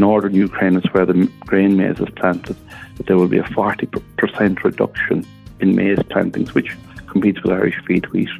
northern 0.00 0.34
Ukraine 0.34 0.76
is 0.76 0.84
where 0.92 1.06
the 1.06 1.30
grain 1.46 1.76
maize 1.76 2.00
is 2.00 2.08
planted, 2.16 2.56
that 2.96 3.06
there 3.06 3.16
will 3.16 3.28
be 3.28 3.38
a 3.38 3.44
40% 3.44 4.64
reduction 4.64 5.26
in 5.60 5.76
maize 5.76 6.02
plantings, 6.10 6.54
which 6.54 6.76
competes 7.06 7.42
with 7.42 7.52
Irish 7.52 7.78
feed 7.86 8.06
wheat. 8.12 8.30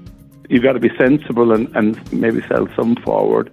You've 0.48 0.62
got 0.62 0.72
to 0.72 0.80
be 0.80 0.90
sensible 0.96 1.52
and, 1.52 1.74
and 1.76 2.12
maybe 2.12 2.40
sell 2.48 2.66
some 2.74 2.96
forward, 2.96 3.52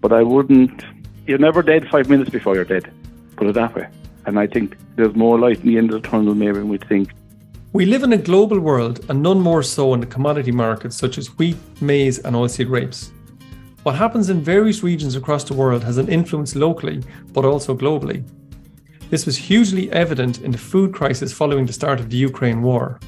but 0.00 0.12
I 0.12 0.22
wouldn't. 0.22 0.84
You're 1.26 1.38
never 1.38 1.62
dead 1.62 1.88
five 1.90 2.08
minutes 2.08 2.30
before 2.30 2.54
you're 2.54 2.64
dead, 2.64 2.90
put 3.36 3.48
it 3.48 3.54
that 3.54 3.74
way. 3.74 3.86
And 4.24 4.38
I 4.38 4.46
think 4.46 4.76
there's 4.96 5.14
more 5.14 5.38
light 5.38 5.60
in 5.60 5.66
the 5.66 5.78
end 5.78 5.92
of 5.92 6.00
the 6.00 6.08
tunnel 6.08 6.34
maybe 6.34 6.58
than 6.58 6.68
we 6.68 6.78
think. 6.78 7.10
We 7.74 7.84
live 7.84 8.02
in 8.02 8.12
a 8.14 8.16
global 8.16 8.60
world, 8.60 9.04
and 9.10 9.22
none 9.22 9.40
more 9.40 9.62
so 9.62 9.92
in 9.92 10.00
the 10.00 10.06
commodity 10.06 10.52
markets 10.52 10.96
such 10.96 11.18
as 11.18 11.26
wheat, 11.38 11.58
maize, 11.82 12.18
and 12.20 12.34
oilseed 12.34 12.70
rapes. 12.70 13.12
What 13.88 13.96
happens 13.96 14.28
in 14.28 14.42
various 14.42 14.82
regions 14.82 15.16
across 15.16 15.44
the 15.44 15.54
world 15.54 15.82
has 15.82 15.96
an 15.96 16.10
influence 16.10 16.54
locally, 16.54 17.02
but 17.32 17.46
also 17.46 17.74
globally. 17.74 18.22
This 19.08 19.24
was 19.24 19.38
hugely 19.38 19.90
evident 19.92 20.42
in 20.42 20.50
the 20.50 20.58
food 20.58 20.92
crisis 20.92 21.32
following 21.32 21.64
the 21.64 21.72
start 21.72 21.98
of 21.98 22.10
the 22.10 22.18
Ukraine 22.18 22.60
war. 22.60 23.00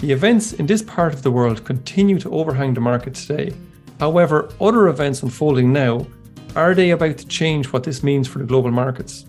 The 0.00 0.12
events 0.12 0.52
in 0.52 0.66
this 0.66 0.82
part 0.82 1.14
of 1.14 1.22
the 1.22 1.30
world 1.30 1.64
continue 1.64 2.18
to 2.18 2.30
overhang 2.30 2.74
the 2.74 2.82
market 2.82 3.14
today. 3.14 3.54
However, 3.98 4.50
other 4.60 4.88
events 4.88 5.22
unfolding 5.22 5.72
now 5.72 6.06
are 6.54 6.74
they 6.74 6.90
about 6.90 7.16
to 7.16 7.26
change 7.26 7.72
what 7.72 7.84
this 7.84 8.02
means 8.02 8.28
for 8.28 8.38
the 8.38 8.44
global 8.44 8.70
markets? 8.70 9.24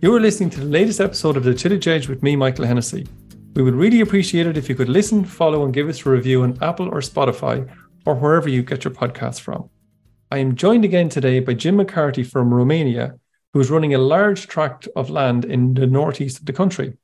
You 0.00 0.12
are 0.16 0.20
listening 0.20 0.50
to 0.50 0.58
the 0.58 0.66
latest 0.66 1.00
episode 1.00 1.36
of 1.36 1.44
The 1.44 1.54
Tillage 1.54 1.86
Edge 1.86 2.08
with 2.08 2.24
me, 2.24 2.34
Michael 2.34 2.66
Hennessy. 2.66 3.06
We 3.54 3.62
would 3.62 3.76
really 3.76 4.00
appreciate 4.00 4.48
it 4.48 4.56
if 4.56 4.68
you 4.68 4.74
could 4.74 4.88
listen, 4.88 5.24
follow, 5.24 5.64
and 5.64 5.72
give 5.72 5.88
us 5.88 6.04
a 6.04 6.10
review 6.10 6.42
on 6.42 6.58
Apple 6.60 6.88
or 6.88 6.98
Spotify 6.98 7.72
or 8.04 8.16
wherever 8.16 8.48
you 8.48 8.64
get 8.64 8.82
your 8.82 8.92
podcasts 8.92 9.38
from. 9.38 9.70
I 10.32 10.38
am 10.38 10.56
joined 10.56 10.82
again 10.82 11.10
today 11.10 11.40
by 11.40 11.52
Jim 11.52 11.76
McCarthy 11.76 12.22
from 12.22 12.54
Romania, 12.54 13.18
who 13.52 13.60
is 13.60 13.70
running 13.70 13.92
a 13.92 13.98
large 13.98 14.46
tract 14.46 14.88
of 14.96 15.10
land 15.10 15.44
in 15.44 15.74
the 15.74 15.86
northeast 15.86 16.38
of 16.38 16.46
the 16.46 16.54
country. 16.54 16.94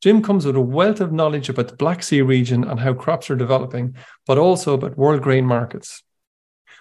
Jim 0.00 0.22
comes 0.22 0.44
with 0.44 0.56
a 0.56 0.60
wealth 0.60 1.00
of 1.00 1.12
knowledge 1.12 1.48
about 1.48 1.68
the 1.68 1.76
Black 1.76 2.02
Sea 2.02 2.20
region 2.20 2.64
and 2.64 2.80
how 2.80 2.94
crops 2.94 3.30
are 3.30 3.36
developing, 3.36 3.94
but 4.26 4.38
also 4.38 4.74
about 4.74 4.98
world 4.98 5.22
grain 5.22 5.44
markets. 5.44 6.02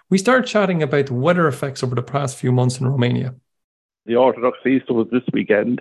We 0.09 0.17
start 0.17 0.47
chatting 0.47 0.81
about 0.81 1.05
the 1.05 1.13
weather 1.13 1.47
effects 1.47 1.83
over 1.83 1.93
the 1.93 2.01
past 2.01 2.37
few 2.37 2.51
months 2.51 2.79
in 2.79 2.87
Romania. 2.87 3.35
The 4.07 4.15
Orthodox 4.15 4.57
Easter 4.65 4.95
was 4.95 5.09
this 5.11 5.29
weekend, 5.31 5.79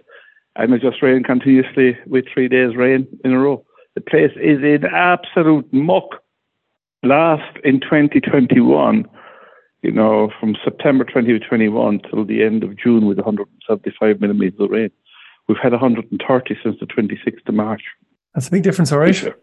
and 0.57 0.75
it 0.75 0.83
just 0.83 1.01
rained 1.01 1.25
continuously 1.25 1.97
with 2.05 2.27
three 2.29 2.49
days 2.49 2.77
rain 2.77 3.09
in 3.25 3.33
a 3.33 3.39
row. 3.39 3.65
The 3.95 4.03
place 4.03 4.33
is 4.37 4.63
in 4.63 4.85
absolute 4.85 5.73
muck. 5.73 6.23
Last 7.03 7.57
in 7.65 7.81
2021, 7.81 9.09
you 9.83 9.91
know, 9.91 10.31
from 10.39 10.57
September 10.63 11.05
2021 11.05 12.01
till 12.11 12.25
the 12.25 12.43
end 12.43 12.63
of 12.63 12.77
June 12.77 13.07
with 13.07 13.19
175 13.19 14.21
millimetres 14.21 14.61
of 14.61 14.71
rain. 14.71 14.91
We've 15.49 15.59
had 15.59 15.73
130 15.73 16.59
since 16.63 16.77
the 16.79 16.87
26th 16.87 17.49
of 17.49 17.55
March. 17.55 17.83
That's 18.35 18.49
a 18.49 18.51
big 18.51 18.63
difference, 18.63 18.93
all 18.93 18.99
right. 18.99 19.35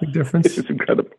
big 0.00 0.12
difference. 0.12 0.46
it's 0.58 0.70
incredible. 0.70 1.10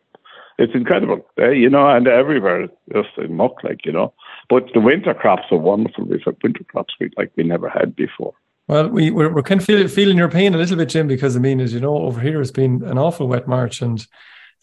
It's 0.58 0.74
incredible, 0.74 1.24
uh, 1.38 1.48
you 1.48 1.70
know, 1.70 1.88
and 1.88 2.06
everywhere 2.06 2.68
just 2.92 3.08
in 3.16 3.34
muck, 3.34 3.64
like 3.64 3.86
you 3.86 3.92
know. 3.92 4.12
But 4.50 4.66
the 4.74 4.80
winter 4.80 5.14
crops 5.14 5.44
are 5.50 5.56
wonderful. 5.56 6.04
We've 6.04 6.20
had 6.22 6.36
winter 6.42 6.64
crops 6.64 6.94
like 7.16 7.32
we 7.34 7.44
never 7.44 7.70
had 7.70 7.96
before. 7.96 8.34
Well, 8.68 8.88
we 8.88 9.10
we're, 9.10 9.32
we're 9.32 9.42
kind 9.42 9.60
of 9.60 9.66
feel, 9.66 9.88
feeling 9.88 10.18
your 10.18 10.28
pain 10.28 10.54
a 10.54 10.58
little 10.58 10.76
bit, 10.76 10.90
Jim, 10.90 11.06
because 11.06 11.34
I 11.34 11.38
mean, 11.38 11.60
as 11.60 11.72
you 11.72 11.80
know, 11.80 11.96
over 11.96 12.20
here 12.20 12.42
it's 12.42 12.50
been 12.50 12.84
an 12.84 12.98
awful 12.98 13.26
wet 13.26 13.48
March, 13.48 13.80
and 13.80 14.06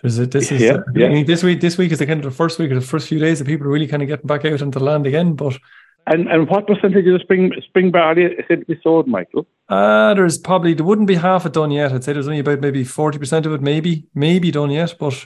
there's 0.01 0.19
a, 0.19 0.27
this 0.27 0.51
is 0.51 0.61
yeah, 0.61 0.77
yeah. 0.93 1.23
this 1.23 1.43
week. 1.43 1.59
This 1.59 1.77
week 1.77 1.91
is 1.91 1.99
the 1.99 2.05
kind 2.05 2.19
of 2.19 2.25
the 2.25 2.35
first 2.35 2.59
week 2.59 2.71
or 2.71 2.75
the 2.75 2.81
first 2.81 3.07
few 3.07 3.19
days 3.19 3.39
that 3.39 3.45
people 3.45 3.67
are 3.67 3.71
really 3.71 3.87
kind 3.87 4.03
of 4.03 4.07
getting 4.07 4.27
back 4.27 4.45
out 4.45 4.61
into 4.61 4.79
the 4.79 4.85
land 4.85 5.07
again. 5.07 5.33
But 5.33 5.57
and 6.05 6.27
and 6.27 6.47
what 6.47 6.67
percentage 6.67 7.07
of 7.07 7.13
the 7.13 7.19
spring 7.19 7.51
spring 7.65 7.91
barley 7.91 8.23
is 8.23 8.45
it 8.49 8.57
to 8.57 8.65
be 8.65 8.79
sold, 8.83 9.07
Michael? 9.07 9.47
Uh 9.69 10.13
there's 10.13 10.37
probably 10.37 10.73
there 10.73 10.85
wouldn't 10.85 11.07
be 11.07 11.15
half 11.15 11.45
it 11.45 11.53
done 11.53 11.71
yet. 11.71 11.93
I'd 11.93 12.03
say 12.03 12.13
there's 12.13 12.27
only 12.27 12.39
about 12.39 12.61
maybe 12.61 12.83
forty 12.83 13.17
percent 13.17 13.45
of 13.45 13.53
it, 13.53 13.61
maybe 13.61 14.05
maybe 14.13 14.51
done 14.51 14.71
yet, 14.71 14.95
but. 14.99 15.25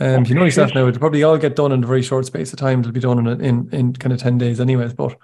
Um, 0.00 0.24
you 0.26 0.36
know 0.36 0.44
yourself 0.44 0.72
now, 0.76 0.86
it'll 0.86 1.00
probably 1.00 1.24
all 1.24 1.38
get 1.38 1.56
done 1.56 1.72
in 1.72 1.82
a 1.82 1.86
very 1.86 2.02
short 2.02 2.24
space 2.24 2.52
of 2.52 2.58
time. 2.60 2.78
It'll 2.78 2.92
be 2.92 3.00
done 3.00 3.26
in 3.26 3.40
in, 3.40 3.68
in 3.72 3.92
kind 3.94 4.12
of 4.12 4.20
ten 4.20 4.38
days, 4.38 4.60
anyways. 4.60 4.92
But 4.92 5.16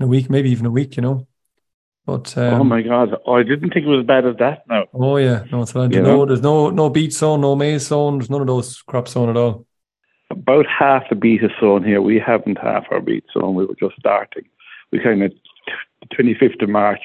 in 0.00 0.04
a 0.04 0.08
week, 0.08 0.28
maybe 0.28 0.50
even 0.50 0.66
a 0.66 0.70
week, 0.70 0.96
you 0.96 1.02
know. 1.02 1.28
But 2.06 2.38
um, 2.38 2.60
oh 2.60 2.64
my 2.64 2.82
god, 2.82 3.16
oh, 3.26 3.34
I 3.34 3.42
didn't 3.42 3.70
think 3.72 3.84
it 3.84 3.88
was 3.88 4.00
as 4.00 4.06
bad 4.06 4.24
as 4.24 4.36
that. 4.36 4.62
No. 4.68 4.84
Oh 4.94 5.16
yeah, 5.16 5.44
no, 5.50 5.62
it's 5.62 5.74
not. 5.74 5.90
No, 5.90 6.24
there's 6.24 6.40
no 6.40 6.70
no 6.70 6.88
beet 6.88 7.12
sown, 7.12 7.40
no 7.40 7.56
maize 7.56 7.88
sown. 7.88 8.18
There's 8.18 8.30
none 8.30 8.40
of 8.40 8.46
those 8.46 8.80
crops 8.82 9.10
sown 9.10 9.28
at 9.28 9.36
all. 9.36 9.66
About 10.30 10.66
half 10.66 11.02
the 11.10 11.16
beet 11.16 11.42
is 11.42 11.50
sown 11.58 11.82
here. 11.82 12.00
We 12.00 12.20
haven't 12.20 12.58
half 12.58 12.84
our 12.92 13.00
beet 13.00 13.24
sown. 13.34 13.56
We 13.56 13.66
were 13.66 13.74
just 13.74 13.96
starting. 13.98 14.44
We 14.92 15.00
kind 15.00 15.24
of 15.24 15.32
twenty 16.14 16.34
fifth 16.34 16.62
of 16.62 16.68
March 16.68 17.02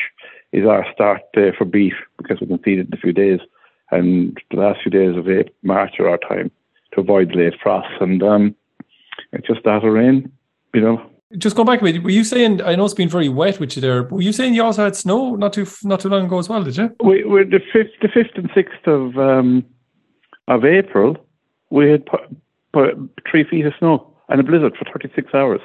is 0.51 0.67
our 0.67 0.85
start 0.93 1.21
day 1.33 1.51
for 1.57 1.65
beet 1.65 1.93
because 2.17 2.39
we 2.39 2.45
can 2.45 2.59
feed 2.59 2.77
it 2.77 2.87
in 2.87 2.93
a 2.93 2.97
few 2.97 3.11
days, 3.11 3.39
and 3.89 4.37
the 4.51 4.57
last 4.57 4.81
few 4.83 4.91
days 4.91 5.17
of 5.17 5.25
March 5.63 5.99
are 5.99 6.09
our 6.09 6.19
time 6.19 6.51
to 6.93 7.01
avoid 7.01 7.35
late 7.35 7.55
frosts. 7.61 7.93
And 7.99 8.21
um, 8.21 8.55
it 9.33 9.45
just 9.47 9.61
started 9.61 9.89
rain, 9.89 10.31
you 10.75 10.81
know. 10.81 11.10
Just 11.37 11.55
go 11.55 11.63
back 11.63 11.81
a 11.81 11.83
bit. 11.83 12.03
Were 12.03 12.09
you 12.09 12.23
saying? 12.23 12.61
I 12.61 12.75
know 12.75 12.85
it's 12.85 12.93
been 12.93 13.09
very 13.09 13.29
wet 13.29 13.59
with 13.59 13.75
you 13.75 13.81
there. 13.81 14.03
Were 14.03 14.21
you 14.21 14.33
saying 14.33 14.53
you 14.53 14.63
also 14.63 14.83
had 14.83 14.95
snow 14.95 15.35
not 15.35 15.53
too 15.53 15.65
not 15.83 15.99
too 16.01 16.09
long 16.09 16.25
ago 16.25 16.39
as 16.39 16.49
well? 16.49 16.63
Did 16.63 16.77
you? 16.77 16.95
We 17.03 17.23
were 17.23 17.45
the 17.45 17.61
fifth, 17.71 17.91
the 18.01 18.09
fifth 18.09 18.35
and 18.35 18.49
sixth 18.53 18.85
of 18.85 19.17
um, 19.17 19.65
of 20.47 20.65
April. 20.65 21.17
We 21.69 21.89
had 21.89 22.05
put, 22.05 22.21
put 22.73 22.95
three 23.29 23.45
feet 23.45 23.65
of 23.65 23.73
snow 23.79 24.13
and 24.29 24.39
a 24.39 24.43
blizzard 24.43 24.75
for 24.77 24.85
thirty 24.85 25.13
six 25.15 25.33
hours. 25.33 25.61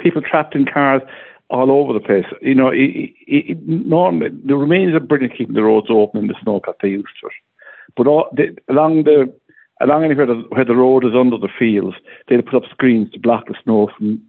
People 0.00 0.22
trapped 0.22 0.54
in 0.54 0.66
cars 0.66 1.02
all 1.50 1.70
over 1.70 1.92
the 1.92 2.00
place. 2.00 2.24
You 2.42 2.54
know, 2.54 2.68
it, 2.68 2.90
it, 3.26 3.50
it, 3.50 3.62
normally 3.62 4.30
the 4.30 4.54
Romanians 4.54 4.96
are 4.96 5.00
brilliant 5.00 5.36
keeping 5.36 5.54
the 5.54 5.62
roads 5.62 5.86
open 5.90 6.22
in 6.22 6.26
the 6.26 6.34
snow 6.42 6.60
because 6.60 6.74
they 6.82 6.88
used 6.88 7.06
to 7.20 7.28
it. 7.28 7.32
But 7.96 8.06
all, 8.06 8.28
the, 8.32 8.56
along 8.68 9.04
the 9.04 9.32
along 9.80 10.04
anywhere 10.04 10.26
the, 10.26 10.44
where 10.48 10.64
the 10.64 10.74
road 10.74 11.04
is 11.04 11.14
under 11.14 11.38
the 11.38 11.48
fields, 11.58 11.96
they'll 12.28 12.42
put 12.42 12.54
up 12.54 12.70
screens 12.70 13.10
to 13.12 13.20
block 13.20 13.46
the 13.46 13.54
snow 13.62 13.90
from 13.96 14.22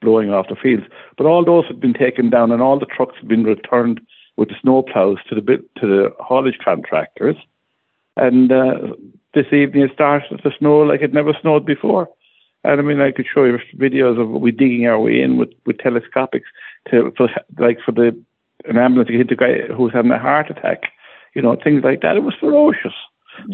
blowing 0.00 0.32
off 0.32 0.48
the 0.48 0.56
fields. 0.56 0.84
But 1.16 1.26
all 1.26 1.44
those 1.44 1.66
have 1.68 1.80
been 1.80 1.94
taken 1.94 2.30
down, 2.30 2.52
and 2.52 2.62
all 2.62 2.78
the 2.78 2.86
trucks 2.86 3.16
have 3.20 3.28
been 3.28 3.44
returned 3.44 4.00
with 4.36 4.48
the 4.48 4.54
snow 4.62 4.82
plows 4.82 5.18
to 5.28 5.34
the 5.34 5.42
bit, 5.42 5.62
to 5.76 5.86
the 5.86 6.14
haulage 6.18 6.58
contractors. 6.64 7.36
And 8.16 8.50
uh, 8.50 8.94
this 9.34 9.46
evening 9.52 9.84
it 9.84 9.92
started 9.92 10.42
to 10.42 10.50
snow 10.58 10.78
like 10.80 11.02
it 11.02 11.12
never 11.12 11.32
snowed 11.40 11.66
before. 11.66 12.08
And 12.64 12.80
I 12.80 12.82
mean, 12.82 13.00
I 13.00 13.12
could 13.12 13.26
show 13.32 13.44
you 13.44 13.58
videos 13.76 14.20
of 14.20 14.28
we 14.28 14.50
digging 14.50 14.86
our 14.86 14.98
way 14.98 15.20
in 15.20 15.38
with, 15.38 15.50
with 15.64 15.78
telescopics 15.78 16.48
to 16.90 17.12
for, 17.16 17.28
like 17.58 17.78
for 17.84 17.92
the 17.92 18.18
an 18.66 18.76
ambulance 18.76 19.08
to 19.08 19.16
hit 19.16 19.28
the 19.28 19.36
guy 19.36 19.66
who 19.74 19.84
was 19.84 19.92
having 19.92 20.10
a 20.10 20.18
heart 20.18 20.50
attack, 20.50 20.92
you 21.34 21.40
know, 21.40 21.56
things 21.62 21.82
like 21.82 22.02
that. 22.02 22.16
It 22.16 22.22
was 22.22 22.34
ferocious. 22.38 22.92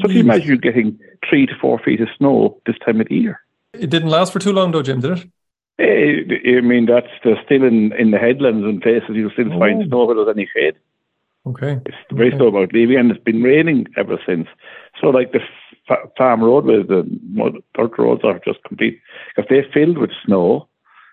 So 0.00 0.08
can 0.08 0.10
you 0.10 0.20
imagine 0.20 0.48
you 0.48 0.58
getting 0.58 0.98
three 1.28 1.46
to 1.46 1.52
four 1.60 1.78
feet 1.78 2.00
of 2.00 2.08
snow 2.18 2.60
this 2.66 2.76
time 2.84 3.00
of 3.00 3.08
the 3.08 3.14
year? 3.14 3.40
It 3.72 3.90
didn't 3.90 4.08
last 4.08 4.32
for 4.32 4.40
too 4.40 4.52
long, 4.52 4.72
though, 4.72 4.82
Jim, 4.82 5.00
did 5.00 5.18
it? 5.18 5.30
Eh, 5.78 6.22
I 6.56 6.60
mean, 6.62 6.86
that's 6.86 7.06
still 7.18 7.64
in, 7.64 7.92
in 7.98 8.10
the 8.10 8.18
headlands 8.18 8.64
and 8.64 8.80
places 8.80 9.10
you'll 9.12 9.30
still 9.30 9.52
oh. 9.52 9.58
find 9.58 9.86
snow 9.86 10.06
where 10.06 10.16
there's 10.16 10.34
any 10.34 10.48
shade. 10.54 10.74
Okay. 11.46 11.78
It's 11.86 11.96
very 12.10 12.28
okay. 12.28 12.38
slow 12.38 12.48
about 12.48 12.72
leaving, 12.72 12.98
and 12.98 13.10
it's 13.10 13.22
been 13.22 13.42
raining 13.42 13.86
ever 13.96 14.18
since. 14.26 14.48
So, 15.00 15.08
like 15.08 15.32
the 15.32 15.40
f- 15.88 16.10
farm 16.16 16.42
roadways, 16.42 16.88
the 16.88 17.04
dirt 17.74 17.98
roads 17.98 18.22
are 18.24 18.40
just 18.44 18.64
complete 18.64 19.00
because 19.34 19.48
they 19.48 19.62
filled 19.72 19.98
with 19.98 20.10
snow, 20.24 20.66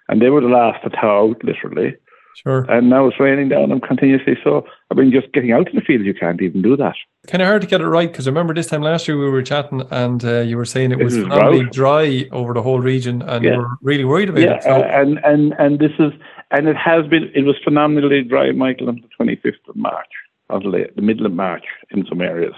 and 0.09 0.21
they 0.21 0.29
were 0.29 0.41
the 0.41 0.47
last 0.47 0.83
to 0.83 0.89
thaw 0.89 1.29
out, 1.29 1.43
literally. 1.43 1.95
Sure. 2.35 2.65
And 2.69 2.89
now 2.89 3.07
it's 3.07 3.19
raining 3.19 3.49
down 3.49 3.69
them 3.69 3.79
continuously. 3.79 4.37
So 4.43 4.65
I 4.89 4.95
mean, 4.95 5.11
just 5.11 5.31
getting 5.33 5.51
out 5.51 5.69
in 5.69 5.75
the 5.75 5.81
field, 5.81 6.05
you 6.05 6.13
can't 6.13 6.41
even 6.41 6.61
do 6.61 6.75
that. 6.77 6.95
Kind 7.27 7.41
of 7.41 7.47
hard 7.47 7.61
to 7.61 7.67
get 7.67 7.81
it 7.81 7.87
right 7.87 8.11
because 8.11 8.27
I 8.27 8.31
remember 8.31 8.53
this 8.53 8.67
time 8.67 8.81
last 8.81 9.07
year 9.07 9.17
we 9.17 9.29
were 9.29 9.43
chatting 9.43 9.83
and 9.91 10.23
uh, 10.25 10.41
you 10.41 10.57
were 10.57 10.65
saying 10.65 10.91
it 10.91 10.99
was 10.99 11.17
really 11.17 11.65
dry 11.69 12.27
over 12.31 12.53
the 12.53 12.61
whole 12.61 12.79
region, 12.79 13.21
and 13.21 13.43
yeah. 13.43 13.51
you 13.51 13.57
were 13.59 13.69
really 13.81 14.03
worried 14.03 14.29
about 14.29 14.41
yeah, 14.41 14.55
it. 14.55 14.63
So. 14.63 14.71
Uh, 14.71 14.83
and 14.83 15.19
and 15.23 15.53
and 15.59 15.79
this 15.79 15.91
is 15.99 16.11
and 16.53 16.67
it 16.67 16.77
has 16.77 17.05
been. 17.07 17.31
It 17.35 17.43
was 17.43 17.55
phenomenally 17.63 18.23
dry, 18.23 18.51
Michael, 18.51 18.89
on 18.89 18.95
the 18.95 19.07
twenty 19.15 19.35
fifth 19.35 19.67
of 19.67 19.75
March, 19.75 20.11
until 20.49 20.71
the 20.71 21.01
middle 21.01 21.25
of 21.25 21.33
March 21.33 21.65
in 21.91 22.05
some 22.07 22.21
areas, 22.21 22.53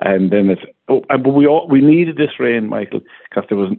and 0.00 0.30
then 0.30 0.50
it's. 0.50 0.62
Oh, 0.88 1.04
but 1.08 1.30
we 1.30 1.46
all 1.46 1.68
we 1.68 1.80
needed 1.80 2.16
this 2.16 2.38
rain, 2.38 2.68
Michael, 2.68 3.00
because 3.28 3.44
there 3.48 3.58
was 3.58 3.72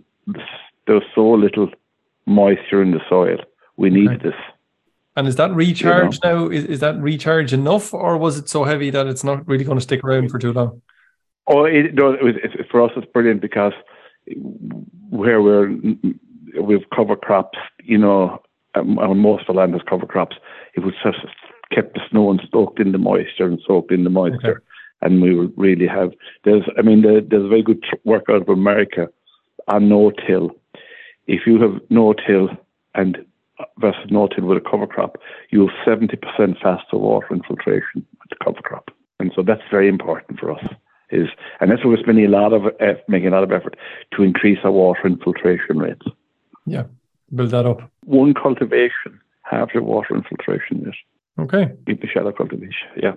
there 0.87 0.95
was 0.95 1.03
so 1.13 1.29
little 1.29 1.69
moisture 2.25 2.81
in 2.81 2.91
the 2.91 3.01
soil. 3.09 3.37
We 3.77 3.89
needed 3.89 4.21
this. 4.21 4.33
And 5.19 5.27
is 5.27 5.35
that 5.35 5.51
recharge 5.53 6.17
you 6.23 6.29
know? 6.29 6.45
now? 6.45 6.49
Is, 6.49 6.63
is 6.63 6.79
that 6.79 6.97
recharge 7.01 7.51
enough, 7.51 7.93
or 7.93 8.17
was 8.17 8.37
it 8.37 8.47
so 8.47 8.63
heavy 8.63 8.89
that 8.89 9.05
it's 9.05 9.21
not 9.25 9.45
really 9.45 9.65
going 9.65 9.77
to 9.77 9.83
stick 9.83 10.01
around 10.01 10.31
for 10.31 10.39
too 10.39 10.53
long? 10.53 10.81
Oh, 11.45 11.65
it, 11.65 11.93
no, 11.93 12.13
it 12.13 12.23
was, 12.23 12.35
it, 12.41 12.67
for 12.71 12.81
us, 12.81 12.91
it's 12.95 13.11
brilliant 13.11 13.41
because 13.41 13.73
where 15.09 15.41
we're 15.41 15.77
we've 16.61 16.89
cover 16.95 17.17
crops, 17.17 17.57
you 17.83 17.97
know, 17.97 18.41
um, 18.75 18.95
most 19.19 19.41
of 19.41 19.47
the 19.47 19.59
land 19.59 19.73
has 19.73 19.81
cover 19.89 20.05
crops. 20.05 20.37
It 20.75 20.85
was 20.85 20.93
just 21.03 21.17
kept 21.69 21.95
the 21.95 22.01
snow 22.09 22.31
and 22.31 22.41
soaked 22.49 22.79
in 22.79 22.93
the 22.93 22.97
moisture 22.97 23.45
and 23.45 23.59
soaked 23.67 23.91
in 23.91 24.05
the 24.05 24.09
moisture, 24.09 24.63
okay. 24.63 24.65
and 25.01 25.21
we 25.21 25.35
will 25.35 25.51
really 25.57 25.87
have. 25.87 26.13
There's, 26.45 26.63
I 26.77 26.81
mean, 26.81 27.01
there, 27.01 27.19
there's 27.19 27.43
a 27.43 27.49
very 27.49 27.63
good 27.63 27.83
work 28.05 28.27
out 28.29 28.43
of 28.43 28.47
America 28.47 29.09
on 29.67 29.89
no 29.89 30.13
till. 30.25 30.51
If 31.27 31.41
you 31.45 31.61
have 31.61 31.81
no 31.89 32.13
till 32.13 32.47
and 32.95 33.17
versus 33.77 34.05
no-till 34.09 34.45
with 34.45 34.57
a 34.57 34.69
cover 34.69 34.87
crop, 34.87 35.17
you 35.49 35.67
have 35.67 35.99
70% 35.99 36.61
faster 36.61 36.97
water 36.97 37.33
infiltration 37.33 38.05
with 38.19 38.29
the 38.29 38.35
cover 38.43 38.61
crop. 38.61 38.91
And 39.19 39.31
so 39.35 39.43
that's 39.43 39.61
very 39.69 39.87
important 39.87 40.39
for 40.39 40.51
us. 40.51 40.63
Is 41.11 41.27
and 41.59 41.71
that's 41.71 41.83
why 41.83 41.89
we're 41.89 41.97
spending 42.03 42.25
a 42.25 42.29
lot 42.29 42.53
of 42.53 42.67
uh, 42.67 42.93
making 43.07 43.29
a 43.29 43.31
lot 43.31 43.43
of 43.43 43.51
effort 43.51 43.75
to 44.15 44.21
increase 44.21 44.59
our 44.63 44.71
water 44.71 45.07
infiltration 45.07 45.79
rates. 45.79 46.05
Yeah, 46.67 46.83
build 47.33 47.49
that 47.49 47.65
up. 47.65 47.81
One 48.05 48.35
cultivation, 48.35 49.19
half 49.41 49.73
your 49.73 49.81
water 49.81 50.15
infiltration 50.15 50.83
rate. 50.83 50.93
Okay. 51.39 51.73
With 51.87 52.01
the 52.01 52.07
shallow 52.07 52.31
cultivation, 52.31 52.89
yeah, 52.95 53.13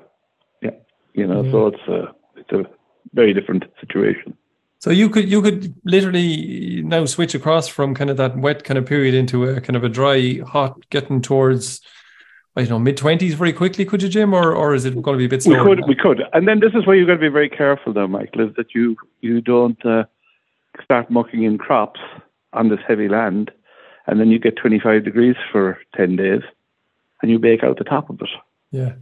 yeah. 0.63 0.71
You 1.13 1.27
know, 1.27 1.43
yeah. 1.43 1.53
so 1.53 1.67
it's 1.67 1.87
a 1.87 2.15
it's 2.37 2.53
a 2.53 2.65
very 3.13 3.35
different 3.35 3.65
situation. 3.79 4.39
So 4.83 4.91
you 4.91 5.09
could 5.11 5.31
you 5.31 5.41
could 5.41 5.73
literally 5.85 6.83
now 6.83 7.05
switch 7.05 7.37
across 7.37 7.69
from 7.69 7.95
kind 7.95 8.11
of 8.11 8.17
that 8.17 8.37
wet 8.37 8.65
kind 8.65 8.77
of 8.77 8.85
period 8.85 9.15
into 9.15 9.45
a 9.45 9.61
kind 9.61 9.77
of 9.77 9.85
a 9.85 9.89
dry, 9.89 10.41
hot, 10.45 10.91
getting 10.91 11.23
towards 11.23 11.81
I 12.57 12.63
don't 12.63 12.71
know 12.71 12.79
mid 12.81 12.97
twenties 12.97 13.35
very 13.35 13.53
quickly. 13.53 13.85
Could 13.85 14.03
you, 14.03 14.09
Jim, 14.09 14.35
or 14.35 14.53
or 14.53 14.75
is 14.75 14.85
it 14.85 15.01
going 15.01 15.15
to 15.17 15.19
be 15.19 15.27
a 15.27 15.29
bit 15.29 15.45
slower? 15.45 15.69
We 15.69 15.77
could, 15.77 15.85
we 15.87 15.95
could, 15.95 16.23
and 16.33 16.49
then 16.49 16.59
this 16.59 16.73
is 16.75 16.85
where 16.85 16.97
you've 16.97 17.07
got 17.07 17.15
to 17.15 17.21
be 17.21 17.29
very 17.29 17.49
careful, 17.49 17.93
though, 17.93 18.09
Michael, 18.09 18.49
is 18.49 18.57
that 18.57 18.75
you 18.75 18.97
you 19.21 19.41
don't 19.41 19.87
uh, 19.87 20.03
start 20.83 21.09
mucking 21.09 21.45
in 21.45 21.59
crops 21.59 22.01
on 22.53 22.69
this 22.69 22.81
heavy 22.85 23.09
land, 23.09 23.53
and 24.09 24.19
then 24.19 24.31
you 24.31 24.41
get 24.41 24.57
twenty 24.57 24.81
five 24.81 25.05
degrees 25.05 25.37
for 25.53 25.79
ten 25.95 26.17
days, 26.17 26.43
and 27.23 27.31
you 27.31 27.39
bake 27.39 27.63
out 27.63 27.79
the 27.79 27.85
top 27.85 28.11
of 28.11 28.21
it. 28.21 28.31
Yeah, 28.73 28.95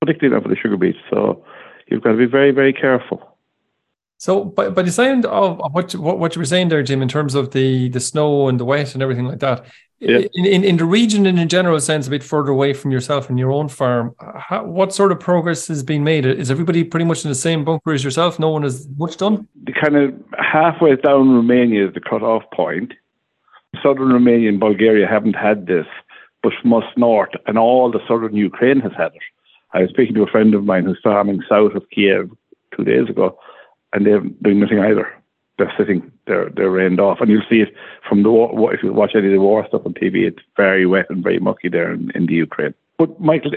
particularly 0.00 0.34
now 0.34 0.42
for 0.42 0.48
the 0.48 0.56
sugar 0.56 0.78
beet. 0.78 0.96
So 1.10 1.44
you've 1.88 2.02
got 2.02 2.12
to 2.12 2.16
be 2.16 2.24
very 2.24 2.52
very 2.52 2.72
careful. 2.72 3.29
So, 4.20 4.44
by, 4.44 4.68
by 4.68 4.82
the 4.82 4.92
sound 4.92 5.24
of 5.24 5.58
what, 5.72 5.94
what 5.94 6.18
what 6.18 6.36
you 6.36 6.40
were 6.40 6.44
saying 6.44 6.68
there, 6.68 6.82
Jim, 6.82 7.00
in 7.00 7.08
terms 7.08 7.34
of 7.34 7.52
the 7.52 7.88
the 7.88 8.00
snow 8.00 8.48
and 8.48 8.60
the 8.60 8.66
wet 8.66 8.92
and 8.92 9.02
everything 9.02 9.24
like 9.24 9.38
that, 9.38 9.64
yeah. 9.98 10.18
in, 10.34 10.44
in, 10.44 10.62
in 10.62 10.76
the 10.76 10.84
region 10.84 11.24
and 11.24 11.38
in 11.38 11.48
general 11.48 11.80
sense, 11.80 12.06
a 12.06 12.10
bit 12.10 12.22
further 12.22 12.50
away 12.50 12.74
from 12.74 12.90
yourself 12.90 13.30
and 13.30 13.38
your 13.38 13.50
own 13.50 13.68
farm, 13.68 14.14
how, 14.36 14.62
what 14.64 14.92
sort 14.92 15.10
of 15.10 15.20
progress 15.20 15.68
has 15.68 15.82
been 15.82 16.04
made? 16.04 16.26
Is 16.26 16.50
everybody 16.50 16.84
pretty 16.84 17.06
much 17.06 17.24
in 17.24 17.30
the 17.30 17.34
same 17.34 17.64
bunker 17.64 17.94
as 17.94 18.04
yourself? 18.04 18.38
No 18.38 18.50
one 18.50 18.62
has 18.62 18.86
much 18.98 19.16
done. 19.16 19.48
The 19.64 19.72
kind 19.72 19.96
of 19.96 20.14
halfway 20.38 20.96
down 20.96 21.34
Romania 21.34 21.88
is 21.88 21.94
the 21.94 22.00
cut-off 22.00 22.42
point. 22.52 22.92
Southern 23.82 24.12
Romania 24.12 24.50
and 24.50 24.60
Bulgaria 24.60 25.06
haven't 25.06 25.36
had 25.36 25.66
this, 25.66 25.86
but 26.42 26.52
most 26.62 26.88
north 26.98 27.30
and 27.46 27.56
all 27.56 27.90
the 27.90 28.00
southern 28.06 28.36
Ukraine 28.36 28.80
has 28.80 28.92
had 28.98 29.12
it. 29.14 29.22
I 29.72 29.80
was 29.80 29.88
speaking 29.88 30.14
to 30.16 30.24
a 30.24 30.30
friend 30.30 30.52
of 30.54 30.64
mine 30.64 30.84
who's 30.84 31.00
farming 31.02 31.42
south 31.48 31.74
of 31.74 31.88
Kiev 31.88 32.30
two 32.76 32.84
days 32.84 33.08
ago 33.08 33.38
and 33.92 34.06
they're 34.06 34.20
doing 34.20 34.60
nothing 34.60 34.78
either. 34.78 35.08
They're 35.58 35.72
sitting, 35.76 36.10
they're 36.26 36.48
they're 36.50 36.70
rained 36.70 37.00
off, 37.00 37.18
and 37.20 37.30
you'll 37.30 37.42
see 37.50 37.60
it 37.60 37.74
from 38.08 38.22
the 38.22 38.30
war. 38.30 38.72
If 38.72 38.82
you 38.82 38.92
watch 38.92 39.12
any 39.14 39.26
of 39.26 39.32
the 39.32 39.40
war 39.40 39.66
stuff 39.68 39.82
on 39.84 39.94
TV, 39.94 40.26
it's 40.26 40.42
very 40.56 40.86
wet 40.86 41.06
and 41.10 41.22
very 41.22 41.38
mucky 41.38 41.68
there 41.68 41.92
in, 41.92 42.10
in 42.14 42.26
the 42.26 42.34
Ukraine. 42.34 42.74
But 42.96 43.20
Michael, 43.20 43.52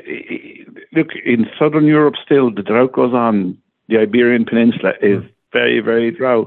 look 0.91 1.09
in 1.25 1.45
southern 1.57 1.85
Europe 1.85 2.15
still 2.23 2.51
the 2.53 2.63
drought 2.63 2.93
goes 2.93 3.13
on. 3.13 3.57
The 3.87 3.99
Iberian 3.99 4.45
Peninsula 4.45 4.93
is 5.01 5.23
mm. 5.23 5.29
very 5.53 5.79
very 5.79 6.11
dry, 6.11 6.43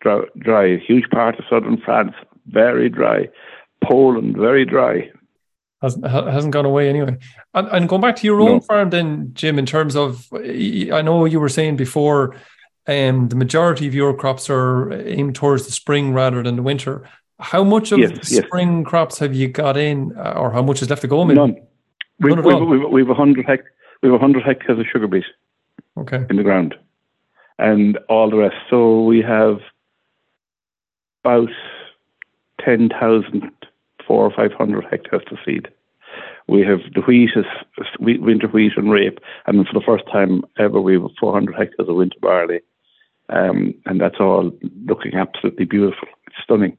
dry, 0.00 0.22
dry. 0.38 0.66
A 0.66 0.78
huge 0.78 1.08
part 1.10 1.38
of 1.38 1.44
southern 1.50 1.78
France 1.78 2.14
very 2.46 2.88
dry. 2.88 3.28
Poland 3.82 4.36
very 4.36 4.64
dry 4.64 5.10
hasn't 5.82 6.06
hasn't 6.06 6.52
gone 6.52 6.64
away 6.64 6.88
anyway. 6.88 7.18
And, 7.54 7.68
and 7.68 7.88
going 7.88 8.00
back 8.00 8.16
to 8.16 8.26
your 8.26 8.40
own 8.40 8.54
no. 8.54 8.60
farm, 8.60 8.90
then 8.90 9.30
Jim, 9.34 9.58
in 9.58 9.66
terms 9.66 9.96
of, 9.96 10.28
I 10.32 11.02
know 11.02 11.24
you 11.24 11.40
were 11.40 11.48
saying 11.48 11.76
before 11.76 12.36
um, 12.86 13.28
the 13.28 13.36
majority 13.36 13.86
of 13.86 13.94
your 13.94 14.14
crops 14.14 14.50
are 14.50 14.92
aimed 14.92 15.34
towards 15.34 15.66
the 15.66 15.72
spring 15.72 16.12
rather 16.12 16.42
than 16.42 16.56
the 16.56 16.62
winter. 16.62 17.08
How 17.38 17.64
much 17.64 17.92
of 17.92 17.98
yes, 17.98 18.10
the 18.10 18.34
yes. 18.36 18.44
spring 18.44 18.84
crops 18.84 19.18
have 19.18 19.34
you 19.34 19.48
got 19.48 19.76
in, 19.76 20.16
uh, 20.16 20.34
or 20.36 20.52
how 20.52 20.62
much 20.62 20.82
is 20.82 20.90
left 20.90 21.02
to 21.02 21.08
go? 21.08 21.24
Maybe? 21.24 21.40
None. 21.40 21.56
We've, 22.20 22.36
None 22.36 22.44
we've, 22.44 22.80
we've, 22.80 22.90
we've, 22.90 23.08
100 23.08 23.46
hect- 23.46 23.68
we 24.02 24.08
have 24.08 24.20
100 24.20 24.44
hectares 24.44 24.78
of 24.78 24.86
sugar 24.92 25.08
beet 25.08 25.24
okay. 25.96 26.24
in 26.30 26.36
the 26.36 26.42
ground 26.42 26.74
and 27.58 27.98
all 28.08 28.30
the 28.30 28.36
rest. 28.36 28.56
So 28.70 29.02
we 29.02 29.22
have 29.22 29.58
about 31.24 31.50
10,000, 32.64 33.50
four 34.06 34.24
or 34.24 34.32
500 34.32 34.84
hectares 34.90 35.22
to 35.28 35.36
seed. 35.44 35.68
We 36.48 36.62
have 36.62 36.80
the 36.94 37.02
wheat 37.02 37.30
is 37.36 37.44
winter 38.00 38.48
wheat 38.48 38.72
and 38.76 38.90
rape, 38.90 39.20
and 39.46 39.66
for 39.66 39.74
the 39.74 39.84
first 39.86 40.04
time 40.12 40.42
ever, 40.58 40.80
we 40.80 40.94
have 40.94 41.08
400 41.18 41.54
hectares 41.54 41.88
of 41.88 41.94
winter 41.94 42.18
barley 42.20 42.60
um, 43.32 43.74
and 43.86 44.00
that's 44.00 44.20
all 44.20 44.52
looking 44.86 45.14
absolutely 45.14 45.64
beautiful. 45.64 46.08
Stunning 46.42 46.76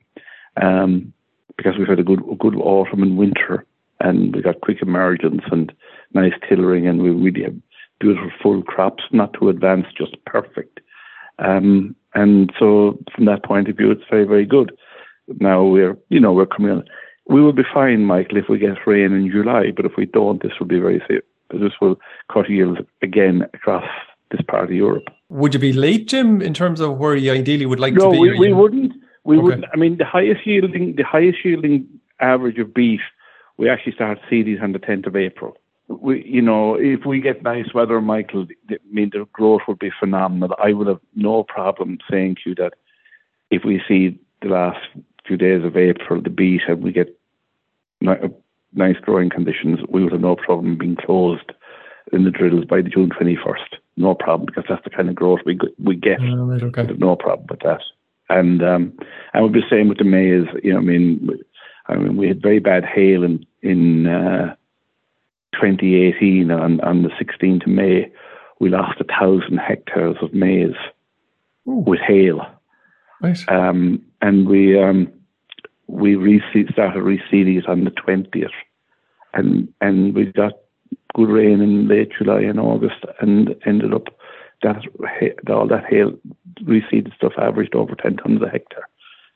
um, 0.61 1.13
because 1.57 1.77
we've 1.77 1.87
had 1.87 1.99
a 1.99 2.03
good 2.03 2.21
a 2.31 2.35
good 2.35 2.55
autumn 2.55 3.03
and 3.03 3.17
winter, 3.17 3.65
and 3.99 4.35
we 4.35 4.41
got 4.41 4.61
quick 4.61 4.81
emergence 4.81 5.41
and 5.51 5.73
nice 6.13 6.33
tillering, 6.47 6.87
and 6.87 7.01
we 7.01 7.09
really 7.09 7.43
have 7.43 7.55
beautiful 7.99 8.31
full 8.41 8.63
crops, 8.63 9.03
not 9.11 9.33
too 9.33 9.49
advanced, 9.49 9.97
just 9.97 10.15
perfect. 10.25 10.79
Um, 11.39 11.95
and 12.13 12.51
so, 12.59 12.99
from 13.15 13.25
that 13.25 13.43
point 13.43 13.67
of 13.67 13.77
view, 13.77 13.91
it's 13.91 14.03
very 14.09 14.25
very 14.25 14.45
good. 14.45 14.71
Now 15.39 15.63
we're 15.63 15.97
you 16.09 16.19
know 16.19 16.33
we're 16.33 16.45
coming 16.45 16.71
on. 16.71 16.83
We 17.27 17.41
will 17.41 17.53
be 17.53 17.63
fine, 17.73 18.03
Michael, 18.03 18.37
if 18.37 18.49
we 18.49 18.57
get 18.57 18.85
rain 18.85 19.13
in 19.13 19.31
July, 19.31 19.71
but 19.73 19.85
if 19.85 19.93
we 19.97 20.05
don't, 20.05 20.43
this 20.43 20.51
will 20.59 20.67
be 20.67 20.79
very. 20.79 21.01
This 21.51 21.73
will 21.79 21.99
cut 22.31 22.49
yields 22.49 22.79
again 23.03 23.43
across 23.53 23.85
this 24.33 24.41
part 24.47 24.65
of 24.65 24.71
Europe. 24.71 25.07
Would 25.29 25.53
you 25.53 25.59
be 25.59 25.73
late, 25.73 26.07
Jim, 26.07 26.41
in 26.41 26.53
terms 26.53 26.79
of 26.79 26.97
where 26.97 27.15
you 27.15 27.31
ideally 27.31 27.65
would 27.65 27.79
like 27.79 27.93
no, 27.93 28.05
to 28.05 28.11
be? 28.11 28.15
No, 28.15 28.21
we, 28.21 28.39
we 28.39 28.53
wouldn't. 28.53 28.93
We 29.23 29.37
okay. 29.37 29.43
wouldn't. 29.43 29.65
I 29.73 29.77
mean, 29.77 29.97
the 29.97 30.05
highest 30.05 30.45
yielding, 30.45 30.95
the 30.95 31.03
highest 31.03 31.45
yielding 31.45 31.87
average 32.19 32.57
of 32.57 32.73
beet, 32.73 32.99
we 33.57 33.69
actually 33.69 33.93
start 33.93 34.19
seeding 34.29 34.59
on 34.59 34.73
the 34.73 34.79
10th 34.79 35.07
of 35.07 35.15
April. 35.15 35.55
We, 35.87 36.25
you 36.25 36.41
know, 36.41 36.75
if 36.75 37.05
we 37.05 37.21
get 37.21 37.43
nice 37.43 37.73
weather, 37.73 38.01
Michael, 38.01 38.47
I 38.69 38.77
mean, 38.91 39.11
the 39.13 39.27
growth 39.31 39.61
would 39.67 39.79
be 39.79 39.91
phenomenal. 39.99 40.55
I 40.61 40.73
would 40.73 40.87
have 40.87 41.01
no 41.15 41.43
problem 41.43 41.99
saying 42.09 42.37
to 42.43 42.49
you 42.49 42.55
that 42.55 42.73
if 43.51 43.63
we 43.63 43.81
see 43.87 44.19
the 44.41 44.49
last 44.49 44.79
few 45.25 45.37
days 45.37 45.63
of 45.63 45.77
April, 45.77 46.21
the 46.21 46.29
beet, 46.29 46.61
and 46.67 46.81
we 46.81 46.91
get 46.91 47.17
uh, 48.07 48.15
nice 48.73 48.97
growing 48.97 49.29
conditions, 49.29 49.79
we 49.87 50.03
would 50.03 50.11
have 50.11 50.21
no 50.21 50.35
problem 50.35 50.77
being 50.77 50.95
closed 50.95 51.51
in 52.13 52.23
the 52.23 52.31
drills 52.31 52.65
by 52.65 52.81
the 52.81 52.89
June 52.89 53.09
21st. 53.09 53.77
No 53.97 54.15
problem, 54.15 54.45
because 54.45 54.65
that's 54.67 54.83
the 54.83 54.89
kind 54.89 55.09
of 55.09 55.15
growth 55.15 55.39
we 55.45 55.59
we 55.83 55.95
get. 55.95 56.19
Right, 56.19 56.63
okay. 56.63 56.87
No 56.97 57.15
problem 57.15 57.47
with 57.49 57.59
that. 57.61 57.81
And 58.29 58.63
um, 58.63 58.93
and 59.33 59.43
we'll 59.43 59.49
be 59.49 59.61
same 59.69 59.89
with 59.89 59.97
the 59.97 60.03
maize, 60.03 60.47
you 60.63 60.71
know, 60.73 60.79
I 60.79 60.81
mean, 60.81 61.29
I 61.87 61.95
mean, 61.95 62.17
we 62.17 62.27
had 62.27 62.41
very 62.41 62.59
bad 62.59 62.85
hail 62.85 63.23
in 63.23 63.45
in 63.61 64.07
uh, 64.07 64.55
2018 65.53 66.49
on 66.51 66.79
on 66.81 67.03
the 67.03 67.09
16th 67.09 67.63
of 67.63 67.71
May. 67.71 68.11
We 68.59 68.69
lost 68.69 69.01
a 69.01 69.03
thousand 69.03 69.57
hectares 69.57 70.15
of 70.21 70.33
maize 70.33 70.75
Ooh. 71.67 71.83
with 71.85 71.99
hail. 71.99 72.45
Right. 73.21 73.37
Um, 73.47 74.03
and 74.21 74.47
we 74.47 74.81
um, 74.81 75.11
we 75.87 76.15
reseed, 76.15 76.71
started 76.71 77.03
reseeding 77.03 77.59
it 77.59 77.67
on 77.67 77.83
the 77.83 77.91
20th, 77.91 78.49
and 79.33 79.71
and 79.81 80.15
we 80.15 80.25
got 80.25 80.53
good 81.13 81.29
rain 81.29 81.61
in 81.61 81.87
late 81.87 82.11
July 82.17 82.41
and 82.41 82.59
August, 82.59 83.05
and 83.19 83.55
ended 83.65 83.93
up 83.93 84.07
that 84.61 84.77
all 85.49 85.67
that 85.67 85.85
hail 85.89 86.13
reseeded 86.63 87.15
stuff 87.15 87.33
averaged 87.37 87.75
over 87.75 87.95
ten 87.95 88.17
tons 88.17 88.41
a 88.41 88.49
hectare. 88.49 88.87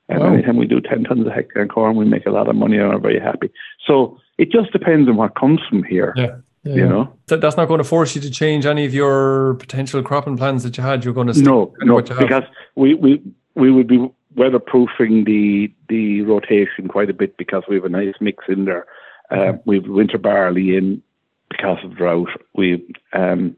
And 0.09 0.21
wow. 0.21 0.33
anytime 0.33 0.57
we 0.57 0.67
do 0.67 0.79
ten 0.79 1.03
tons 1.03 1.27
a 1.27 1.31
hectare 1.31 1.63
in 1.63 1.69
corn, 1.69 1.95
we 1.95 2.05
make 2.05 2.25
a 2.25 2.31
lot 2.31 2.47
of 2.47 2.55
money 2.55 2.77
and 2.77 2.93
are 2.93 2.99
very 2.99 3.19
happy. 3.19 3.51
So 3.85 4.17
it 4.37 4.51
just 4.51 4.71
depends 4.71 5.09
on 5.09 5.17
what 5.17 5.35
comes 5.35 5.59
from 5.69 5.83
here. 5.83 6.13
Yeah. 6.15 6.37
Yeah, 6.63 6.75
you 6.75 6.89
know, 6.89 7.13
that's 7.27 7.55
not 7.55 7.69
going 7.69 7.77
to 7.77 7.85
force 7.85 8.13
you 8.13 8.19
to 8.21 8.29
change 8.29 8.65
any 8.65 8.83
of 8.83 8.93
your 8.93 9.53
potential 9.53 10.03
cropping 10.03 10.35
plans 10.35 10.63
that 10.63 10.75
you 10.75 10.83
had. 10.83 11.05
You're 11.05 11.13
going 11.13 11.31
to 11.31 11.41
no, 11.41 11.73
no, 11.79 12.01
because 12.01 12.43
we, 12.75 12.93
we 12.95 13.21
we 13.55 13.71
would 13.71 13.87
be 13.87 14.05
weatherproofing 14.35 15.25
the 15.25 15.73
the 15.87 16.23
rotation 16.23 16.89
quite 16.89 17.09
a 17.09 17.13
bit 17.13 17.37
because 17.37 17.63
we 17.69 17.75
have 17.75 17.85
a 17.85 17.89
nice 17.89 18.15
mix 18.19 18.43
in 18.49 18.65
there. 18.65 18.85
Uh, 19.31 19.53
we've 19.65 19.87
winter 19.87 20.17
barley 20.17 20.75
in, 20.75 21.01
because 21.57 21.77
of 21.83 21.95
drought. 21.95 22.29
We 22.55 22.85
um, 23.13 23.55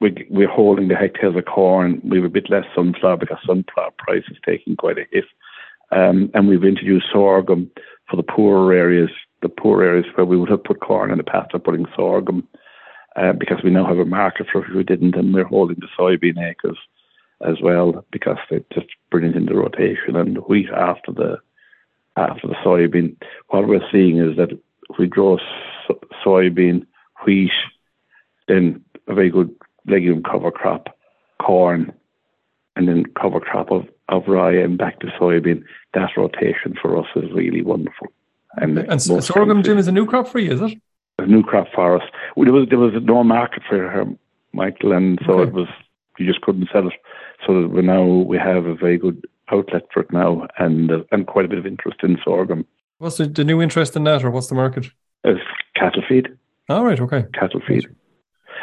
we 0.00 0.26
we're 0.30 0.48
holding 0.48 0.88
the 0.88 0.96
hectares 0.96 1.36
of 1.36 1.44
corn. 1.44 2.00
We 2.04 2.18
have 2.18 2.26
a 2.26 2.30
bit 2.30 2.50
less 2.50 2.64
sunflower 2.74 3.18
because 3.18 3.38
sunflower 3.46 3.92
price 3.98 4.24
is 4.30 4.38
taking 4.44 4.76
quite 4.76 4.98
a 4.98 5.04
hit. 5.10 5.24
Um, 5.90 6.30
and 6.34 6.48
we've 6.48 6.64
introduced 6.64 7.06
sorghum 7.12 7.70
for 8.08 8.16
the 8.16 8.22
poorer 8.22 8.72
areas, 8.72 9.10
the 9.42 9.48
poor 9.48 9.82
areas 9.82 10.06
where 10.14 10.24
we 10.24 10.38
would 10.38 10.48
have 10.48 10.64
put 10.64 10.80
corn 10.80 11.10
in 11.10 11.18
the 11.18 11.24
past 11.24 11.54
of 11.54 11.62
putting 11.62 11.86
sorghum, 11.94 12.48
uh, 13.16 13.32
because 13.34 13.58
we 13.62 13.70
now 13.70 13.86
have 13.86 13.98
a 13.98 14.06
market 14.06 14.46
for 14.50 14.64
it. 14.64 14.74
We 14.74 14.84
didn't, 14.84 15.16
and 15.16 15.34
we're 15.34 15.44
holding 15.44 15.76
the 15.80 15.88
soybean 15.98 16.42
acres 16.42 16.78
as 17.46 17.56
well 17.60 18.04
because 18.10 18.38
they 18.50 18.64
just 18.72 18.86
bring 19.10 19.24
it 19.24 19.36
into 19.36 19.54
rotation 19.54 20.16
and 20.16 20.38
wheat 20.48 20.70
after 20.70 21.12
the 21.12 21.38
after 22.16 22.48
the 22.48 22.54
soybean. 22.64 23.16
What 23.48 23.68
we're 23.68 23.80
seeing 23.90 24.18
is 24.18 24.36
that 24.36 24.50
if 24.52 24.98
we 24.98 25.06
grow 25.06 25.38
so- 25.86 26.00
soybean 26.24 26.86
wheat, 27.24 27.50
then 28.48 28.84
a 29.08 29.14
very 29.14 29.30
good 29.30 29.54
legume 29.86 30.22
cover 30.22 30.50
crop, 30.50 30.88
corn, 31.40 31.92
and 32.76 32.88
then 32.88 33.04
cover 33.20 33.40
crop 33.40 33.70
of, 33.70 33.86
of 34.08 34.26
rye 34.26 34.54
and 34.54 34.78
back 34.78 35.00
to 35.00 35.06
soybean. 35.18 35.62
That 35.94 36.10
rotation 36.16 36.74
for 36.80 36.98
us 36.98 37.06
is 37.16 37.30
really 37.32 37.62
wonderful. 37.62 38.08
And, 38.56 38.78
and 38.78 39.00
sorghum, 39.00 39.62
Jim, 39.62 39.78
is 39.78 39.88
a 39.88 39.92
new 39.92 40.06
crop 40.06 40.28
for 40.28 40.38
you, 40.38 40.52
is 40.52 40.60
it? 40.60 40.78
A 41.18 41.26
new 41.26 41.42
crop 41.42 41.68
for 41.74 41.96
us. 41.96 42.08
There 42.36 42.52
was 42.52 42.68
there 42.68 42.78
was 42.78 42.92
no 43.02 43.22
market 43.24 43.62
for 43.68 43.88
her, 43.88 44.04
Michael, 44.52 44.92
and 44.92 45.18
so 45.26 45.40
okay. 45.40 45.48
it 45.48 45.54
was 45.54 45.68
you 46.18 46.26
just 46.26 46.40
couldn't 46.42 46.68
sell 46.72 46.86
it. 46.86 46.94
So 47.46 47.66
we 47.66 47.82
now 47.82 48.04
we 48.04 48.38
have 48.38 48.66
a 48.66 48.74
very 48.74 48.98
good 48.98 49.26
outlet 49.50 49.82
for 49.92 50.00
it 50.00 50.12
now, 50.12 50.46
and 50.58 50.90
uh, 50.90 51.02
and 51.12 51.26
quite 51.26 51.44
a 51.44 51.48
bit 51.48 51.58
of 51.58 51.66
interest 51.66 51.98
in 52.02 52.18
sorghum. 52.24 52.66
What's 52.98 53.16
the, 53.16 53.26
the 53.26 53.44
new 53.44 53.60
interest 53.60 53.96
in 53.96 54.04
that, 54.04 54.24
or 54.24 54.30
what's 54.30 54.48
the 54.48 54.54
market? 54.54 54.86
It's 55.24 55.40
cattle 55.74 56.02
feed. 56.08 56.28
All 56.68 56.84
right, 56.84 57.00
okay. 57.00 57.24
Cattle 57.34 57.60
feed, 57.66 57.86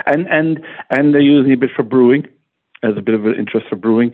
and 0.05 0.27
and 0.27 0.63
and 0.89 1.13
they're 1.13 1.21
using 1.21 1.51
a 1.51 1.57
bit 1.57 1.71
for 1.75 1.83
brewing, 1.83 2.27
as 2.83 2.97
a 2.97 3.01
bit 3.01 3.15
of 3.15 3.25
an 3.25 3.35
interest 3.35 3.67
for 3.69 3.75
brewing. 3.75 4.13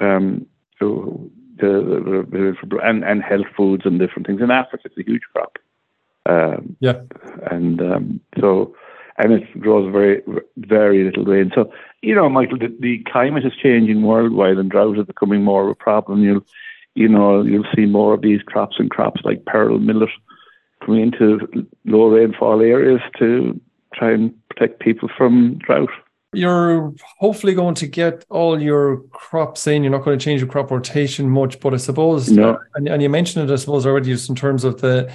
Um, 0.00 0.46
so 0.78 1.30
the, 1.56 2.26
the, 2.30 2.56
the, 2.66 2.78
and 2.78 3.04
and 3.04 3.22
health 3.22 3.46
foods 3.56 3.82
and 3.84 3.98
different 3.98 4.26
things 4.26 4.40
in 4.40 4.50
Africa. 4.50 4.84
It's 4.84 4.98
a 4.98 5.10
huge 5.10 5.22
crop. 5.32 5.58
Um, 6.26 6.76
yeah, 6.80 7.00
and 7.50 7.80
um, 7.80 8.20
so 8.40 8.74
and 9.18 9.32
it 9.32 9.60
grows 9.60 9.90
very 9.92 10.22
very 10.56 11.04
little 11.04 11.24
rain. 11.24 11.50
So 11.54 11.72
you 12.02 12.14
know, 12.14 12.28
Michael, 12.28 12.58
the, 12.58 12.74
the 12.80 13.04
climate 13.10 13.44
is 13.44 13.52
changing 13.60 14.02
worldwide, 14.02 14.56
and 14.56 14.70
drought 14.70 14.98
is 14.98 15.06
becoming 15.06 15.42
more 15.42 15.64
of 15.64 15.70
a 15.70 15.74
problem. 15.74 16.22
You'll 16.22 16.46
you 16.94 17.08
know 17.08 17.42
you'll 17.42 17.66
see 17.74 17.86
more 17.86 18.14
of 18.14 18.22
these 18.22 18.42
crops 18.42 18.76
and 18.78 18.90
crops 18.90 19.22
like 19.24 19.44
pearl 19.44 19.78
millet 19.78 20.10
coming 20.90 21.12
into 21.12 21.66
low 21.84 22.08
rainfall 22.08 22.60
areas 22.60 23.00
to 23.18 23.60
try 23.94 24.12
and 24.12 24.34
protect 24.48 24.80
people 24.80 25.08
from 25.16 25.58
drought. 25.58 25.90
You're 26.32 26.92
hopefully 27.18 27.54
going 27.54 27.74
to 27.76 27.86
get 27.86 28.24
all 28.30 28.60
your 28.60 29.02
crops 29.10 29.66
in. 29.66 29.82
You're 29.82 29.92
not 29.92 30.04
going 30.04 30.18
to 30.18 30.24
change 30.24 30.40
your 30.40 30.50
crop 30.50 30.70
rotation 30.70 31.28
much, 31.28 31.58
but 31.60 31.74
I 31.74 31.76
suppose, 31.76 32.30
no. 32.30 32.58
and, 32.74 32.88
and 32.88 33.02
you 33.02 33.08
mentioned 33.08 33.48
it, 33.48 33.52
I 33.52 33.56
suppose, 33.56 33.86
already 33.86 34.06
just 34.06 34.28
in 34.28 34.36
terms 34.36 34.62
of 34.62 34.80
the, 34.80 35.12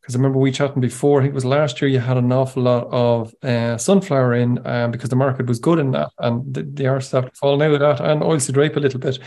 because 0.00 0.14
I 0.14 0.18
remember 0.18 0.38
we 0.38 0.52
chatting 0.52 0.80
before, 0.80 1.20
I 1.20 1.24
think 1.24 1.32
it 1.32 1.34
was 1.34 1.44
last 1.44 1.80
year, 1.80 1.90
you 1.90 2.00
had 2.00 2.18
an 2.18 2.32
awful 2.32 2.62
lot 2.62 2.86
of 2.90 3.34
uh, 3.42 3.78
sunflower 3.78 4.34
in 4.34 4.66
um, 4.66 4.90
because 4.90 5.08
the 5.08 5.16
market 5.16 5.46
was 5.46 5.58
good 5.58 5.78
in 5.78 5.92
that, 5.92 6.10
and 6.18 6.54
the, 6.54 6.62
the 6.62 6.86
are 6.86 7.00
starting 7.00 7.30
to 7.30 7.36
fall 7.36 7.62
out 7.62 7.72
of 7.72 7.80
that, 7.80 8.00
and 8.00 8.22
oilseed 8.22 8.56
rape 8.56 8.76
a 8.76 8.80
little 8.80 9.00
bit. 9.00 9.18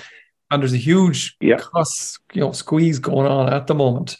And 0.52 0.62
there's 0.62 0.74
a 0.74 0.78
huge 0.78 1.38
yeah. 1.40 1.58
cost, 1.58 2.20
you 2.34 2.42
know, 2.42 2.52
squeeze 2.52 3.00
going 3.00 3.26
on 3.26 3.52
at 3.52 3.66
the 3.68 3.74
moment. 3.74 4.18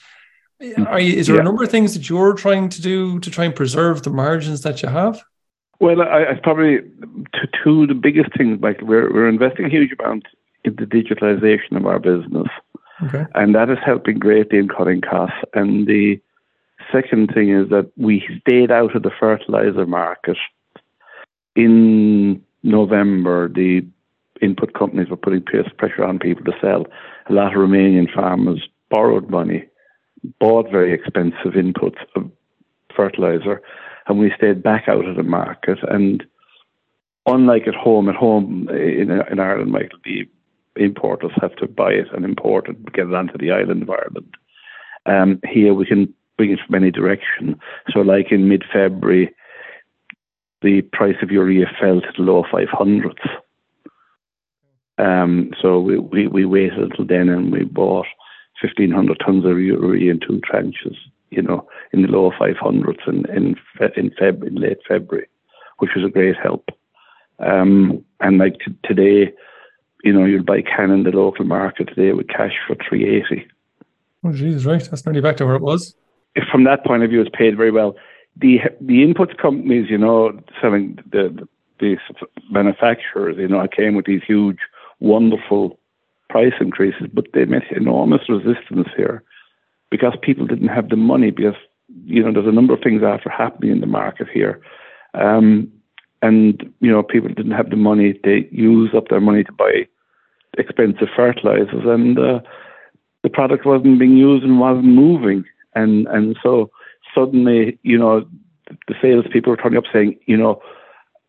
Are 0.88 1.00
you, 1.00 1.18
is 1.18 1.28
there 1.28 1.38
yeah. 1.38 1.42
a 1.42 1.46
number 1.46 1.64
of 1.64 1.72
things 1.72 1.94
that 1.94 2.10
you're 2.10 2.34
trying 2.34 2.70
to 2.70 2.82
do 2.82 3.20
to 3.20 3.32
try 3.32 3.46
and 3.46 3.56
preserve 3.56 4.04
the 4.04 4.10
margins 4.10 4.62
that 4.62 4.82
you 4.84 4.90
have? 4.90 5.24
Well, 5.80 6.02
I, 6.02 6.26
I 6.26 6.34
probably 6.42 6.80
two, 7.64 7.88
the 7.88 7.96
biggest 7.96 8.38
things. 8.38 8.62
Like 8.62 8.82
we're 8.82 9.12
we're 9.12 9.28
investing 9.28 9.66
a 9.66 9.70
huge 9.70 9.92
amount 10.00 10.28
in 10.64 10.76
the 10.76 10.86
digitalization 10.86 11.76
of 11.76 11.88
our 11.88 11.98
business, 11.98 12.48
okay. 13.04 13.26
and 13.34 13.56
that 13.56 13.70
is 13.72 13.80
helping 13.84 14.20
greatly 14.20 14.60
in 14.60 14.68
cutting 14.68 15.02
costs. 15.02 15.38
And 15.56 15.88
the 15.88 16.22
second 16.92 17.34
thing 17.34 17.50
is 17.50 17.70
that 17.70 17.92
we 17.98 18.24
stayed 18.42 18.72
out 18.72 18.96
of 18.96 19.02
the 19.02 19.12
fertilizer 19.20 19.88
market 19.88 20.38
in 21.56 22.44
November. 22.62 23.50
The 23.50 23.84
input 24.42 24.74
companies 24.74 25.10
were 25.10 25.18
putting 25.18 25.44
pressure 25.44 26.04
on 26.04 26.20
people 26.20 26.44
to 26.46 26.54
sell. 26.62 26.86
A 27.30 27.34
lot 27.34 27.56
of 27.56 27.60
Romanian 27.60 28.14
farmers 28.14 28.68
borrowed 28.90 29.30
money, 29.30 29.66
bought 30.40 30.72
very 30.72 30.94
expensive 30.94 31.54
inputs 31.54 31.98
of 32.16 32.30
fertilizer, 32.96 33.62
and 34.08 34.20
we 34.20 34.34
stayed 34.36 34.64
back 34.64 34.88
out 34.88 35.06
of 35.06 35.16
the 35.16 35.24
market. 35.24 35.80
And 35.84 36.24
unlike 37.26 37.68
at 37.68 37.76
home, 37.76 38.10
at 38.10 38.16
home 38.16 38.70
in, 38.70 39.12
in 39.12 39.40
Ireland, 39.40 39.72
Michael, 39.72 40.00
the 40.04 40.28
importers 40.76 41.32
have 41.42 41.56
to 41.58 41.68
buy 41.68 41.92
it 41.92 42.08
and 42.14 42.26
import 42.26 42.70
it, 42.70 42.78
and 42.78 42.94
get 42.94 43.08
it 43.08 43.14
onto 43.14 43.38
the 43.38 43.52
island 43.52 43.84
of 43.84 43.90
Ireland. 43.90 44.36
Um, 45.06 45.40
here 45.50 45.74
we 45.74 45.86
can 45.86 46.14
bring 46.38 46.52
it 46.52 46.60
from 46.66 46.76
any 46.76 46.92
direction. 46.92 47.60
So, 47.92 48.00
like 48.00 48.32
in 48.32 48.48
mid 48.48 48.64
February, 48.72 49.34
the 50.62 50.82
price 50.94 51.16
of 51.22 51.32
urea 51.32 51.66
fell 51.80 52.02
to 52.02 52.08
the 52.16 52.24
low 52.24 52.44
500s. 52.44 53.14
Um, 54.98 55.52
so 55.60 55.80
we, 55.80 55.98
we, 55.98 56.28
we 56.28 56.46
waited 56.46 56.78
until 56.78 57.06
then 57.06 57.30
and 57.30 57.52
we 57.52 57.64
bought 57.64 58.06
1,500 58.62 59.18
tons 59.26 59.46
of 59.46 59.60
urea 59.60 60.12
in 60.12 60.20
two 60.20 60.42
tranches 60.42 60.96
you 61.32 61.42
know, 61.42 61.68
in 61.94 62.04
the 62.04 62.08
lower 62.10 62.32
500s 62.40 63.08
in 63.08 63.26
in 63.36 63.56
in, 63.96 64.12
Feb, 64.12 64.46
in 64.46 64.56
late 64.56 64.80
February, 64.88 65.28
which 65.80 65.92
was 65.96 66.06
a 66.06 66.10
great 66.10 66.36
help. 66.36 66.70
Um, 67.40 68.06
and 68.20 68.38
like 68.38 68.60
t- 68.60 68.76
today, 68.84 69.34
you 70.04 70.14
know, 70.14 70.26
you'll 70.26 70.44
buy 70.44 70.62
CAN 70.62 70.92
in 70.92 71.04
the 71.04 71.10
local 71.10 71.46
market 71.46 71.88
today 71.88 72.12
with 72.12 72.28
cash 72.28 72.54
for 72.68 72.76
380. 72.88 73.48
Oh, 74.24 74.32
Jesus, 74.32 74.66
right. 74.66 74.84
That's 74.84 75.06
nearly 75.06 75.22
back 75.22 75.38
to 75.38 75.46
where 75.46 75.56
it 75.56 75.62
was. 75.62 75.96
If 76.36 76.44
from 76.52 76.66
that 76.66 76.86
point 76.86 77.04
of 77.04 77.10
view, 77.10 77.22
it's 77.22 77.36
paid 77.36 77.58
very 77.58 77.72
well. 77.72 77.96
The 78.38 78.60
the 78.80 79.02
input 79.02 79.38
companies, 79.38 79.90
you 79.90 79.98
know, 79.98 80.40
selling 80.62 81.00
the, 81.12 81.48
the, 81.80 81.98
the 81.98 82.28
manufacturers, 82.50 83.38
you 83.38 83.48
know, 83.48 83.60
I 83.60 83.68
came 83.68 83.96
with 83.96 84.06
these 84.06 84.22
huge, 84.26 84.60
wonderful 85.00 85.80
price 86.32 86.54
increases, 86.60 87.08
but 87.14 87.26
they 87.34 87.46
met 87.46 87.64
enormous 87.72 88.30
resistance 88.30 88.88
here 88.96 89.24
because 89.90 90.14
people 90.22 90.48
didn't 90.48 90.70
have 90.70 90.90
the 90.90 90.96
money 90.96 91.30
because 91.30 91.60
you 92.06 92.24
know 92.24 92.32
there's 92.32 92.48
a 92.48 92.58
number 92.60 92.74
of 92.74 92.82
things 92.82 93.04
after 93.04 93.30
happening 93.30 93.72
in 93.72 93.82
the 93.82 93.88
market 93.88 94.28
here. 94.34 94.62
Um, 95.14 95.72
and 96.22 96.74
you 96.80 96.90
know 96.92 97.04
people 97.04 97.30
didn't 97.30 97.60
have 97.60 97.70
the 97.70 97.76
money. 97.76 98.20
They 98.24 98.48
use 98.52 98.92
up 98.96 99.10
their 99.10 99.22
money 99.22 99.44
to 99.44 99.52
buy 99.52 99.88
expensive 100.58 101.10
fertilizers 101.16 101.86
and 101.86 102.20
uh, 102.20 102.40
the 103.24 103.30
product 103.30 103.66
wasn't 103.66 104.00
being 104.00 104.18
used 104.18 104.44
and 104.44 104.60
wasn't 104.60 104.86
moving. 104.86 105.44
And 105.76 106.08
and 106.08 106.38
so 106.42 106.72
suddenly 107.14 107.78
you 107.84 107.98
know 107.98 108.26
the 108.88 108.96
salespeople 109.02 109.52
were 109.52 109.58
turning 109.58 109.78
up 109.78 109.92
saying 109.92 110.18
you 110.28 110.38
know 110.38 110.62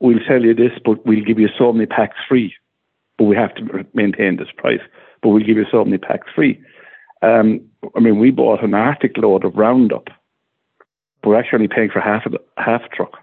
we'll 0.00 0.26
sell 0.28 0.42
you 0.42 0.54
this 0.54 0.72
but 0.84 1.04
we'll 1.06 1.24
give 1.24 1.38
you 1.38 1.48
so 1.58 1.72
many 1.72 1.86
packs 1.86 2.16
free 2.28 2.54
but 3.18 3.24
we 3.24 3.36
have 3.36 3.54
to 3.54 3.86
maintain 3.94 4.36
this 4.36 4.48
price 4.56 4.80
but 5.20 5.28
we'll 5.30 5.44
give 5.44 5.56
you 5.56 5.66
so 5.70 5.84
many 5.84 5.98
packs 5.98 6.28
free 6.34 6.60
um, 7.22 7.60
I 7.96 8.00
mean, 8.00 8.18
we 8.18 8.30
bought 8.30 8.64
an 8.64 8.74
Arctic 8.74 9.16
load 9.16 9.44
of 9.44 9.54
Roundup. 9.56 10.08
We're 11.24 11.38
actually 11.38 11.56
only 11.56 11.68
paying 11.68 11.90
for 11.90 12.00
half 12.00 12.26
of 12.26 12.32
the, 12.32 12.40
half 12.58 12.82
truck 12.90 13.18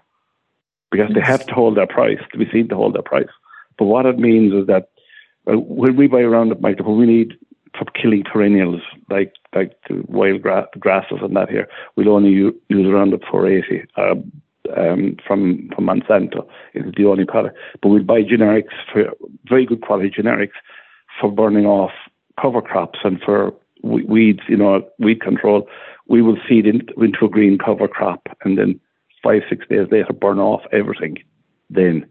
because 0.90 1.12
they 1.14 1.20
have 1.20 1.46
to 1.46 1.54
hold 1.54 1.76
their 1.76 1.86
price 1.86 2.18
to 2.32 2.38
be 2.38 2.50
seen 2.50 2.68
to 2.68 2.76
hold 2.76 2.94
their 2.94 3.02
price. 3.02 3.28
But 3.78 3.84
what 3.84 4.06
it 4.06 4.18
means 4.18 4.54
is 4.54 4.66
that 4.66 4.88
uh, 5.46 5.58
when 5.58 5.96
we 5.96 6.06
buy 6.06 6.22
Roundup, 6.22 6.60
when 6.60 6.98
we 6.98 7.06
need 7.06 7.34
for 7.78 7.84
killing 7.92 8.24
perennials 8.24 8.80
like 9.10 9.34
like 9.54 9.76
the 9.88 10.02
wild 10.08 10.42
gra- 10.42 10.68
grasses 10.78 11.18
and 11.22 11.36
that 11.36 11.50
here, 11.50 11.68
we'll 11.96 12.08
only 12.08 12.30
use, 12.30 12.54
use 12.68 12.90
Roundup 12.90 13.20
480 13.30 13.86
uh, 13.96 14.14
um, 14.76 15.16
from 15.26 15.70
from 15.74 15.86
Monsanto. 15.86 16.46
It's 16.74 16.96
the 16.96 17.06
only 17.06 17.24
product. 17.24 17.56
But 17.82 17.88
we'll 17.88 18.02
buy 18.02 18.22
generics 18.22 18.74
for 18.92 19.12
very 19.44 19.66
good 19.66 19.82
quality 19.82 20.10
generics 20.10 20.58
for 21.20 21.30
burning 21.30 21.66
off 21.66 21.92
cover 22.40 22.62
crops 22.62 23.00
and 23.04 23.20
for 23.20 23.52
weeds, 23.82 24.40
you 24.48 24.56
know, 24.56 24.86
weed 24.98 25.20
control, 25.20 25.68
we 26.08 26.22
will 26.22 26.36
seed 26.48 26.66
into 26.66 27.24
a 27.24 27.28
green 27.28 27.58
cover 27.58 27.88
crop 27.88 28.28
and 28.44 28.58
then 28.58 28.80
five, 29.22 29.42
six 29.48 29.66
days 29.68 29.86
later 29.90 30.12
burn 30.12 30.38
off 30.38 30.62
everything. 30.72 31.16
Then, 31.68 32.08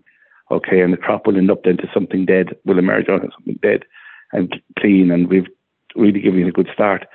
okay, 0.52 0.82
and 0.82 0.94
the 0.94 0.98
crop 0.98 1.28
will 1.28 1.38
end 1.38 1.52
up 1.52 1.64
then 1.64 1.78
to 1.78 1.90
something 1.94 2.26
dead, 2.26 2.56
will 2.66 2.80
emerge 2.80 3.10
out 3.10 3.26
of 3.26 3.32
something 3.34 3.60
dead 3.62 3.84
and 4.32 4.62
clean, 4.78 5.12
and 5.12 5.28
we've 5.28 5.48
really 5.96 6.22
given 6.22 6.42
it 6.42 6.48
a 6.48 6.52
good 6.52 6.70
start. 6.74 7.06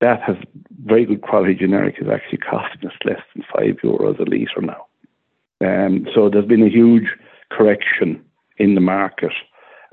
That 0.00 0.22
has 0.22 0.36
very 0.84 1.06
good 1.06 1.22
quality 1.22 1.54
generic 1.54 1.96
is 2.00 2.08
actually 2.08 2.38
costing 2.38 2.88
us 2.88 2.96
less 3.04 3.20
than 3.34 3.44
five 3.52 3.76
euros 3.82 4.18
a 4.18 4.24
litre 4.24 4.60
now. 4.60 4.86
Um, 5.64 6.06
so 6.14 6.28
there's 6.28 6.46
been 6.46 6.62
a 6.62 6.68
huge 6.68 7.08
correction 7.50 8.22
in 8.58 8.74
the 8.74 8.80
market. 8.80 9.32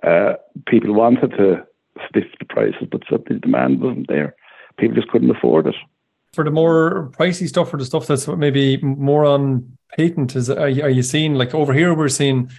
Uh, 0.03 0.33
people 0.67 0.93
wanted 0.93 1.31
to 1.31 1.65
stiff 2.09 2.25
the 2.39 2.45
prices, 2.45 2.87
but 2.91 3.01
suddenly 3.09 3.39
demand 3.39 3.81
wasn't 3.81 4.07
there. 4.07 4.35
People 4.77 4.95
just 4.95 5.07
couldn't 5.07 5.35
afford 5.35 5.67
it. 5.67 5.75
For 6.33 6.43
the 6.43 6.51
more 6.51 7.11
pricey 7.17 7.47
stuff, 7.47 7.73
or 7.73 7.77
the 7.77 7.85
stuff 7.85 8.07
that's 8.07 8.27
maybe 8.27 8.77
more 8.77 9.23
on 9.23 9.77
patent, 9.95 10.35
is 10.35 10.49
are 10.49 10.67
you, 10.67 10.83
are 10.83 10.89
you 10.89 11.03
seeing 11.03 11.35
like 11.35 11.53
over 11.53 11.73
here 11.73 11.93
we're 11.93 12.09
seeing 12.09 12.49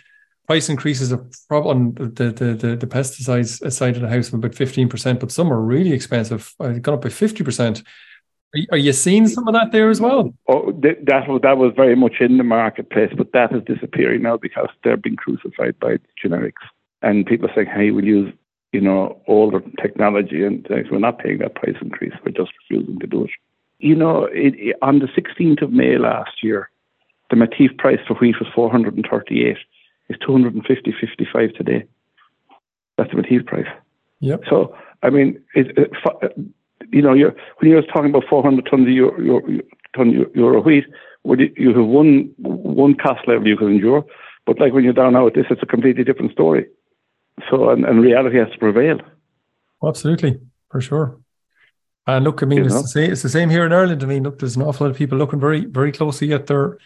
price 0.47 0.69
increases 0.69 1.13
of 1.13 1.21
on 1.51 1.95
the, 1.95 2.31
the 2.31 2.55
the 2.55 2.77
the 2.77 2.87
pesticides 2.87 3.71
side 3.73 3.97
of 3.97 4.03
the 4.03 4.09
house 4.09 4.33
about 4.33 4.55
fifteen 4.55 4.89
percent, 4.89 5.21
but 5.21 5.33
some 5.33 5.53
are 5.53 5.61
really 5.61 5.93
expensive. 5.93 6.55
I've 6.61 6.77
uh, 6.77 6.79
gone 6.79 6.95
up 6.95 7.03
by 7.03 7.09
fifty 7.09 7.45
percent. 7.45 7.83
Are 8.71 8.79
you 8.79 8.93
seeing 8.93 9.27
some 9.27 9.49
of 9.49 9.55
that 9.55 9.73
there 9.73 9.91
as 9.91 10.01
well? 10.01 10.33
Oh, 10.47 10.71
that 10.83 11.29
was 11.29 11.41
that 11.43 11.59
was 11.59 11.73
very 11.75 11.97
much 11.97 12.15
in 12.21 12.39
the 12.39 12.45
marketplace, 12.45 13.13
but 13.17 13.33
that 13.33 13.53
is 13.53 13.65
disappearing 13.65 14.23
now 14.23 14.37
because 14.37 14.69
they're 14.85 14.97
being 14.97 15.17
crucified 15.17 15.79
by 15.81 15.99
generics, 16.25 16.63
and 17.03 17.27
people 17.27 17.51
are 17.51 17.55
saying, 17.55 17.69
"Hey, 17.69 17.91
we'll 17.91 18.05
use 18.05 18.33
you 18.75 18.81
know, 18.81 19.23
older 19.29 19.63
technology, 19.81 20.45
and 20.45 20.67
we're 20.91 20.99
not 20.99 21.21
paying 21.21 21.39
that 21.39 21.55
price 21.55 21.77
increase. 21.81 22.13
We're 22.27 22.33
just 22.33 22.51
refusing 22.69 22.99
to 22.99 23.07
do 23.07 23.23
it. 23.23 23.31
You 23.79 23.95
know, 23.95 24.25
it, 24.25 24.55
it, 24.57 24.77
on 24.83 24.99
the 24.99 25.07
16th 25.07 25.63
of 25.63 25.71
May 25.71 25.97
last 25.97 26.43
year, 26.43 26.71
the 27.31 27.37
Matif 27.37 27.79
price 27.79 28.01
for 28.07 28.15
wheat 28.15 28.35
was 28.41 28.49
438. 28.53 29.57
It's 30.09 30.23
250.55 30.25 31.57
today. 31.57 31.87
That's 32.97 33.11
the 33.11 33.17
Matif 33.17 33.47
price. 33.47 33.67
Yep. 34.21 34.43
So, 34.49 34.77
I 35.03 35.11
mean, 35.11 35.43
it, 35.55 35.91
you 36.91 37.03
know, 37.03 37.13
you're, 37.13 37.35
when 37.59 37.71
you're 37.71 37.83
talking 37.83 38.11
about 38.11 38.25
400 38.29 38.67
tons 38.71 38.83
of 38.83 38.89
euro, 38.89 39.21
euro, 39.21 39.61
ton 39.95 40.27
euro 40.35 40.63
wheat, 40.63 40.85
you 41.25 41.75
have 41.75 41.87
one 41.87 42.33
one 42.39 42.95
cost 42.95 43.27
level 43.27 43.47
you 43.47 43.57
can 43.57 43.69
endure. 43.69 44.05
But 44.47 44.61
like 44.61 44.73
when 44.73 44.85
you're 44.85 44.93
down 44.93 45.15
now 45.15 45.27
at 45.27 45.35
this, 45.35 45.47
it's 45.51 45.63
a 45.63 45.67
completely 45.67 46.05
different 46.05 46.33
story. 46.33 46.67
So, 47.51 47.71
and, 47.71 47.85
and 47.85 48.01
reality 48.01 48.39
has 48.39 48.51
to 48.51 48.59
prevail. 48.59 49.01
Oh, 49.83 49.89
absolutely, 49.89 50.39
for 50.71 50.81
sure. 50.81 51.19
And 52.07 52.25
look, 52.25 52.43
I 52.43 52.47
mean, 52.47 52.65
it's 52.65 52.75
the, 52.75 52.89
same, 52.89 53.13
it's 53.13 53.23
the 53.23 53.31
same 53.31 53.49
here 53.49 53.65
in 53.65 53.73
Ireland. 53.73 54.03
I 54.03 54.07
mean, 54.07 54.25
look, 54.25 54.39
there's 54.39 54.57
an 54.57 54.63
awful 54.63 54.87
lot 54.87 54.91
of 54.91 54.99
people 54.99 55.17
looking 55.17 55.41
very, 55.41 55.65
very 55.65 55.91
closely 55.91 56.33
at 56.35 56.47
their 56.47 56.77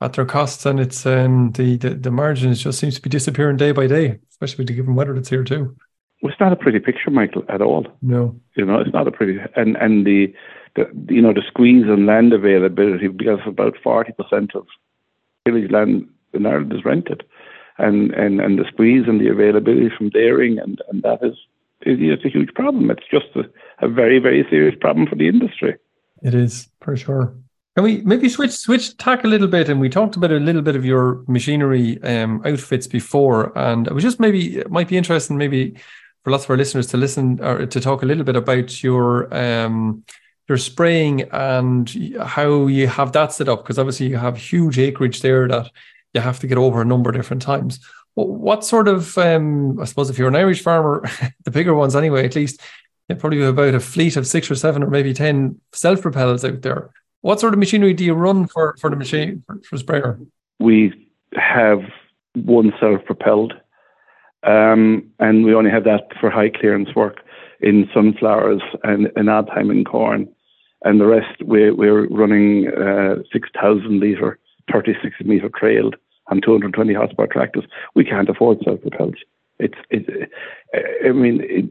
at 0.00 0.12
their 0.12 0.26
costs, 0.26 0.66
and 0.66 0.78
it's 0.78 1.06
um, 1.06 1.52
the, 1.52 1.76
the 1.76 1.90
the 1.90 2.10
margins 2.10 2.62
just 2.62 2.78
seems 2.78 2.96
to 2.96 3.02
be 3.02 3.10
disappearing 3.10 3.56
day 3.56 3.72
by 3.72 3.86
day, 3.86 4.18
especially 4.30 4.58
with 4.58 4.68
the 4.68 4.74
given 4.74 4.94
weather 4.94 5.14
that's 5.14 5.30
here 5.30 5.44
too. 5.44 5.76
Well, 6.22 6.32
it's 6.32 6.40
not 6.40 6.52
a 6.52 6.56
pretty 6.56 6.80
picture, 6.80 7.10
Michael, 7.10 7.44
at 7.48 7.62
all. 7.62 7.86
No, 8.02 8.38
you 8.56 8.64
know, 8.64 8.78
it's 8.78 8.92
not 8.92 9.08
a 9.08 9.12
pretty, 9.12 9.38
and 9.54 9.76
and 9.76 10.06
the, 10.06 10.32
the 10.74 10.84
you 11.08 11.22
know 11.22 11.32
the 11.32 11.42
squeeze 11.46 11.86
on 11.88 12.06
land 12.06 12.32
availability 12.32 13.08
because 13.08 13.40
about 13.46 13.74
forty 13.82 14.12
percent 14.12 14.54
of 14.54 14.66
tillage 15.46 15.70
land 15.70 16.08
in 16.32 16.46
Ireland 16.46 16.72
is 16.74 16.84
rented, 16.84 17.24
and 17.78 18.12
and 18.12 18.40
and 18.40 18.58
the 18.58 18.64
squeeze 18.70 19.04
and 19.06 19.20
the 19.20 19.28
availability 19.28 19.90
from 19.96 20.10
dairying, 20.10 20.58
and 20.58 20.80
and 20.90 21.02
that 21.02 21.22
is 21.22 21.36
it's 21.82 22.24
a 22.24 22.28
huge 22.28 22.52
problem. 22.54 22.90
It's 22.90 23.06
just 23.10 23.26
a, 23.34 23.44
a 23.84 23.88
very 23.88 24.18
very 24.18 24.46
serious 24.50 24.74
problem 24.78 25.06
for 25.06 25.16
the 25.16 25.28
industry. 25.28 25.76
It 26.22 26.34
is 26.34 26.68
for 26.80 26.96
sure. 26.96 27.34
Can 27.76 27.84
we 27.84 28.00
maybe 28.00 28.30
switch 28.30 28.52
switch 28.52 28.96
tack 28.96 29.24
a 29.24 29.28
little 29.28 29.48
bit? 29.48 29.68
And 29.68 29.78
we 29.78 29.90
talked 29.90 30.16
about 30.16 30.32
a 30.32 30.40
little 30.40 30.62
bit 30.62 30.76
of 30.76 30.84
your 30.86 31.22
machinery 31.28 32.02
um, 32.02 32.40
outfits 32.46 32.86
before, 32.86 33.56
and 33.56 33.86
it 33.86 33.92
was 33.92 34.02
just 34.02 34.18
maybe 34.18 34.56
it 34.56 34.70
might 34.70 34.88
be 34.88 34.96
interesting 34.96 35.36
maybe 35.36 35.76
for 36.24 36.30
lots 36.30 36.44
of 36.44 36.50
our 36.50 36.56
listeners 36.56 36.86
to 36.88 36.96
listen 36.96 37.38
or 37.44 37.66
to 37.66 37.80
talk 37.80 38.02
a 38.02 38.06
little 38.06 38.24
bit 38.24 38.34
about 38.34 38.82
your 38.82 39.32
um, 39.34 40.02
your 40.48 40.56
spraying 40.56 41.28
and 41.32 42.14
how 42.22 42.66
you 42.66 42.86
have 42.86 43.12
that 43.12 43.34
set 43.34 43.50
up 43.50 43.62
because 43.62 43.78
obviously 43.78 44.06
you 44.06 44.16
have 44.16 44.38
huge 44.38 44.78
acreage 44.78 45.20
there 45.20 45.46
that 45.46 45.70
you 46.14 46.22
have 46.22 46.40
to 46.40 46.46
get 46.46 46.56
over 46.56 46.80
a 46.80 46.86
number 46.86 47.10
of 47.10 47.16
different 47.16 47.42
times. 47.42 47.78
What 48.14 48.64
sort 48.64 48.88
of, 48.88 49.18
um, 49.18 49.78
I 49.78 49.84
suppose, 49.84 50.08
if 50.08 50.16
you're 50.16 50.28
an 50.28 50.36
Irish 50.36 50.62
farmer, 50.62 51.04
the 51.44 51.50
bigger 51.50 51.74
ones 51.74 51.94
anyway, 51.94 52.24
at 52.24 52.36
least, 52.36 52.58
you 53.10 53.16
probably 53.16 53.40
have 53.40 53.50
about 53.50 53.74
a 53.74 53.80
fleet 53.80 54.16
of 54.16 54.26
six 54.26 54.50
or 54.50 54.54
seven 54.54 54.82
or 54.82 54.88
maybe 54.88 55.12
10 55.12 55.60
self 55.74 56.00
propellers 56.00 56.42
out 56.42 56.62
there. 56.62 56.90
What 57.20 57.40
sort 57.40 57.52
of 57.52 57.58
machinery 57.58 57.94
do 57.94 58.04
you 58.04 58.14
run 58.14 58.46
for, 58.46 58.76
for 58.80 58.90
the 58.90 58.96
machine, 58.96 59.42
for, 59.46 59.60
for 59.68 59.78
sprayer? 59.78 60.18
We 60.58 61.08
have 61.34 61.80
one 62.34 62.72
self 62.78 63.04
propelled, 63.04 63.54
um, 64.42 65.10
and 65.18 65.44
we 65.44 65.54
only 65.54 65.70
have 65.70 65.84
that 65.84 66.08
for 66.20 66.30
high 66.30 66.50
clearance 66.50 66.94
work 66.94 67.18
in 67.60 67.88
sunflowers 67.92 68.62
and 68.84 69.10
in 69.16 69.28
odd 69.28 69.48
time 69.48 69.70
in 69.70 69.84
corn. 69.84 70.28
And 70.84 71.00
the 71.00 71.06
rest, 71.06 71.42
we, 71.44 71.70
we're 71.70 72.06
running 72.08 72.68
uh, 72.68 73.22
6,000 73.32 73.98
litre, 73.98 74.38
36 74.70 75.16
metre 75.24 75.48
trailed 75.48 75.96
and 76.28 76.42
220 76.42 76.94
horsepower 76.94 77.26
tractors, 77.26 77.64
we 77.94 78.04
can't 78.04 78.28
afford 78.28 78.58
self-propelled. 78.64 79.16
It's, 79.58 79.78
it, 79.90 80.30
I 81.04 81.12
mean, 81.12 81.40
it, 81.42 81.64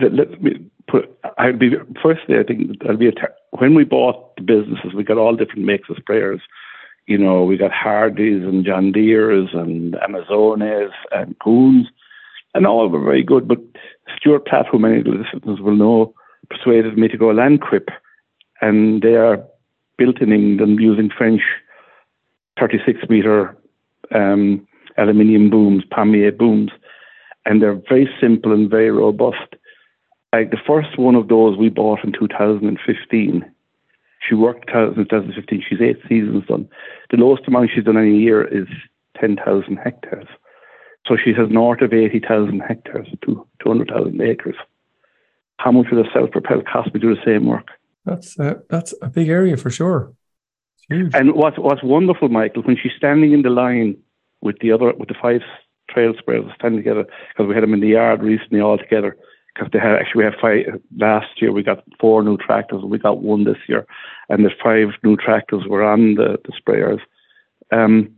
let 0.00 0.42
me 0.42 0.52
put, 0.88 1.08
I'd 1.38 1.58
be, 1.58 1.70
firstly, 2.02 2.38
I 2.38 2.42
think 2.42 2.78
that'll 2.80 2.96
be 2.96 3.08
a, 3.08 3.12
ter- 3.12 3.34
when 3.58 3.74
we 3.74 3.84
bought 3.84 4.36
the 4.36 4.42
businesses, 4.42 4.94
we 4.94 5.04
got 5.04 5.18
all 5.18 5.36
different 5.36 5.64
makes 5.64 5.88
of 5.90 5.96
sprayers. 5.96 6.40
You 7.06 7.18
know, 7.18 7.42
we 7.44 7.56
got 7.56 7.72
Hardis 7.72 8.42
and 8.44 8.64
John 8.64 8.92
Deere's 8.92 9.48
and 9.52 9.94
Amazones 9.94 10.90
and 11.12 11.38
Kuhns, 11.38 11.84
and 12.54 12.66
all 12.66 12.84
of 12.84 12.92
them 12.92 13.00
were 13.00 13.10
very 13.10 13.22
good. 13.22 13.48
But 13.48 13.58
Stuart 14.16 14.46
Platt, 14.46 14.66
who 14.70 14.78
many 14.78 14.98
of 14.98 15.04
the 15.04 15.10
listeners 15.10 15.60
will 15.60 15.76
know, 15.76 16.14
persuaded 16.50 16.98
me 16.98 17.08
to 17.08 17.16
go 17.16 17.26
Landquip, 17.26 17.88
and 18.60 19.02
they 19.02 19.14
are 19.14 19.42
built 19.96 20.20
in 20.20 20.32
England 20.32 20.80
using 20.80 21.10
French 21.16 21.42
36 22.58 23.00
meter 23.08 23.56
um, 24.14 24.66
aluminium 24.96 25.50
booms, 25.50 25.84
Pommier 25.90 26.36
booms, 26.36 26.70
and 27.44 27.62
they're 27.62 27.80
very 27.88 28.08
simple 28.20 28.52
and 28.52 28.70
very 28.70 28.90
robust. 28.90 29.54
Like 30.32 30.50
the 30.50 30.58
first 30.66 30.98
one 30.98 31.14
of 31.14 31.28
those 31.28 31.56
we 31.56 31.68
bought 31.70 32.04
in 32.04 32.12
2015. 32.12 33.50
She 34.26 34.34
worked 34.34 34.68
in 34.70 34.94
2015. 34.94 35.64
She's 35.68 35.80
eight 35.80 36.00
seasons 36.08 36.44
done. 36.46 36.68
The 37.10 37.16
lowest 37.16 37.48
amount 37.48 37.70
she's 37.74 37.84
done 37.84 37.96
in 37.96 38.14
a 38.14 38.16
year 38.16 38.44
is 38.44 38.66
10,000 39.18 39.76
hectares. 39.76 40.26
So 41.06 41.16
she 41.16 41.32
has 41.32 41.48
north 41.48 41.80
of 41.80 41.94
80,000 41.94 42.60
hectares, 42.60 43.08
200,000 43.62 44.20
acres. 44.20 44.56
How 45.56 45.72
much 45.72 45.86
would 45.90 46.06
a 46.06 46.10
self-propelled 46.12 46.66
cost 46.66 46.92
me 46.92 47.00
do 47.00 47.14
the 47.14 47.20
same 47.24 47.46
work? 47.46 47.68
That's 48.04 48.38
a, 48.38 48.62
that's 48.68 48.94
a 49.00 49.08
big 49.08 49.28
area 49.28 49.56
for 49.56 49.70
sure. 49.70 50.12
And 50.90 51.34
what's 51.34 51.58
what's 51.58 51.82
wonderful, 51.82 52.30
Michael, 52.30 52.62
when 52.62 52.76
she's 52.76 52.92
standing 52.96 53.32
in 53.32 53.42
the 53.42 53.50
line 53.50 53.98
with 54.40 54.58
the 54.60 54.72
other 54.72 54.94
with 54.94 55.08
the 55.08 55.14
five 55.20 55.42
trail 55.90 56.14
sprayers 56.14 56.54
standing 56.54 56.78
together 56.78 57.04
because 57.28 57.46
we 57.46 57.54
had 57.54 57.62
them 57.62 57.74
in 57.74 57.80
the 57.80 57.88
yard 57.88 58.22
recently 58.22 58.60
all 58.60 58.78
together 58.78 59.16
because 59.54 59.70
they 59.72 59.78
had 59.78 59.96
actually 59.96 60.20
we 60.20 60.24
had 60.24 60.40
five 60.40 60.80
last 60.96 61.42
year 61.42 61.52
we 61.52 61.62
got 61.62 61.82
four 62.00 62.22
new 62.22 62.36
tractors 62.36 62.82
and 62.82 62.90
we 62.90 62.98
got 62.98 63.22
one 63.22 63.44
this 63.44 63.58
year 63.68 63.86
and 64.28 64.44
the 64.44 64.50
five 64.62 64.88
new 65.02 65.16
tractors 65.16 65.64
were 65.68 65.82
on 65.82 66.14
the, 66.14 66.38
the 66.44 66.52
sprayers. 66.52 67.00
Um, 67.72 68.14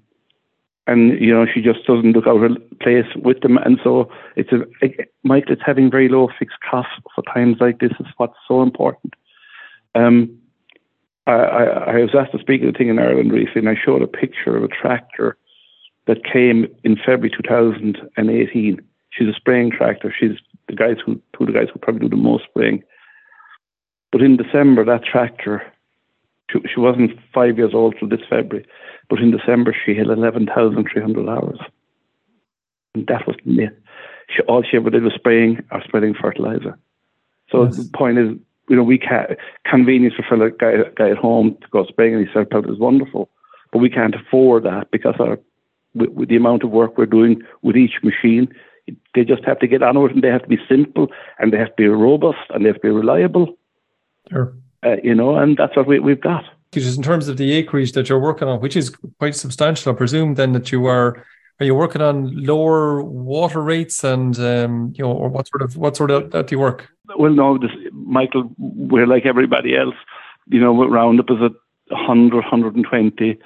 and 0.86 1.20
you 1.20 1.32
know 1.32 1.46
she 1.46 1.60
just 1.60 1.84
doesn't 1.86 2.12
look 2.12 2.26
out 2.26 2.42
of 2.42 2.56
place 2.80 3.06
with 3.16 3.40
them, 3.40 3.58
and 3.58 3.78
so 3.82 4.10
it's 4.36 4.50
a 4.52 4.62
it, 4.80 5.12
Michael. 5.22 5.52
It's 5.52 5.62
having 5.64 5.90
very 5.90 6.08
low 6.08 6.28
fixed 6.38 6.58
costs 6.68 6.92
for 7.14 7.22
times 7.32 7.58
like 7.60 7.78
this 7.78 7.92
is 8.00 8.06
what's 8.16 8.36
so 8.48 8.62
important. 8.62 9.14
Um, 9.94 10.36
I, 11.26 11.32
I, 11.32 11.64
I 11.64 11.96
was 12.00 12.14
asked 12.18 12.32
to 12.32 12.38
speak 12.38 12.62
at 12.62 12.68
a 12.68 12.72
thing 12.72 12.88
in 12.88 12.98
Ireland 12.98 13.32
recently, 13.32 13.60
and 13.60 13.68
I 13.68 13.80
showed 13.80 14.02
a 14.02 14.06
picture 14.06 14.56
of 14.56 14.64
a 14.64 14.68
tractor 14.68 15.36
that 16.06 16.24
came 16.24 16.66
in 16.82 16.96
February 16.96 17.30
2018. 17.30 18.80
She's 19.10 19.28
a 19.28 19.34
spraying 19.34 19.70
tractor. 19.70 20.12
She's 20.18 20.38
the 20.70 20.76
guys 20.76 20.96
who 21.04 21.14
two 21.36 21.44
of 21.44 21.46
the 21.46 21.52
guys 21.52 21.68
who 21.72 21.78
probably 21.78 22.08
do 22.08 22.16
the 22.16 22.22
most 22.22 22.44
spraying. 22.44 22.82
But 24.12 24.22
in 24.22 24.36
December, 24.36 24.84
that 24.84 25.04
tractor, 25.04 25.62
she, 26.50 26.58
she 26.72 26.80
wasn't 26.80 27.12
five 27.34 27.58
years 27.58 27.72
old 27.74 27.94
till 27.98 28.08
this 28.08 28.20
February, 28.28 28.66
but 29.08 29.20
in 29.20 29.30
December 29.30 29.74
she 29.84 29.94
had 29.94 30.08
11,300 30.08 31.28
hours. 31.28 31.58
And 32.94 33.06
that 33.06 33.26
was 33.26 33.36
it. 33.44 33.78
She, 34.28 34.42
all 34.42 34.62
she 34.62 34.76
ever 34.76 34.90
did 34.90 35.02
was 35.02 35.14
spraying 35.14 35.62
or 35.70 35.82
spreading 35.84 36.14
fertilizer. 36.14 36.78
So 37.50 37.64
yes. 37.64 37.76
the 37.76 37.90
point 37.94 38.18
is, 38.18 38.30
you 38.68 38.76
know, 38.76 38.84
we 38.84 38.98
can't, 38.98 39.32
convenience 39.64 40.14
for 40.28 40.44
a 40.44 40.50
guy, 40.52 40.90
guy 40.96 41.10
at 41.10 41.16
home 41.16 41.56
to 41.60 41.68
go 41.70 41.84
spraying 41.86 42.14
and 42.14 42.26
he 42.26 42.32
self 42.32 42.48
out 42.54 42.70
is 42.70 42.78
wonderful, 42.78 43.28
but 43.72 43.78
we 43.78 43.90
can't 43.90 44.14
afford 44.14 44.64
that 44.64 44.90
because 44.90 45.14
our, 45.18 45.38
with, 45.94 46.10
with, 46.10 46.28
the 46.28 46.36
amount 46.36 46.62
of 46.62 46.70
work 46.70 46.96
we're 46.96 47.06
doing 47.06 47.42
with 47.62 47.76
each 47.76 47.94
machine, 48.02 48.52
they 49.14 49.24
just 49.24 49.44
have 49.44 49.58
to 49.60 49.66
get 49.66 49.82
on 49.82 50.00
with 50.00 50.10
it 50.10 50.14
and 50.14 50.24
they 50.24 50.28
have 50.28 50.42
to 50.42 50.48
be 50.48 50.58
simple 50.68 51.08
and 51.38 51.52
they 51.52 51.58
have 51.58 51.68
to 51.68 51.74
be 51.76 51.88
robust 51.88 52.38
and 52.50 52.64
they 52.64 52.68
have 52.68 52.76
to 52.76 52.82
be 52.82 52.90
reliable. 52.90 53.56
Sure. 54.30 54.54
Uh, 54.84 54.96
you 55.02 55.14
know, 55.14 55.36
and 55.36 55.56
that's 55.56 55.76
what 55.76 55.86
we, 55.86 55.98
we've 55.98 56.20
got. 56.20 56.44
Just 56.72 56.96
in 56.96 57.02
terms 57.02 57.28
of 57.28 57.36
the 57.36 57.52
acreage 57.52 57.92
that 57.92 58.08
you're 58.08 58.20
working 58.20 58.48
on, 58.48 58.60
which 58.60 58.76
is 58.76 58.90
quite 59.18 59.34
substantial, 59.34 59.92
I 59.92 59.96
presume 59.96 60.34
then 60.34 60.52
that 60.52 60.70
you 60.70 60.86
are 60.86 61.24
are 61.58 61.66
you 61.66 61.74
working 61.74 62.00
on 62.00 62.34
lower 62.44 63.02
water 63.02 63.60
rates 63.60 64.02
and 64.02 64.38
um, 64.38 64.94
you 64.96 65.04
know, 65.04 65.12
or 65.12 65.28
what 65.28 65.46
sort 65.48 65.62
of 65.62 65.76
what 65.76 65.96
sort 65.96 66.10
of 66.10 66.30
that 66.30 66.46
do 66.46 66.54
you 66.54 66.58
work? 66.58 66.88
Well, 67.18 67.32
no, 67.32 67.58
this, 67.58 67.70
Michael, 67.92 68.50
we're 68.56 69.06
like 69.06 69.26
everybody 69.26 69.76
else. 69.76 69.96
You 70.46 70.60
know, 70.60 70.88
Roundup 70.88 71.30
is 71.30 71.36
at 71.44 71.52
100, 71.88 72.34
120. 72.34 73.38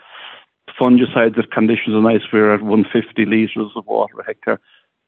Fungicides, 0.81 1.39
if 1.39 1.51
conditions 1.51 1.95
are 1.95 2.03
nice, 2.03 2.23
we're 2.33 2.55
at 2.55 2.63
150 2.63 3.25
litres 3.25 3.73
of 3.75 3.87
water 3.87 4.21
a 4.21 4.25
hectare. 4.25 4.61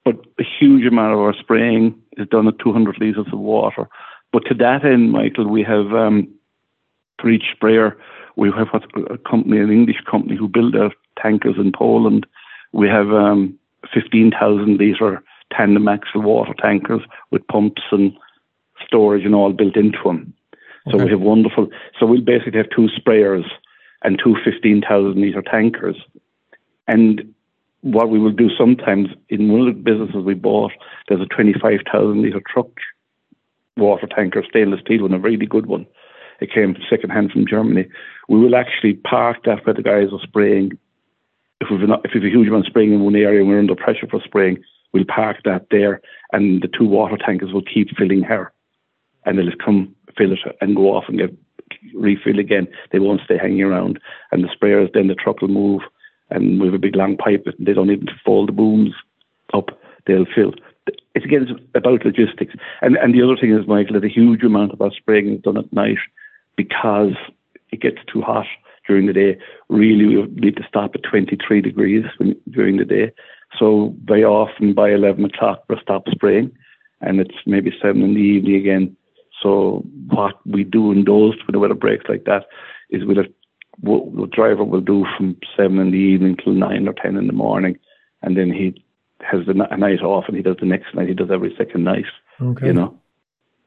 But 0.07 0.17
a 0.41 0.45
huge 0.59 0.87
amount 0.87 1.13
of 1.13 1.19
our 1.19 1.35
spraying 1.35 1.95
is 2.17 2.27
done 2.29 2.49
at 2.49 2.59
200 2.61 2.97
litres 2.99 3.27
of 3.31 3.39
water. 3.39 3.87
But 4.33 4.45
to 4.47 4.55
that 4.55 4.87
end, 4.87 5.13
Michael, 5.13 5.49
we 5.49 5.63
have 5.65 5.93
um, 5.93 6.29
for 7.21 7.29
each 7.29 7.45
sprayer, 7.55 7.99
we 8.37 8.51
have 8.57 8.69
a 8.73 9.19
company, 9.19 9.59
an 9.59 9.71
English 9.71 10.03
company, 10.11 10.37
who 10.37 10.49
build 10.49 10.75
out 10.75 10.95
tankers 11.21 11.57
in 11.59 11.73
Poland 11.73 12.27
we 12.77 12.89
have 12.89 13.11
um, 13.11 13.59
15,000 13.93 14.79
litre 14.79 15.23
tandem 15.51 15.89
axle 15.89 16.21
water 16.21 16.55
tankers 16.59 17.01
with 17.31 17.47
pumps 17.49 17.83
and 17.91 18.13
storage 18.87 19.25
and 19.25 19.35
all 19.35 19.53
built 19.53 19.77
into 19.77 19.99
them. 20.05 20.35
So 20.91 20.97
okay. 20.97 21.05
we 21.05 21.11
have 21.11 21.21
wonderful. 21.21 21.69
So 21.99 22.07
we'll 22.07 22.21
basically 22.21 22.59
have 22.59 22.71
two 22.71 22.89
sprayers 22.89 23.47
and 24.03 24.21
two 24.23 24.37
15,000 24.45 25.21
litre 25.21 25.43
tankers. 25.43 25.97
And 26.87 27.35
what 27.93 28.11
we 28.11 28.19
will 28.19 28.33
do 28.33 28.51
sometimes 28.59 29.09
in 29.29 29.53
one 29.53 29.69
of 29.69 29.75
the 29.75 29.81
businesses 29.81 30.25
we 30.25 30.35
bought, 30.35 30.73
there's 31.09 31.21
a 31.21 31.27
25,000 31.27 32.21
litre 32.21 32.43
truck 32.53 32.69
water 33.77 34.09
tanker, 34.09 34.43
stainless 34.49 34.81
steel 34.81 35.03
one, 35.03 35.15
a 35.15 35.19
really 35.19 35.47
good 35.47 35.67
one. 35.67 35.87
It 36.41 36.53
came 36.53 36.77
second 36.91 37.11
hand 37.11 37.31
from 37.31 37.47
Germany. 37.47 37.87
We 38.29 38.41
will 38.41 38.57
actually 38.57 38.95
park 38.95 39.45
that 39.45 39.65
where 39.65 39.75
the 39.75 39.83
guys 39.83 40.09
are 40.13 40.21
spraying 40.23 40.73
if 41.61 41.69
we've, 41.71 41.89
not, 41.89 42.05
if 42.05 42.11
we've 42.13 42.25
a 42.25 42.29
huge 42.29 42.49
amount 42.49 42.67
of 42.67 42.71
spraying 42.71 42.93
in 42.93 43.05
one 43.05 43.15
area 43.15 43.41
and 43.41 43.49
we're 43.49 43.59
under 43.59 43.77
pressure 43.77 44.07
for 44.11 44.21
spraying, 44.21 44.59
we'll 44.93 45.05
park 45.05 45.39
that 45.45 45.69
there 45.71 46.01
and 46.33 46.63
the 46.63 46.69
two 46.69 46.87
water 46.87 47.17
tankers 47.17 47.53
will 47.53 47.63
keep 47.63 47.97
filling 47.97 48.23
her. 48.23 48.53
And 49.25 49.39
they'll 49.39 49.57
come 49.65 49.95
fill 50.19 50.33
it 50.33 50.41
and 50.61 50.77
go 50.77 50.95
off 50.95 51.05
and 51.09 51.19
get 51.19 51.35
refill 51.95 52.39
again. 52.39 52.67
They 52.91 52.99
won't 52.99 53.23
stay 53.25 53.39
hanging 53.39 53.63
around. 53.63 54.01
And 54.33 54.43
the 54.43 54.49
sprayers, 54.49 54.93
then 54.93 55.07
the 55.07 55.15
truck 55.15 55.41
will 55.41 55.49
move 55.49 55.83
and 56.31 56.63
have 56.63 56.75
a 56.75 56.79
big 56.79 56.97
long 56.97 57.17
pipe. 57.17 57.47
They 57.59 57.73
don't 57.73 57.91
even 57.91 58.09
fold 58.25 58.49
the 58.49 58.53
booms 58.53 58.95
up. 59.55 59.71
They'll 60.07 60.27
fill. 60.35 60.53
It's 61.15 61.25
again 61.25 61.47
it's 61.49 61.61
about 61.75 62.05
logistics. 62.05 62.55
And 62.83 62.97
and 62.97 63.15
the 63.15 63.23
other 63.23 63.37
thing 63.37 63.53
is, 63.53 63.67
Michael, 63.67 63.95
that 63.95 64.05
a 64.05 64.09
huge 64.09 64.43
amount 64.43 64.73
of 64.73 64.81
our 64.81 64.93
spraying 64.93 65.35
is 65.35 65.43
done 65.43 65.57
at 65.57 65.73
night 65.73 65.99
because 66.57 67.15
it 67.71 67.81
gets 67.81 67.99
too 68.13 68.23
hot 68.23 68.47
during 68.87 69.07
the 69.07 69.13
day. 69.13 69.39
Really, 69.69 70.07
we 70.07 70.27
need 70.35 70.57
to 70.57 70.67
stop 70.69 70.95
at 70.95 71.03
23 71.03 71.61
degrees 71.61 72.05
when, 72.19 72.37
during 72.51 72.77
the 72.77 72.85
day. 72.85 73.13
So 73.59 73.95
very 74.05 74.25
often 74.25 74.75
by 74.75 74.91
11 74.91 75.25
o'clock 75.25 75.65
we'll 75.69 75.81
stop 75.81 76.05
spraying, 76.11 76.53
and 77.01 77.21
it's 77.21 77.35
maybe 77.47 77.73
seven 77.83 78.03
in 78.03 78.15
the 78.15 78.21
evening 78.21 78.57
again. 78.57 78.97
So 79.43 79.85
what 80.09 80.35
we 80.47 80.65
do 80.65 80.93
in 80.93 81.05
those 81.05 81.35
when 81.47 81.53
the 81.53 81.59
weather 81.59 81.75
breaks 81.75 82.07
like 82.09 82.25
that 82.25 82.47
is 82.91 83.05
we'll 83.05 83.17
have, 83.17 83.33
what 83.81 84.15
the 84.15 84.27
driver 84.27 84.65
will 84.65 84.81
do 84.81 85.07
from 85.17 85.37
seven 85.57 85.79
in 85.79 85.91
the 85.91 85.99
evening 85.99 86.37
till 86.43 86.55
nine 86.55 86.89
or 86.89 86.95
ten 86.95 87.17
in 87.17 87.27
the 87.27 87.33
morning, 87.33 87.79
and 88.23 88.37
then 88.37 88.53
he 88.53 88.83
has 89.21 89.47
the, 89.47 89.67
a 89.71 89.77
night 89.77 90.03
off 90.03 90.25
and 90.29 90.37
he 90.37 90.43
does 90.43 90.57
the 90.61 90.67
next 90.67 90.95
night. 90.95 91.09
He 91.09 91.15
does 91.15 91.31
every 91.31 91.55
second 91.57 91.85
night. 91.85 92.05
Okay. 92.41 92.67
You 92.67 92.73
know. 92.73 92.99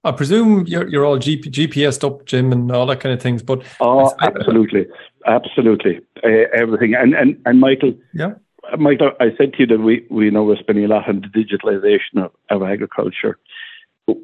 I 0.03 0.11
presume 0.13 0.65
you're 0.65 0.87
you're 0.87 1.05
all 1.05 1.17
GP, 1.17 1.45
GPS 1.51 2.03
up, 2.05 2.25
Jim, 2.25 2.53
and 2.53 2.71
all 2.71 2.85
that 2.85 3.01
kind 3.01 3.13
of 3.13 3.21
things. 3.21 3.43
But 3.43 3.63
oh, 3.81 4.15
absolutely, 4.21 4.87
absolutely, 5.25 5.99
uh, 6.23 6.47
everything. 6.55 6.95
And 6.95 7.13
and 7.13 7.41
and 7.45 7.59
Michael, 7.59 7.93
yeah, 8.13 8.35
Michael, 8.77 9.11
I 9.19 9.35
said 9.37 9.53
to 9.53 9.59
you 9.59 9.65
that 9.67 9.79
we 9.79 10.05
we 10.09 10.29
know 10.29 10.43
we're 10.43 10.55
spending 10.55 10.85
a 10.85 10.87
lot 10.87 11.09
on 11.09 11.21
the 11.21 11.27
digitalization 11.27 12.23
of, 12.23 12.31
of 12.49 12.63
agriculture, 12.63 13.37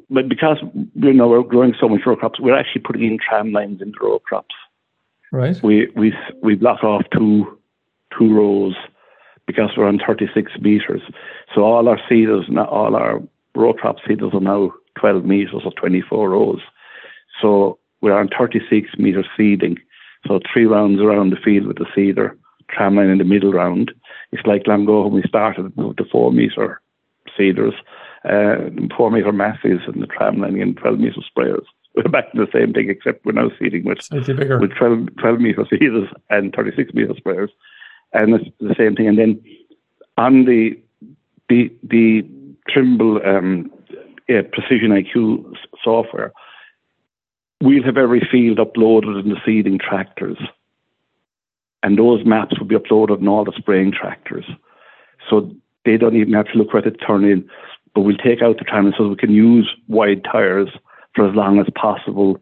but 0.08 0.28
because 0.28 0.58
you 0.94 1.12
know 1.12 1.28
we're 1.28 1.42
growing 1.42 1.74
so 1.78 1.90
much 1.90 2.00
row 2.06 2.16
crops, 2.16 2.40
we're 2.40 2.58
actually 2.58 2.82
putting 2.82 3.04
in 3.04 3.18
tram 3.18 3.52
lines 3.52 3.82
into 3.82 3.98
row 4.00 4.18
crops. 4.18 4.54
Right. 5.32 5.60
We 5.62 5.88
we 5.96 6.14
we 6.42 6.54
block 6.54 6.84
off 6.84 7.02
two 7.12 7.58
two 8.16 8.34
rows 8.34 8.74
because 9.46 9.70
we're 9.76 9.86
on 9.86 10.00
36 10.04 10.52
meters. 10.60 11.02
So 11.54 11.62
all 11.62 11.88
our 11.88 12.00
seeders, 12.08 12.46
all 12.68 12.96
our 12.96 13.22
row 13.54 13.72
crop 13.72 13.96
seeders 14.06 14.32
are 14.34 14.40
now 14.40 14.72
12 14.98 15.24
meters 15.24 15.62
or 15.64 15.72
24 15.72 16.30
rows. 16.30 16.60
So 17.40 17.78
we're 18.00 18.18
on 18.18 18.28
36 18.36 18.90
meter 18.98 19.24
seeding. 19.36 19.78
So 20.26 20.40
three 20.52 20.66
rounds 20.66 21.00
around 21.00 21.30
the 21.30 21.36
field 21.36 21.66
with 21.66 21.78
the 21.78 21.86
seeder, 21.94 22.36
tramline 22.76 23.12
in 23.12 23.18
the 23.18 23.24
middle 23.24 23.52
round. 23.52 23.92
It's 24.32 24.46
like 24.46 24.62
ago 24.62 25.02
when 25.02 25.12
we 25.12 25.22
started 25.28 25.76
with 25.76 25.96
the 25.96 26.04
four 26.10 26.32
meter 26.32 26.80
seeders, 27.36 27.74
uh, 28.24 28.56
four 28.96 29.10
meter 29.10 29.32
masses 29.32 29.80
and 29.86 30.02
the 30.02 30.06
tramline 30.06 30.60
and 30.60 30.76
12 30.76 30.98
meter 30.98 31.20
sprayers. 31.20 31.66
We're 31.96 32.02
back 32.10 32.30
to 32.32 32.38
the 32.38 32.52
same 32.52 32.72
thing, 32.72 32.90
except 32.90 33.24
we're 33.24 33.32
now 33.32 33.50
seeding 33.58 33.84
with, 33.84 33.98
with 34.60 34.74
12, 34.76 35.16
12 35.18 35.40
meter 35.40 35.64
seeders 35.70 36.08
and 36.30 36.54
36 36.54 36.92
meter 36.94 37.14
sprayers. 37.14 37.48
And 38.12 38.34
it's 38.34 38.50
the 38.60 38.74
same 38.78 38.94
thing. 38.94 39.08
And 39.08 39.18
then 39.18 39.42
on 40.16 40.44
the 40.44 40.78
the 41.48 41.72
the 41.82 42.26
Trimble 42.68 43.20
um, 43.24 43.70
yeah, 44.28 44.42
Precision 44.52 44.90
IQ 44.90 45.54
software, 45.82 46.32
we'll 47.60 47.84
have 47.84 47.96
every 47.96 48.26
field 48.30 48.58
uploaded 48.58 49.20
in 49.22 49.28
the 49.28 49.40
seeding 49.44 49.78
tractors. 49.78 50.38
And 51.82 51.98
those 51.98 52.24
maps 52.24 52.58
will 52.58 52.66
be 52.66 52.74
uploaded 52.74 53.20
in 53.20 53.28
all 53.28 53.44
the 53.44 53.52
spraying 53.56 53.92
tractors. 53.92 54.44
So 55.30 55.52
they 55.84 55.96
don't 55.96 56.16
even 56.16 56.32
have 56.32 56.46
to 56.46 56.58
look 56.58 56.72
where 56.72 56.82
to 56.82 56.90
turn 56.90 57.24
in. 57.24 57.48
But 57.94 58.02
we'll 58.02 58.16
take 58.16 58.42
out 58.42 58.58
the 58.58 58.64
tram 58.64 58.92
so 58.96 59.08
we 59.08 59.16
can 59.16 59.32
use 59.32 59.70
wide 59.88 60.24
tires 60.24 60.70
for 61.16 61.28
as 61.28 61.34
long 61.34 61.58
as 61.58 61.66
possible 61.74 62.38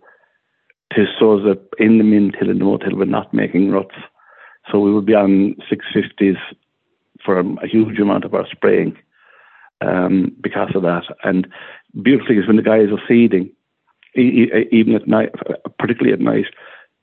to 0.92 1.06
so 1.18 1.38
that 1.40 1.66
in 1.78 1.98
the 1.98 2.04
min 2.04 2.32
till 2.32 2.50
and 2.50 2.58
no 2.58 2.76
till 2.76 2.96
we're 2.96 3.04
not 3.04 3.32
making 3.32 3.70
ruts. 3.70 3.94
So 4.70 4.80
we 4.80 4.92
will 4.92 5.02
be 5.02 5.14
on 5.14 5.56
650s 5.70 6.36
for 7.24 7.38
a 7.38 7.66
huge 7.66 7.98
amount 7.98 8.24
of 8.24 8.34
our 8.34 8.46
spraying 8.50 8.96
um, 9.80 10.34
because 10.40 10.70
of 10.74 10.82
that. 10.82 11.04
And 11.22 11.46
beautiful 12.02 12.28
thing 12.28 12.38
is 12.38 12.46
when 12.46 12.56
the 12.56 12.62
guys 12.62 12.88
are 12.90 13.02
seeding, 13.08 13.50
even 14.14 14.94
at 14.94 15.08
night, 15.08 15.30
particularly 15.78 16.12
at 16.12 16.20
night, 16.20 16.46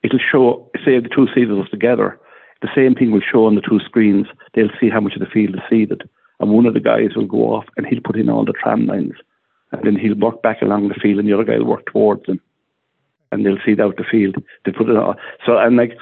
it'll 0.04 0.20
show, 0.20 0.70
say 0.86 1.00
the 1.00 1.10
two 1.10 1.28
seeders 1.34 1.70
together, 1.70 2.20
the 2.62 2.70
same 2.76 2.96
thing 2.96 3.12
will 3.12 3.22
show 3.22 3.46
on 3.46 3.56
the 3.56 3.62
two 3.62 3.80
screens. 3.80 4.28
They'll 4.54 4.70
see 4.80 4.90
how 4.90 5.02
much 5.02 5.14
of 5.14 5.20
the 5.20 5.26
field 5.26 5.56
is 5.56 5.62
seeded. 5.70 6.04
And 6.40 6.52
one 6.52 6.66
of 6.66 6.74
the 6.74 6.80
guys 6.80 7.16
will 7.16 7.26
go 7.26 7.54
off 7.54 7.66
and 7.78 7.86
he'll 7.86 8.02
put 8.02 8.16
in 8.16 8.30
all 8.30 8.46
the 8.46 8.54
tram 8.54 8.86
lines. 8.86 9.14
And 9.72 9.84
then 9.84 9.96
he'll 9.96 10.16
work 10.16 10.42
back 10.42 10.62
along 10.62 10.90
the 10.90 10.96
field 10.96 11.20
and 11.20 11.28
the 11.28 11.34
other 11.34 11.44
guy 11.44 11.58
will 11.58 11.66
work 11.66 11.86
towards 11.86 12.26
him, 12.26 12.42
And 13.32 13.46
they'll 13.46 13.58
seed 13.66 13.80
out 13.80 13.98
the 13.98 14.04
field. 14.04 14.36
They 14.66 14.72
put 14.72 14.90
it 14.90 14.98
on. 14.98 15.16
So, 15.46 15.58
and 15.58 15.78
like 15.78 15.98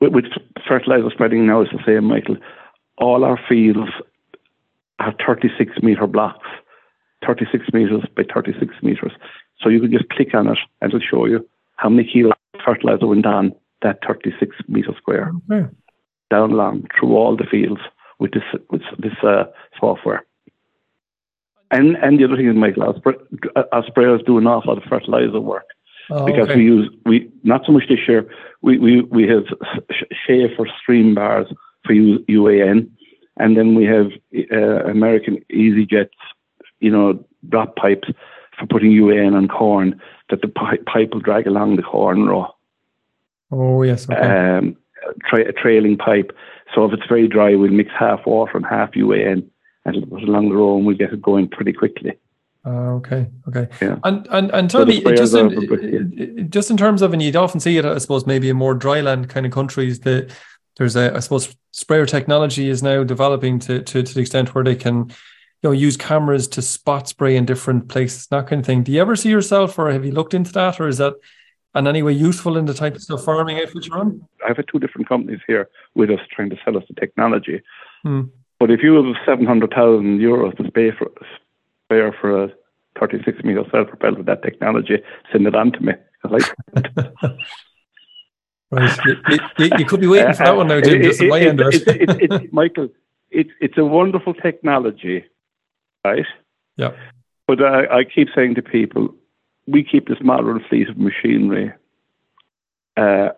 with, 0.00 0.12
with 0.12 0.24
fertilizer 0.66 1.10
spreading 1.10 1.46
now, 1.46 1.60
it's 1.60 1.72
the 1.72 1.78
same, 1.86 2.04
Michael. 2.04 2.36
All 2.98 3.24
our 3.24 3.38
fields 3.48 3.90
have 4.98 5.14
36 5.24 5.72
metre 5.82 6.06
blocks, 6.06 6.46
36 7.26 7.66
metres 7.72 8.02
by 8.16 8.24
36 8.32 8.74
metres. 8.82 9.12
So 9.60 9.68
you 9.68 9.80
can 9.80 9.92
just 9.92 10.08
click 10.10 10.34
on 10.34 10.48
it 10.48 10.58
and 10.80 10.92
it'll 10.92 11.06
show 11.06 11.26
you 11.26 11.46
how 11.76 11.88
many 11.88 12.08
kilos 12.10 12.32
of 12.54 12.60
fertilizer 12.64 13.06
went 13.06 13.26
on 13.26 13.54
that 13.82 13.98
36 14.06 14.56
metre 14.68 14.94
square. 14.96 15.32
Okay. 15.50 15.68
Down 16.30 16.52
along 16.52 16.86
through 16.98 17.16
all 17.16 17.36
the 17.36 17.46
fields 17.50 17.80
with 18.18 18.32
this 18.32 18.42
with 18.70 18.82
this 18.98 19.14
uh, 19.22 19.44
software. 19.78 20.24
And 21.70 21.96
and 21.96 22.18
the 22.18 22.24
other 22.24 22.36
thing 22.36 22.48
is, 22.48 22.56
Michael, 22.56 22.82
our, 22.82 23.82
sprayers 23.84 24.24
do 24.26 24.38
an 24.38 24.46
awful 24.46 24.74
lot 24.74 24.82
of 24.82 24.88
fertilizer 24.88 25.40
work. 25.40 25.66
Oh, 26.10 26.26
because 26.26 26.48
okay. 26.48 26.56
we 26.56 26.64
use 26.64 26.90
we 27.06 27.30
not 27.44 27.64
so 27.64 27.72
much 27.72 27.84
this 27.88 28.00
year. 28.08 28.28
We 28.62 28.78
we 28.78 29.02
we 29.02 29.28
have 29.28 29.44
Schaefer 30.26 30.66
stream 30.80 31.14
bars 31.14 31.46
for 31.84 31.94
UAN, 31.94 32.90
and 33.38 33.56
then 33.56 33.74
we 33.74 33.84
have 33.84 34.06
uh, 34.52 34.90
American 34.90 35.38
EasyJets, 35.52 36.08
you 36.80 36.90
know, 36.90 37.24
drop 37.48 37.76
pipes 37.76 38.08
for 38.58 38.66
putting 38.66 38.90
UAN 38.90 39.36
on 39.36 39.46
corn 39.46 40.00
that 40.30 40.42
the 40.42 40.48
pipe, 40.48 40.84
pipe 40.86 41.10
will 41.12 41.20
drag 41.20 41.46
along 41.46 41.76
the 41.76 41.82
corn 41.82 42.26
row. 42.26 42.48
Oh 43.52 43.82
yes, 43.82 44.08
okay. 44.10 44.20
Um, 44.20 44.76
tra- 45.24 45.48
a 45.48 45.52
trailing 45.52 45.96
pipe. 45.96 46.36
So 46.74 46.84
if 46.84 46.92
it's 46.92 47.06
very 47.08 47.28
dry, 47.28 47.54
we'll 47.54 47.70
mix 47.70 47.90
half 47.98 48.26
water 48.26 48.56
and 48.56 48.66
half 48.66 48.92
UAN, 48.92 49.44
and 49.84 49.96
it'll 49.96 50.08
put 50.08 50.22
along 50.22 50.48
the 50.48 50.56
row, 50.56 50.76
and 50.76 50.86
we'll 50.86 50.96
get 50.96 51.12
it 51.12 51.22
going 51.22 51.48
pretty 51.48 51.72
quickly. 51.72 52.18
Uh, 52.64 52.92
okay, 52.98 53.26
okay. 53.48 53.68
Yeah. 53.80 53.98
And 54.04 54.26
and 54.30 54.50
and 54.50 54.68
tell 54.68 54.82
so 54.82 54.86
me, 54.86 55.02
just 55.02 55.34
in, 55.34 56.50
just 56.50 56.70
in 56.70 56.76
terms 56.76 57.00
of, 57.00 57.12
and 57.12 57.22
you'd 57.22 57.36
often 57.36 57.60
see 57.60 57.78
it, 57.78 57.84
I 57.84 57.96
suppose, 57.98 58.26
maybe 58.26 58.50
in 58.50 58.56
more 58.56 58.78
dryland 58.78 59.30
kind 59.30 59.46
of 59.46 59.52
countries, 59.52 60.00
that 60.00 60.30
there's 60.76 60.94
a, 60.94 61.14
I 61.14 61.20
suppose, 61.20 61.56
sprayer 61.70 62.06
technology 62.06 62.68
is 62.68 62.82
now 62.82 63.02
developing 63.02 63.58
to, 63.60 63.82
to 63.82 64.02
to 64.02 64.14
the 64.14 64.20
extent 64.20 64.54
where 64.54 64.64
they 64.64 64.76
can, 64.76 65.08
you 65.08 65.14
know, 65.62 65.70
use 65.70 65.96
cameras 65.96 66.48
to 66.48 66.62
spot 66.62 67.08
spray 67.08 67.36
in 67.36 67.46
different 67.46 67.88
places, 67.88 68.26
that 68.26 68.46
kind 68.46 68.60
of 68.60 68.66
thing. 68.66 68.82
Do 68.82 68.92
you 68.92 69.00
ever 69.00 69.16
see 69.16 69.30
yourself, 69.30 69.78
or 69.78 69.90
have 69.90 70.04
you 70.04 70.12
looked 70.12 70.34
into 70.34 70.52
that, 70.52 70.80
or 70.80 70.88
is 70.88 70.98
that 70.98 71.14
in 71.74 71.86
any 71.86 72.02
way 72.02 72.12
useful 72.12 72.58
in 72.58 72.66
the 72.66 72.74
type 72.74 72.96
of 73.08 73.24
farming 73.24 73.58
outfit 73.58 73.86
you're 73.86 73.98
on? 73.98 74.26
I've 74.46 74.56
had 74.56 74.66
two 74.68 74.80
different 74.80 75.08
companies 75.08 75.40
here 75.46 75.70
with 75.94 76.10
us 76.10 76.20
trying 76.30 76.50
to 76.50 76.58
sell 76.64 76.76
us 76.76 76.84
the 76.88 76.94
technology. 77.00 77.62
Hmm. 78.02 78.22
But 78.60 78.70
if 78.70 78.82
you 78.82 78.94
have 78.94 79.16
700,000 79.24 80.20
euros 80.20 80.56
to 80.58 80.70
pay 80.70 80.90
for, 80.92 81.10
spare 81.86 82.12
for 82.12 82.44
a 82.44 82.48
36 83.00 83.42
meter 83.42 83.64
self-propelled 83.72 84.18
with 84.18 84.26
that 84.26 84.42
technology, 84.42 84.98
send 85.32 85.46
it 85.46 85.54
on 85.54 85.72
to 85.72 85.80
me. 85.80 85.92
right. 86.24 87.36
You, 88.72 89.08
you, 89.58 89.70
you, 89.78 89.84
could 89.84 90.00
be 90.00 90.06
waiting 90.06 90.32
for 90.32 90.44
that 90.44 90.56
one 90.56 90.68
now, 90.68 90.80
Jim, 90.80 91.02
just 91.02 91.20
it, 91.20 91.28
my 91.28 91.40
end 91.40 91.60
it. 91.60 91.88
it, 91.88 92.30
it 92.30 92.52
Michael, 92.52 92.88
it's 93.28 93.50
it's 93.60 93.76
a 93.76 93.84
wonderful 93.84 94.32
technology, 94.32 95.24
right? 96.04 96.24
Yeah. 96.76 96.92
But 97.48 97.64
I, 97.64 97.98
I 97.98 98.04
keep 98.04 98.28
saying 98.32 98.54
to 98.54 98.62
people, 98.62 99.12
we 99.66 99.82
keep 99.82 100.06
this 100.06 100.18
modern 100.20 100.62
fleet 100.68 100.88
of 100.88 100.98
machinery. 100.98 101.72
Uh, 102.96 103.30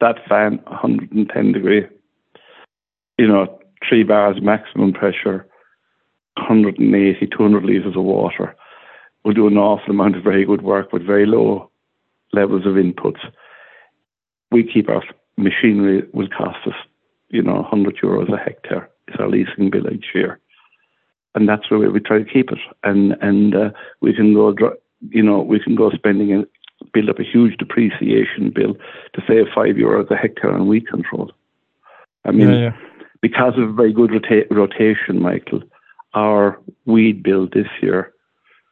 that 0.00 0.16
fan, 0.28 0.60
110 0.66 1.52
degree, 1.52 1.86
you 3.16 3.26
know, 3.26 3.57
three 3.86 4.02
bars 4.02 4.36
maximum 4.42 4.92
pressure, 4.92 5.46
180, 6.36 7.26
200 7.26 7.64
litres 7.64 7.96
of 7.96 8.04
water 8.04 8.54
will 9.24 9.34
do 9.34 9.46
an 9.46 9.58
awful 9.58 9.90
amount 9.90 10.16
of 10.16 10.22
very 10.22 10.44
good 10.44 10.62
work 10.62 10.92
with 10.92 11.06
very 11.06 11.26
low 11.26 11.70
levels 12.32 12.66
of 12.66 12.74
inputs. 12.74 13.20
We 14.50 14.62
keep 14.62 14.88
our 14.88 15.02
machinery 15.36 16.02
will 16.12 16.28
cost 16.28 16.66
us, 16.66 16.74
you 17.28 17.42
know, 17.42 17.56
100 17.56 17.96
euros 18.02 18.32
a 18.32 18.36
hectare. 18.36 18.88
It's 19.06 19.18
our 19.18 19.28
leasing 19.28 19.70
bill 19.70 19.90
each 19.92 20.06
year. 20.14 20.38
And 21.34 21.48
that's 21.48 21.70
where 21.70 21.90
we 21.90 22.00
try 22.00 22.18
to 22.18 22.24
keep 22.24 22.50
it. 22.50 22.58
And 22.84 23.12
and 23.20 23.54
uh, 23.54 23.70
we 24.00 24.14
can 24.14 24.34
go, 24.34 24.54
you 25.10 25.22
know, 25.22 25.40
we 25.40 25.60
can 25.60 25.74
go 25.74 25.90
spending 25.90 26.32
and 26.32 26.46
build 26.92 27.08
up 27.10 27.18
a 27.18 27.24
huge 27.24 27.56
depreciation 27.58 28.50
bill 28.54 28.74
to 29.14 29.22
save 29.26 29.46
five 29.54 29.76
euros 29.76 30.10
a 30.10 30.16
hectare 30.16 30.52
on 30.52 30.68
weed 30.68 30.88
control. 30.88 31.30
I 32.24 32.32
mean, 32.32 32.48
yeah, 32.48 32.58
yeah. 32.58 32.76
Because 33.20 33.54
of 33.56 33.68
a 33.68 33.72
very 33.72 33.92
good 33.92 34.10
rota- 34.10 34.46
rotation, 34.50 35.20
Michael, 35.20 35.62
our 36.14 36.58
weed 36.86 37.22
bill 37.22 37.48
this 37.52 37.68
year 37.82 38.12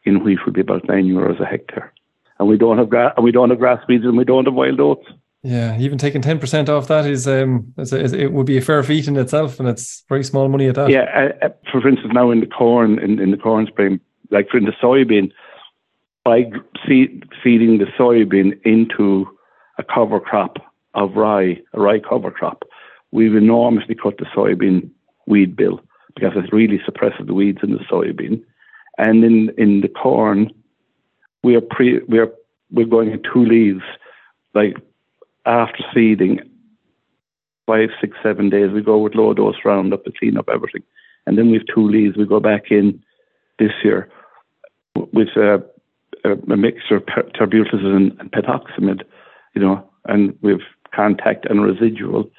in 0.05 0.23
wheat 0.23 0.39
would 0.45 0.55
be 0.55 0.61
about 0.61 0.89
nine 0.89 1.05
euros 1.05 1.41
a 1.41 1.47
hectare. 1.47 1.93
and 2.39 2.49
we 2.49 2.57
don't 2.57 2.79
have 2.79 2.91
gra- 2.91 3.15
and 3.17 3.25
we 3.25 3.33
don't 3.33 3.51
have 3.51 3.59
grass 3.59 3.83
weeds, 3.89 4.05
and 4.05 4.17
we 4.17 4.25
don't 4.25 4.45
have 4.45 4.55
wild 4.55 4.81
oats. 4.81 5.07
Yeah, 5.43 5.79
even 5.79 5.99
taking 5.99 6.23
ten 6.23 6.39
percent 6.39 6.69
off 6.69 6.89
that 6.89 7.07
is 7.07 7.27
um, 7.29 7.73
is, 7.79 7.93
is, 7.93 8.13
it 8.13 8.33
would 8.33 8.47
be 8.47 8.59
a 8.59 8.61
fair 8.61 8.83
feat 8.83 9.09
in 9.09 9.17
itself, 9.17 9.59
and 9.61 9.69
it's 9.69 10.05
very 10.09 10.25
small 10.25 10.49
money 10.49 10.67
at 10.67 10.75
that. 10.75 10.91
Yeah, 10.91 11.33
uh, 11.43 11.47
uh 11.47 11.49
for 11.71 11.87
instance, 11.89 12.13
now 12.13 12.31
in 12.31 12.41
the 12.41 12.47
corn, 12.47 12.99
in, 12.99 13.19
in 13.21 13.31
the 13.31 13.37
corn 13.37 13.67
spring, 13.67 14.01
like 14.31 14.49
for 14.49 14.59
in 14.59 14.65
the 14.65 14.73
soybean, 14.73 15.31
by 16.25 16.51
seed, 16.87 17.25
feeding 17.43 17.79
the 17.79 17.87
soybean 17.99 18.59
into 18.65 19.27
a 19.79 19.85
cover 19.85 20.19
crop 20.19 20.57
of 20.95 21.15
rye, 21.15 21.61
a 21.75 21.81
rye 21.81 22.01
cover 22.01 22.31
crop, 22.31 22.65
we've 23.17 23.35
enormously 23.35 23.95
cut 23.95 24.19
the 24.19 24.27
soybean 24.37 24.91
weed 25.27 25.57
bill 25.57 25.81
because 26.15 26.33
it 26.37 26.53
really 26.53 26.81
suppresses 26.85 27.27
the 27.27 27.35
weeds 27.35 27.61
in 27.63 27.73
the 27.73 27.85
soybean. 27.91 28.43
And 28.99 29.25
in 29.25 29.51
in 29.57 29.81
the 29.81 29.89
corn, 29.89 30.51
we 31.43 31.57
are 31.57 31.63
pre 31.63 32.01
we 32.09 32.19
are 32.19 32.33
we're 32.71 32.87
going 32.87 33.11
in 33.11 33.23
two 33.23 33.45
leaves, 33.45 33.87
like 34.55 34.77
after 35.47 35.83
seeding, 35.95 36.41
five, 37.67 37.91
six, 38.01 38.17
seven 38.23 38.51
days, 38.51 38.71
we 38.71 38.83
go 38.83 38.99
with 38.99 39.15
low 39.15 39.33
dose 39.33 39.65
Roundup 39.65 40.05
to 40.05 40.13
clean 40.19 40.37
up 40.37 40.49
everything. 40.53 40.83
And 41.27 41.39
then 41.39 41.51
we 41.51 41.59
have 41.59 41.67
two 41.73 41.89
leaves. 41.89 42.17
We 42.17 42.27
go 42.27 42.41
back 42.41 42.71
in 42.71 43.03
this 43.59 43.73
year 43.83 44.09
with 45.13 45.29
a, 45.37 45.65
a, 46.25 46.33
a 46.33 46.57
mixture 46.57 46.97
of 46.97 47.07
terbuthylazine 47.07 48.19
and 48.21 48.33
pethoxamid, 48.33 49.03
you 49.55 49.63
know, 49.63 49.89
and 50.07 50.37
with 50.43 50.61
contact 50.95 51.47
and 51.47 51.63
residual, 51.63 52.31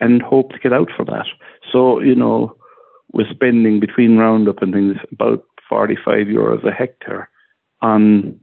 and 0.00 0.22
hope 0.22 0.50
to 0.52 0.58
get 0.58 0.72
out 0.72 0.88
for 0.96 1.04
that. 1.06 1.26
So, 1.70 2.00
you 2.00 2.14
know, 2.14 2.56
we're 3.12 3.30
spending 3.30 3.80
between 3.80 4.16
Roundup 4.16 4.62
and 4.62 4.72
things 4.72 4.96
about 5.12 5.44
45 5.68 6.26
euros 6.26 6.66
a 6.66 6.72
hectare 6.72 7.28
on 7.80 8.38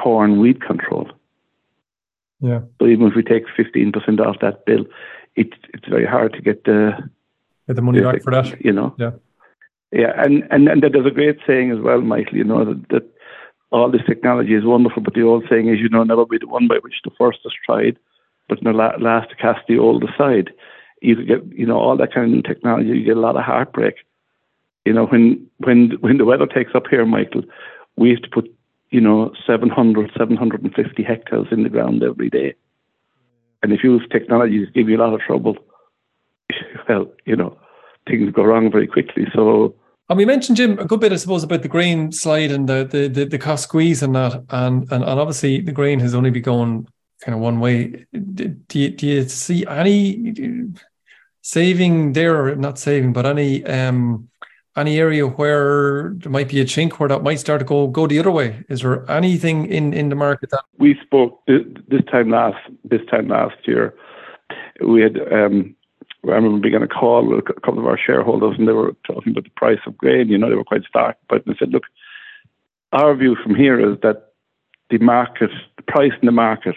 corn 0.00 0.40
weed 0.40 0.62
control. 0.62 1.08
Yeah. 2.40 2.60
So 2.80 2.86
even 2.86 3.08
if 3.08 3.14
we 3.14 3.22
take 3.22 3.44
15% 3.58 4.20
off 4.20 4.36
that 4.40 4.64
bill, 4.64 4.84
it, 5.34 5.48
it's 5.74 5.88
very 5.88 6.06
hard 6.06 6.32
to 6.34 6.40
get 6.40 6.64
the 6.64 6.92
get 7.66 7.76
the 7.76 7.82
money 7.82 8.00
the, 8.00 8.12
back 8.12 8.22
for 8.22 8.32
that. 8.32 8.64
You 8.64 8.72
know. 8.72 8.94
Yeah. 8.98 9.12
Yeah, 9.90 10.12
and, 10.22 10.44
and 10.50 10.68
and 10.68 10.82
there's 10.82 11.06
a 11.06 11.10
great 11.10 11.38
saying 11.46 11.70
as 11.70 11.78
well, 11.78 12.02
Michael. 12.02 12.36
You 12.36 12.44
know 12.44 12.62
that, 12.62 12.88
that 12.90 13.10
all 13.70 13.90
this 13.90 14.02
technology 14.06 14.54
is 14.54 14.64
wonderful, 14.64 15.02
but 15.02 15.14
the 15.14 15.22
old 15.22 15.44
saying 15.48 15.68
is, 15.68 15.78
you 15.78 15.88
know, 15.88 16.04
never 16.04 16.26
be 16.26 16.36
the 16.36 16.46
one 16.46 16.68
by 16.68 16.76
which 16.82 16.96
the 17.04 17.10
first 17.16 17.38
is 17.46 17.52
tried, 17.64 17.96
but 18.48 18.58
in 18.58 18.64
the 18.64 18.72
last 18.72 19.30
to 19.30 19.36
cast 19.36 19.66
the 19.68 19.78
old 19.78 20.04
aside. 20.04 20.50
You 21.00 21.14
could 21.14 21.28
get, 21.28 21.52
you 21.52 21.66
know, 21.66 21.78
all 21.78 21.96
that 21.96 22.12
kind 22.12 22.26
of 22.26 22.32
new 22.32 22.42
technology. 22.42 22.88
You 22.88 23.04
get 23.04 23.16
a 23.16 23.20
lot 23.20 23.36
of 23.36 23.44
heartbreak. 23.44 23.94
You 24.84 24.92
know, 24.92 25.06
when 25.06 25.46
when 25.58 25.92
when 26.00 26.18
the 26.18 26.24
weather 26.24 26.46
takes 26.46 26.74
up 26.74 26.88
here, 26.88 27.06
Michael, 27.06 27.42
we 27.96 28.10
have 28.10 28.22
to 28.22 28.30
put 28.30 28.52
you 28.90 29.00
know, 29.00 29.32
700, 29.46 30.10
750 30.16 31.02
hectares 31.02 31.46
in 31.50 31.62
the 31.62 31.68
ground 31.68 32.02
every 32.02 32.30
day. 32.30 32.54
And 33.62 33.72
if 33.72 33.82
you 33.82 33.94
use 33.94 34.08
technologies 34.10 34.68
give 34.74 34.88
you 34.88 34.96
a 34.96 35.02
lot 35.02 35.14
of 35.14 35.20
trouble, 35.20 35.56
well, 36.88 37.06
you 37.26 37.36
know, 37.36 37.58
things 38.06 38.32
go 38.32 38.44
wrong 38.44 38.70
very 38.70 38.86
quickly. 38.86 39.26
So 39.34 39.74
and 40.08 40.16
we 40.16 40.24
mentioned 40.24 40.56
Jim 40.56 40.78
a 40.78 40.86
good 40.86 41.00
bit, 41.00 41.12
I 41.12 41.16
suppose, 41.16 41.42
about 41.42 41.62
the 41.62 41.68
grain 41.68 42.12
slide 42.12 42.50
and 42.50 42.68
the 42.68 42.84
the 42.84 43.08
the, 43.08 43.24
the 43.26 43.38
cost 43.38 43.64
squeeze 43.64 44.02
and 44.02 44.14
that, 44.14 44.42
and, 44.48 44.90
and 44.90 45.04
and 45.04 45.20
obviously 45.20 45.60
the 45.60 45.72
grain 45.72 46.00
has 46.00 46.14
only 46.14 46.30
been 46.30 46.42
going 46.42 46.88
kind 47.20 47.34
of 47.34 47.40
one 47.40 47.60
way. 47.60 48.06
Do 48.12 48.78
you, 48.78 48.90
do 48.90 49.06
you 49.06 49.28
see 49.28 49.66
any 49.66 50.34
saving 51.42 52.12
there, 52.12 52.44
or 52.44 52.56
not 52.56 52.78
saving, 52.78 53.12
but 53.12 53.26
any 53.26 53.64
um 53.64 54.28
any 54.76 54.98
area 54.98 55.26
where 55.26 56.14
there 56.18 56.30
might 56.30 56.48
be 56.48 56.60
a 56.60 56.64
chink 56.64 56.92
where 56.92 57.08
that 57.08 57.22
might 57.22 57.40
start 57.40 57.58
to 57.58 57.64
go 57.64 57.86
go 57.88 58.06
the 58.06 58.18
other 58.18 58.30
way? 58.30 58.64
Is 58.68 58.82
there 58.82 59.10
anything 59.10 59.66
in, 59.66 59.92
in 59.92 60.08
the 60.08 60.14
market 60.14 60.50
that 60.50 60.64
we 60.78 60.98
spoke 61.02 61.42
this 61.46 62.04
time 62.10 62.30
last 62.30 62.58
this 62.84 63.04
time 63.10 63.28
last 63.28 63.56
year? 63.66 63.94
We 64.80 65.02
had 65.02 65.16
um, 65.32 65.74
I 66.24 66.30
remember 66.32 66.60
being 66.60 66.76
on 66.76 66.82
a 66.82 66.88
call 66.88 67.26
with 67.26 67.48
a 67.48 67.60
couple 67.60 67.78
of 67.78 67.86
our 67.86 67.98
shareholders, 67.98 68.56
and 68.58 68.68
they 68.68 68.72
were 68.72 68.94
talking 69.06 69.32
about 69.32 69.44
the 69.44 69.50
price 69.56 69.80
of 69.86 69.96
grain. 69.96 70.28
You 70.28 70.38
know, 70.38 70.48
they 70.48 70.56
were 70.56 70.64
quite 70.64 70.84
stark, 70.84 71.16
but 71.28 71.44
they 71.46 71.54
said, 71.58 71.70
"Look, 71.70 71.84
our 72.92 73.14
view 73.14 73.36
from 73.42 73.54
here 73.54 73.78
is 73.80 73.98
that 74.02 74.32
the 74.90 74.98
market, 74.98 75.50
the 75.76 75.82
price 75.82 76.12
in 76.20 76.26
the 76.26 76.32
market, 76.32 76.76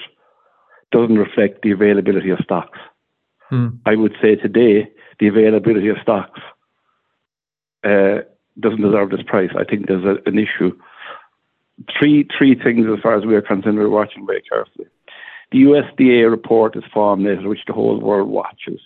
doesn't 0.91 1.17
reflect 1.17 1.61
the 1.61 1.71
availability 1.71 2.29
of 2.29 2.39
stocks." 2.39 2.79
Hmm. 3.49 3.69
I 3.85 3.95
would 3.95 4.15
say 4.21 4.35
today 4.35 4.89
the 5.19 5.27
availability 5.27 5.89
of 5.89 5.97
stocks 6.01 6.39
uh, 7.83 8.19
doesn't 8.59 8.81
deserve 8.81 9.09
this 9.09 9.23
price. 9.25 9.51
I 9.57 9.63
think 9.63 9.87
there's 9.87 10.05
a, 10.05 10.17
an 10.27 10.37
issue. 10.37 10.77
Three 11.97 12.27
three 12.37 12.55
things 12.55 12.85
as 12.91 13.01
far 13.01 13.17
as 13.17 13.25
we 13.25 13.35
are 13.35 13.41
concerned. 13.41 13.77
We're 13.77 13.89
watching 13.89 14.25
very 14.25 14.41
carefully. 14.41 14.87
The 15.51 15.63
USDA 15.63 16.29
report 16.29 16.77
is 16.77 16.83
formulated, 16.93 17.45
which 17.45 17.65
the 17.67 17.73
whole 17.73 17.99
world 17.99 18.29
watches, 18.29 18.79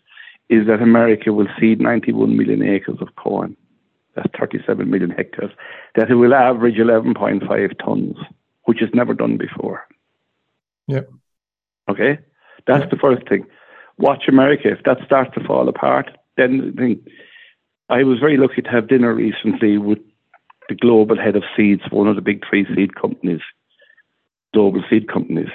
is 0.49 0.65
that 0.67 0.81
America 0.81 1.31
will 1.31 1.47
seed 1.59 1.79
91 1.79 2.35
million 2.35 2.63
acres 2.63 2.97
of 3.01 3.15
corn. 3.15 3.55
That's 4.15 4.29
37 4.39 4.89
million 4.89 5.11
hectares. 5.11 5.51
That 5.95 6.09
it 6.09 6.15
will 6.15 6.33
average 6.33 6.77
11.5 6.77 7.85
tons, 7.85 8.17
which 8.63 8.81
is 8.81 8.89
never 8.93 9.13
done 9.13 9.37
before. 9.37 9.85
Yep. 10.87 11.09
Okay, 11.89 12.19
that's 12.67 12.89
the 12.89 12.97
first 12.97 13.27
thing. 13.27 13.45
Watch 13.97 14.23
America. 14.27 14.69
If 14.69 14.83
that 14.83 14.97
starts 15.05 15.33
to 15.35 15.43
fall 15.43 15.69
apart, 15.69 16.09
then 16.37 16.57
the 16.57 16.71
thing 16.71 17.05
I 17.89 18.03
was 18.03 18.19
very 18.19 18.37
lucky 18.37 18.61
to 18.61 18.69
have 18.69 18.87
dinner 18.87 19.13
recently 19.13 19.77
with 19.77 19.99
the 20.67 20.75
global 20.75 21.17
head 21.17 21.35
of 21.35 21.43
seeds 21.55 21.83
one 21.91 22.07
of 22.07 22.15
the 22.15 22.21
big 22.21 22.43
three 22.49 22.65
seed 22.75 22.95
companies, 22.95 23.41
global 24.53 24.83
seed 24.89 25.07
companies. 25.07 25.49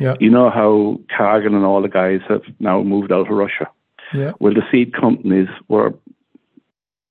Yeah. 0.00 0.14
You 0.20 0.30
know 0.30 0.50
how 0.50 1.00
Cargill 1.16 1.54
and 1.54 1.64
all 1.64 1.82
the 1.82 1.88
guys 1.88 2.20
have 2.28 2.42
now 2.60 2.82
moved 2.82 3.12
out 3.12 3.30
of 3.30 3.36
Russia. 3.36 3.68
Yeah. 4.12 4.32
Well, 4.38 4.54
the 4.54 4.62
seed 4.70 4.92
companies 4.94 5.48
were 5.68 5.94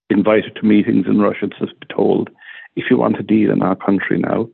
invited 0.10 0.56
to 0.56 0.66
meetings 0.66 1.06
in 1.08 1.20
Russia 1.20 1.48
to 1.48 1.66
be 1.68 1.88
told, 1.94 2.30
if 2.76 2.86
you 2.90 2.98
want 2.98 3.18
to 3.18 3.24
deal 3.24 3.52
in 3.52 3.62
our 3.62 3.76
country 3.76 4.18
now, 4.18 4.48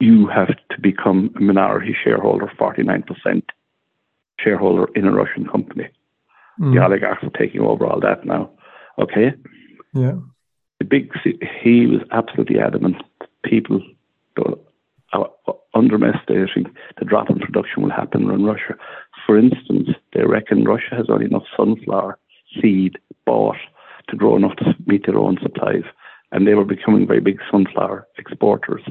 you 0.00 0.26
have 0.28 0.48
to 0.70 0.80
become 0.80 1.30
a 1.36 1.40
minority 1.40 1.94
shareholder, 2.04 2.50
49% 2.58 3.42
shareholder 4.38 4.86
in 4.94 5.06
a 5.06 5.12
Russian 5.12 5.46
company. 5.46 5.88
Mm. 6.60 6.74
The 6.74 6.84
oligarchs 6.84 7.24
are 7.24 7.38
taking 7.38 7.60
over 7.60 7.86
all 7.86 8.00
that 8.00 8.24
now. 8.24 8.50
Okay. 8.98 9.32
Yeah. 9.94 10.14
The 10.78 10.84
big, 10.84 11.12
he 11.62 11.86
was 11.86 12.02
absolutely 12.12 12.60
adamant. 12.60 12.96
People 13.44 13.82
are 15.12 15.28
underestimating 15.74 16.66
the 16.98 17.04
drop 17.04 17.30
in 17.30 17.38
production 17.38 17.82
will 17.82 17.90
happen 17.90 18.30
in 18.30 18.44
Russia. 18.44 18.76
For 19.26 19.38
instance, 19.38 19.88
they 20.12 20.24
reckon 20.24 20.64
Russia 20.64 20.94
has 20.96 21.06
only 21.08 21.26
enough 21.26 21.44
sunflower 21.56 22.18
seed 22.60 22.98
bought 23.24 23.56
to 24.08 24.16
grow 24.16 24.36
enough 24.36 24.56
to 24.56 24.74
meet 24.86 25.06
their 25.06 25.18
own 25.18 25.38
supplies, 25.42 25.84
and 26.32 26.46
they 26.46 26.54
were 26.54 26.64
becoming 26.64 27.06
very 27.06 27.20
big 27.20 27.38
sunflower 27.50 28.06
exporters. 28.16 28.82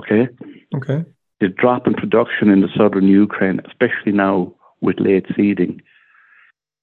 Okay. 0.00 0.28
Okay. 0.74 1.04
The 1.40 1.48
drop 1.48 1.86
in 1.86 1.94
production 1.94 2.50
in 2.50 2.60
the 2.60 2.68
southern 2.76 3.08
Ukraine, 3.08 3.60
especially 3.66 4.12
now 4.12 4.54
with 4.80 5.00
late 5.00 5.26
seeding, 5.36 5.80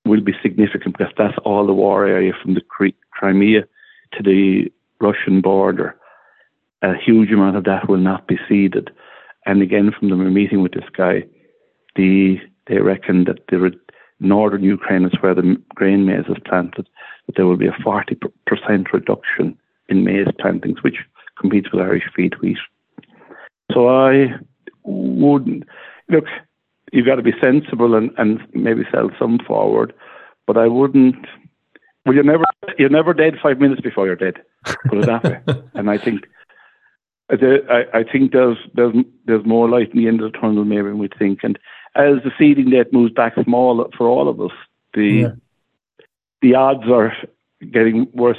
will 0.06 0.22
be 0.22 0.34
significant 0.42 0.98
because 0.98 1.14
that's 1.18 1.38
all 1.46 1.66
the 1.66 1.74
war 1.74 2.08
area 2.08 2.34
from 2.42 2.54
the 2.56 2.62
Crimea 3.12 3.62
to 4.14 4.24
the 4.24 4.72
Russian 5.00 5.42
border. 5.42 5.96
A 6.82 6.94
huge 6.96 7.32
amount 7.32 7.58
of 7.58 7.66
that 7.66 7.90
will 7.90 7.98
not 7.98 8.28
be 8.28 8.38
seeded. 8.48 8.90
And 9.46 9.62
again, 9.62 9.92
from 9.98 10.10
the 10.10 10.16
meeting 10.16 10.62
with 10.62 10.74
this 10.74 10.90
guy, 10.96 11.24
the 11.96 12.38
they 12.68 12.80
reckon 12.80 13.24
that 13.26 13.48
the 13.48 13.72
northern 14.20 14.64
Ukraine 14.64 15.06
is 15.06 15.14
where 15.22 15.34
the 15.34 15.56
grain 15.76 16.06
maize 16.06 16.26
is 16.28 16.42
planted, 16.46 16.88
that 17.26 17.36
there 17.36 17.46
will 17.46 17.58
be 17.58 17.68
a 17.68 17.72
40% 17.72 18.18
reduction 18.92 19.58
in 19.90 20.04
maize 20.04 20.28
plantings, 20.40 20.84
which 20.84 20.98
competes 21.40 21.72
with 21.72 21.82
Irish 21.82 22.04
feed 22.16 22.34
wheat. 22.42 22.58
So 23.74 23.88
I 23.90 24.34
wouldn't 24.84 25.64
look 26.10 26.26
you've 26.92 27.06
got 27.06 27.16
to 27.16 27.22
be 27.22 27.34
sensible 27.42 27.96
and, 27.96 28.12
and 28.18 28.40
maybe 28.54 28.84
sell 28.92 29.10
some 29.20 29.40
forward, 29.40 29.94
but 30.46 30.58
I 30.58 30.68
wouldn't. 30.68 31.26
Well, 32.06 32.16
you're 32.16 32.24
never 32.24 32.46
you're 32.78 32.90
never 32.90 33.14
dead 33.14 33.36
five 33.42 33.60
minutes 33.60 33.82
before 33.82 34.06
you're 34.06 34.16
dead. 34.16 34.42
Put 34.88 35.00
it 35.00 35.06
that 35.06 35.24
way. 35.24 35.42
And 35.74 35.90
I 35.90 35.98
think 35.98 36.28
I, 37.30 37.84
I 37.94 38.04
think 38.04 38.32
there's 38.32 38.58
there's 38.74 38.96
there's 39.26 39.46
more 39.46 39.70
light 39.70 39.92
in 39.92 39.98
the 39.98 40.08
end 40.08 40.22
of 40.22 40.32
the 40.32 40.38
tunnel 40.38 40.64
maybe 40.64 40.84
than 40.84 40.98
we 40.98 41.10
think. 41.20 41.40
And 41.44 41.60
as 41.96 42.24
the 42.24 42.32
seeding 42.38 42.70
date 42.70 42.94
moves 42.94 43.14
back 43.14 43.34
small 43.44 43.90
for 43.98 44.08
all 44.08 44.30
of 44.30 44.40
us, 44.40 44.56
the 44.94 45.06
yeah. 45.06 45.32
the 46.42 46.56
odds 46.56 46.90
are 46.90 47.14
getting 47.72 48.08
worse 48.14 48.38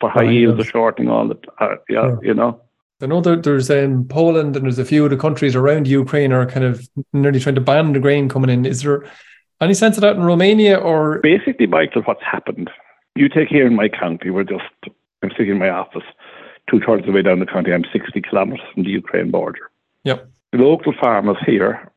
for 0.00 0.10
high 0.10 0.22
yields 0.22 0.60
are 0.60 0.70
shortening 0.70 1.08
all 1.08 1.26
the 1.26 1.38
uh, 1.58 1.76
yeah, 1.88 2.06
yeah, 2.06 2.16
you 2.22 2.34
know. 2.34 2.60
I 3.02 3.06
know 3.06 3.20
that 3.20 3.42
there's 3.42 3.70
um, 3.70 4.06
Poland 4.08 4.56
and 4.56 4.64
there's 4.64 4.78
a 4.78 4.84
few 4.84 5.04
of 5.04 5.10
the 5.10 5.16
countries 5.16 5.56
around 5.56 5.88
Ukraine 5.88 6.32
are 6.32 6.46
kind 6.46 6.64
of 6.64 6.88
nearly 7.12 7.40
trying 7.40 7.56
to 7.56 7.60
ban 7.60 7.92
the 7.92 7.98
grain 7.98 8.28
coming 8.28 8.50
in. 8.50 8.64
Is 8.64 8.82
there 8.82 9.04
any 9.60 9.74
sense 9.74 9.96
of 9.96 10.02
that 10.02 10.16
in 10.16 10.22
Romania 10.22 10.76
or? 10.76 11.18
Basically, 11.20 11.66
Michael, 11.66 12.02
what's 12.02 12.22
happened? 12.22 12.70
You 13.16 13.28
take 13.28 13.48
here 13.48 13.66
in 13.66 13.74
my 13.74 13.88
county, 13.88 14.30
we're 14.30 14.44
just, 14.44 14.64
I'm 15.22 15.30
sitting 15.30 15.50
in 15.50 15.58
my 15.58 15.70
office. 15.70 16.04
two 16.70 16.80
thirds 16.80 17.00
of 17.00 17.06
the 17.06 17.12
way 17.12 17.22
down 17.22 17.40
the 17.40 17.46
county. 17.46 17.72
I'm 17.72 17.84
60 17.92 18.20
kilometres 18.22 18.66
from 18.72 18.84
the 18.84 18.90
Ukraine 18.90 19.30
border. 19.30 19.70
Yep. 20.04 20.28
The 20.52 20.58
local 20.58 20.94
farmers 21.00 21.38
here, 21.44 21.90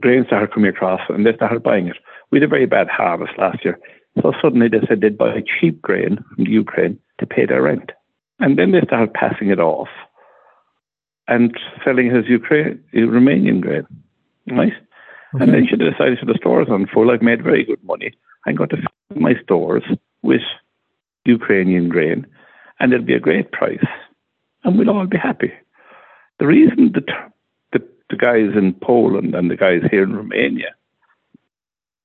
grain 0.00 0.24
started 0.26 0.52
coming 0.52 0.70
across 0.70 1.00
and 1.08 1.26
they 1.26 1.34
started 1.34 1.62
buying 1.62 1.88
it. 1.88 1.96
We 2.30 2.38
had 2.40 2.44
a 2.44 2.48
very 2.48 2.66
bad 2.66 2.88
harvest 2.88 3.32
last 3.38 3.64
year. 3.64 3.78
So 4.22 4.32
suddenly 4.42 4.68
they 4.68 4.80
said 4.88 5.00
they'd 5.00 5.18
buy 5.18 5.42
cheap 5.60 5.80
grain 5.82 6.24
from 6.34 6.44
the 6.44 6.50
Ukraine 6.50 6.98
to 7.18 7.26
pay 7.26 7.44
their 7.46 7.62
rent. 7.62 7.92
And 8.40 8.58
then 8.58 8.72
they 8.72 8.80
started 8.82 9.14
passing 9.14 9.50
it 9.50 9.60
off 9.60 9.88
and 11.32 11.56
selling 11.84 12.14
his 12.14 12.26
Ukraine, 12.28 12.78
Romanian 12.94 13.60
grain. 13.60 13.86
Right? 14.50 14.74
Okay. 15.34 15.44
And 15.44 15.54
then 15.54 15.66
she 15.68 15.76
decided 15.76 16.18
to 16.20 16.26
the 16.26 16.38
stores 16.38 16.68
on 16.70 16.86
full. 16.92 17.10
I've 17.10 17.22
made 17.22 17.42
very 17.42 17.64
good 17.64 17.82
money. 17.84 18.10
I'm 18.46 18.54
going 18.54 18.68
to 18.70 18.76
fill 18.76 19.22
my 19.28 19.34
stores 19.42 19.84
with 20.22 20.42
Ukrainian 21.24 21.88
grain 21.88 22.26
and 22.78 22.92
it'll 22.92 23.06
be 23.06 23.14
a 23.14 23.28
great 23.28 23.50
price. 23.52 23.86
And 24.64 24.78
we'll 24.78 24.90
all 24.90 25.06
be 25.06 25.16
happy. 25.16 25.52
The 26.38 26.46
reason 26.46 26.92
that 26.96 27.08
the, 27.72 27.80
the 28.10 28.16
guys 28.16 28.50
in 28.54 28.74
Poland 28.74 29.34
and 29.34 29.50
the 29.50 29.56
guys 29.56 29.82
here 29.90 30.02
in 30.02 30.14
Romania 30.14 30.74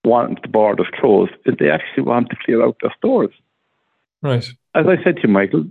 want 0.05 0.41
the 0.41 0.47
borders 0.47 0.87
closed 0.99 1.33
is 1.45 1.55
they 1.59 1.69
actually 1.69 2.03
want 2.03 2.29
to 2.29 2.37
clear 2.45 2.63
out 2.63 2.77
their 2.81 2.93
stores. 2.97 3.35
Right. 4.21 4.47
As 4.73 4.85
I 4.87 5.03
said 5.03 5.17
to 5.17 5.23
you, 5.23 5.33
Michael, 5.33 5.65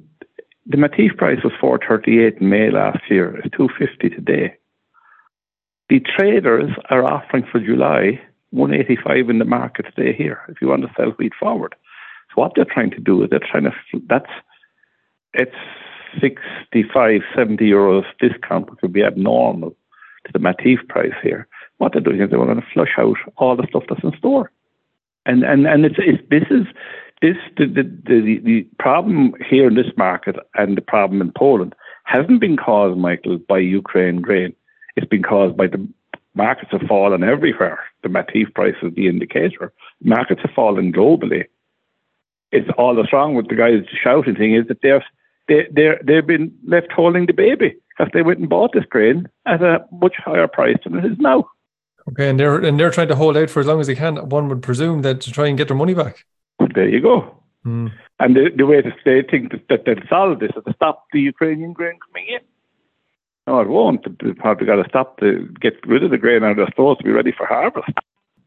the 0.66 0.76
Matif 0.76 1.16
price 1.16 1.38
was 1.44 1.52
438 1.60 2.38
in 2.40 2.48
May 2.48 2.70
last 2.70 2.98
year. 3.08 3.36
It's 3.36 3.56
250 3.56 4.10
today. 4.10 4.56
The 5.88 6.00
traders 6.00 6.70
are 6.90 7.04
offering 7.04 7.46
for 7.50 7.60
July 7.60 8.20
185 8.50 9.30
in 9.30 9.38
the 9.38 9.44
market 9.44 9.86
today 9.94 10.16
here 10.16 10.40
if 10.48 10.60
you 10.60 10.68
want 10.68 10.82
to 10.82 10.92
sell 10.96 11.10
wheat 11.10 11.32
forward. 11.38 11.76
So 12.30 12.42
what 12.42 12.52
they're 12.56 12.64
trying 12.64 12.90
to 12.90 12.98
do 12.98 13.22
is 13.22 13.30
they're 13.30 13.38
trying 13.38 13.64
to 13.64 13.72
that's 14.08 14.30
it's 15.32 15.54
65, 16.20 17.20
70 17.36 17.62
euros 17.64 18.04
discount, 18.18 18.70
which 18.70 18.80
would 18.82 18.92
be 18.92 19.04
abnormal 19.04 19.70
to 19.70 20.32
the 20.32 20.38
Matif 20.38 20.86
price 20.88 21.12
here. 21.22 21.46
What 21.76 21.92
they're 21.92 22.00
doing 22.00 22.20
is 22.20 22.30
they're 22.30 22.38
going 22.38 22.56
to 22.56 22.66
flush 22.72 22.94
out 22.98 23.18
all 23.36 23.54
the 23.54 23.66
stuff 23.68 23.84
that's 23.88 24.02
in 24.02 24.16
store. 24.18 24.50
And 25.26 25.44
and 25.44 25.66
and 25.66 25.84
it's, 25.84 25.96
it's 25.98 26.22
this 26.30 26.44
is 26.50 26.66
this 27.22 27.36
the, 27.56 27.66
the 27.66 27.82
the 28.04 28.38
the 28.44 28.66
problem 28.78 29.34
here 29.48 29.66
in 29.68 29.74
this 29.74 29.92
market 29.96 30.36
and 30.54 30.76
the 30.76 30.82
problem 30.82 31.20
in 31.20 31.32
Poland 31.32 31.74
hasn't 32.04 32.40
been 32.40 32.56
caused, 32.56 32.98
Michael, 32.98 33.38
by 33.38 33.58
Ukraine 33.58 34.20
grain. 34.20 34.54
It's 34.96 35.06
been 35.06 35.22
caused 35.22 35.56
by 35.56 35.66
the 35.66 35.88
markets 36.34 36.70
have 36.72 36.82
fallen 36.82 37.24
everywhere. 37.24 37.80
The 38.02 38.08
Matif 38.08 38.54
price 38.54 38.76
is 38.82 38.94
the 38.94 39.08
indicator. 39.08 39.72
Markets 40.02 40.42
have 40.42 40.54
fallen 40.54 40.92
globally. 40.92 41.46
It's 42.52 42.68
all 42.78 42.94
that's 42.94 43.12
wrong 43.12 43.34
with 43.34 43.48
the 43.48 43.56
guys 43.56 43.82
shouting 44.02 44.36
thing 44.36 44.54
is 44.54 44.68
that 44.68 44.82
they're 44.82 45.04
they 45.48 45.66
they 45.72 45.94
they've 46.04 46.26
been 46.26 46.52
left 46.66 46.92
holding 46.92 47.26
the 47.26 47.32
baby 47.32 47.76
because 47.90 48.10
they 48.12 48.22
went 48.22 48.40
and 48.40 48.48
bought 48.48 48.72
this 48.72 48.84
grain 48.84 49.28
at 49.46 49.62
a 49.62 49.84
much 49.90 50.14
higher 50.16 50.48
price 50.48 50.76
than 50.84 50.98
it 50.98 51.04
is 51.04 51.18
now. 51.18 51.48
Okay, 52.08 52.28
and 52.28 52.38
they're 52.38 52.58
and 52.58 52.78
they're 52.78 52.90
trying 52.90 53.08
to 53.08 53.16
hold 53.16 53.36
out 53.36 53.50
for 53.50 53.60
as 53.60 53.66
long 53.66 53.80
as 53.80 53.86
they 53.86 53.94
can. 53.94 54.28
One 54.28 54.48
would 54.48 54.62
presume 54.62 55.02
that 55.02 55.20
to 55.22 55.32
try 55.32 55.48
and 55.48 55.58
get 55.58 55.68
their 55.68 55.76
money 55.76 55.94
back. 55.94 56.24
There 56.74 56.88
you 56.88 57.00
go. 57.00 57.36
Mm. 57.64 57.92
And 58.20 58.36
the, 58.36 58.50
the 58.56 58.66
way 58.66 58.80
that 58.80 58.94
they 59.04 59.22
think 59.22 59.52
that, 59.52 59.68
that 59.68 59.84
they'll 59.84 60.08
solve 60.08 60.38
this 60.38 60.52
is 60.56 60.64
to 60.64 60.72
stop 60.74 61.06
the 61.12 61.20
Ukrainian 61.20 61.72
grain 61.72 61.98
coming 62.06 62.28
in. 62.28 62.40
No, 63.46 63.60
it 63.60 63.68
won't. 63.68 64.04
They've 64.22 64.36
probably 64.36 64.66
got 64.66 64.76
to 64.76 64.88
stop 64.88 65.18
to 65.20 65.48
get 65.60 65.74
rid 65.86 66.02
of 66.02 66.10
the 66.10 66.18
grain 66.18 66.42
out 66.42 66.58
of 66.58 66.66
the 66.66 66.72
stores 66.72 66.98
to 66.98 67.04
be 67.04 67.10
ready 67.10 67.32
for 67.36 67.46
harvest. 67.46 67.90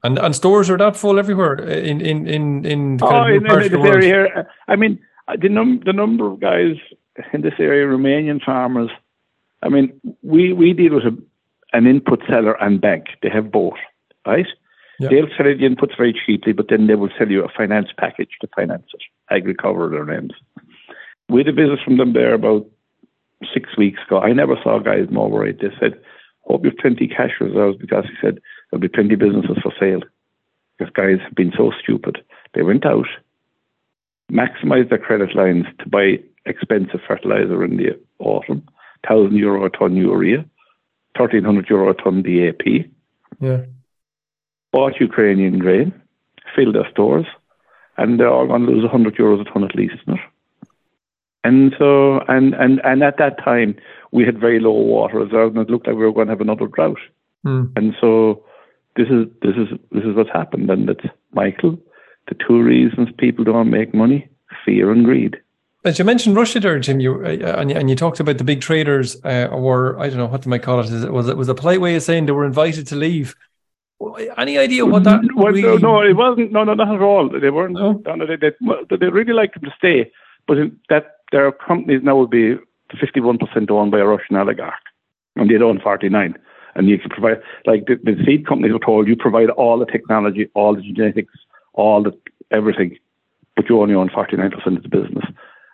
And 0.04 0.17
and 0.17 0.36
stores 0.36 0.69
are 0.69 0.78
that 0.78 0.95
full 0.95 1.19
everywhere 1.19 1.56
in 1.56 2.00
in 2.02 2.28
in 2.28 2.65
in. 2.65 3.00
Oh, 3.02 3.26
in, 3.26 3.36
in 3.36 3.43
this 3.43 3.72
area 3.74 4.08
here. 4.08 4.48
I 4.67 4.76
mean, 4.76 5.00
the 5.38 5.50
num 5.50 5.82
the 5.86 5.93
number 5.93 6.28
of 6.28 6.39
guys 6.39 6.76
in 7.34 7.41
this 7.41 7.54
area, 7.60 7.86
Romanian 7.86 8.41
farmers. 8.43 8.89
I 9.62 9.69
mean, 9.69 10.00
we 10.24 10.54
we 10.54 10.74
deal 10.74 10.95
with 10.95 11.04
a 11.04 11.17
an 11.74 11.86
input 11.86 12.22
seller 12.30 12.56
and 12.62 12.80
bank. 12.80 13.08
They 13.22 13.30
have 13.30 13.52
both, 13.52 13.78
right? 14.26 14.48
Yep. 14.99 15.12
They'll 15.12 15.38
sell 15.38 15.47
you 15.47 15.57
the 15.57 15.75
inputs 15.75 15.97
very 15.97 16.13
cheaply, 16.13 16.51
but 16.51 16.67
then 16.69 16.88
they 16.88 16.95
will 16.95 17.09
sell 17.17 17.29
you 17.29 17.43
a 17.43 17.49
finance 17.49 17.88
package 17.97 18.31
to 18.41 18.47
finance 18.53 18.88
it. 18.93 19.01
Agricover 19.31 19.89
their 19.89 20.05
names. 20.05 20.33
We 21.29 21.39
had 21.39 21.47
a 21.47 21.53
visit 21.53 21.79
from 21.83 21.97
them 21.97 22.13
there 22.13 22.33
about 22.33 22.65
six 23.53 23.77
weeks 23.77 23.99
ago. 24.05 24.19
I 24.19 24.33
never 24.33 24.55
saw 24.62 24.79
guys 24.79 25.07
more 25.09 25.29
worried. 25.29 25.59
They 25.59 25.69
said, 25.79 25.99
hope 26.41 26.63
you 26.65 26.71
have 26.71 26.79
plenty 26.79 27.07
cash 27.07 27.31
reserves 27.39 27.77
because 27.77 28.05
he 28.05 28.15
said 28.21 28.39
there'll 28.69 28.81
be 28.81 28.89
plenty 28.89 29.15
businesses 29.15 29.57
for 29.62 29.71
sale. 29.79 30.01
Because 30.77 30.93
guys 30.93 31.19
have 31.23 31.35
been 31.35 31.53
so 31.55 31.71
stupid. 31.81 32.17
They 32.53 32.63
went 32.63 32.85
out, 32.85 33.07
maximized 34.31 34.89
their 34.89 34.97
credit 34.97 35.35
lines 35.35 35.65
to 35.79 35.89
buy 35.89 36.19
expensive 36.45 37.01
fertilizer 37.07 37.63
in 37.63 37.77
the 37.77 37.99
autumn, 38.19 38.67
thousand 39.07 39.38
euro 39.38 39.65
a 39.65 39.69
ton 39.69 39.95
urea, 39.95 40.39
1,300 41.15 41.69
euro 41.69 41.89
a 41.89 41.93
ton 41.93 42.23
DAP. 42.23 42.89
Yeah. 43.39 43.62
Bought 44.71 44.99
Ukrainian 44.99 45.60
grain, 45.60 45.93
filled 46.55 46.75
their 46.75 46.89
stores, 46.91 47.25
and 47.97 48.19
they're 48.19 48.32
all 48.32 48.47
going 48.47 48.65
to 48.65 48.71
lose 48.71 48.84
100 48.84 49.15
euros 49.15 49.41
a 49.41 49.43
ton 49.51 49.63
at 49.63 49.75
least, 49.75 49.95
isn't 50.01 50.19
it? 50.19 50.25
And 51.43 51.73
so, 51.79 52.19
and, 52.27 52.53
and, 52.53 52.82
and 52.84 53.01
at 53.01 53.17
that 53.17 53.43
time, 53.43 53.75
we 54.12 54.25
had 54.25 54.39
very 54.39 54.60
low 54.60 54.71
water 54.71 55.19
reserves, 55.19 55.55
and 55.55 55.67
it 55.67 55.71
looked 55.71 55.88
like 55.88 55.95
we 55.95 56.05
were 56.05 56.12
going 56.12 56.27
to 56.27 56.34
have 56.34 56.41
another 56.41 56.67
drought. 56.67 56.99
Mm. 57.45 57.71
And 57.77 57.95
so, 57.99 58.43
this 58.95 59.08
is 59.08 59.27
this 59.41 59.55
is 59.55 59.69
this 59.91 60.03
is 60.03 60.15
what's 60.15 60.32
happened, 60.32 60.69
and 60.69 60.89
it's 60.89 61.05
Michael. 61.32 61.79
The 62.27 62.36
two 62.45 62.62
reasons 62.62 63.10
people 63.17 63.45
don't 63.45 63.69
make 63.69 63.93
money: 63.93 64.27
fear 64.65 64.91
and 64.91 65.05
greed. 65.05 65.38
As 65.86 65.97
you 65.97 66.03
mentioned 66.03 66.36
Russia 66.36 66.60
there, 66.60 66.77
Jim, 66.79 66.99
you 66.99 67.23
uh, 67.23 67.55
and, 67.58 67.71
and 67.71 67.89
you 67.89 67.95
talked 67.95 68.19
about 68.19 68.38
the 68.38 68.43
big 68.43 68.60
traders, 68.60 69.15
uh, 69.23 69.47
or 69.49 69.97
I 69.97 70.10
don't 70.10 70.17
know 70.17 70.25
what 70.25 70.41
they 70.41 70.49
might 70.49 70.63
call 70.63 70.82
it. 70.82 70.88
Is 70.88 71.03
it 71.03 71.13
was 71.13 71.29
it 71.29 71.38
was 71.38 71.47
a 71.47 71.55
polite 71.55 71.79
way 71.79 71.95
of 71.95 72.03
saying 72.03 72.25
they 72.25 72.34
were 72.34 72.45
invited 72.45 72.86
to 72.88 72.95
leave. 72.97 73.36
Any 74.38 74.57
idea 74.57 74.85
what 74.85 75.03
that? 75.03 75.21
Well, 75.35 75.51
really... 75.51 75.77
no, 75.79 76.01
it 76.01 76.13
wasn't. 76.15 76.51
No, 76.51 76.63
no, 76.63 76.73
not 76.73 76.95
at 76.95 77.01
all. 77.01 77.29
They 77.29 77.49
weren't. 77.49 77.73
No? 77.73 78.01
No, 78.05 78.25
they, 78.25 78.38
they, 78.38 78.51
they 78.97 79.07
really 79.07 79.33
liked 79.33 79.55
them 79.55 79.63
to 79.63 79.75
stay, 79.77 80.12
but 80.47 80.57
that 80.89 81.17
their 81.31 81.51
companies 81.51 82.01
now 82.03 82.15
would 82.17 82.29
be 82.29 82.57
fifty-one 82.99 83.38
percent 83.38 83.69
owned 83.69 83.91
by 83.91 83.99
a 83.99 84.05
Russian 84.05 84.38
oligarch, 84.38 84.73
and 85.35 85.49
they'd 85.49 85.62
own 85.62 85.79
forty-nine. 85.81 86.35
And 86.75 86.88
you 86.88 86.97
can 86.97 87.09
provide, 87.09 87.41
like 87.65 87.88
the, 87.88 87.95
the 87.95 88.15
seed 88.25 88.47
companies 88.47 88.71
were 88.71 88.79
told, 88.79 89.07
you 89.07 89.15
provide 89.15 89.49
all 89.49 89.79
the 89.79 89.85
technology, 89.85 90.49
all 90.53 90.75
the 90.75 90.81
genetics, 90.81 91.33
all 91.73 92.01
the 92.03 92.17
everything, 92.51 92.97
but 93.55 93.67
you 93.67 93.81
only 93.81 93.95
own 93.95 94.09
forty-nine 94.09 94.51
percent 94.51 94.77
of 94.77 94.83
the 94.83 94.89
business. 94.89 95.25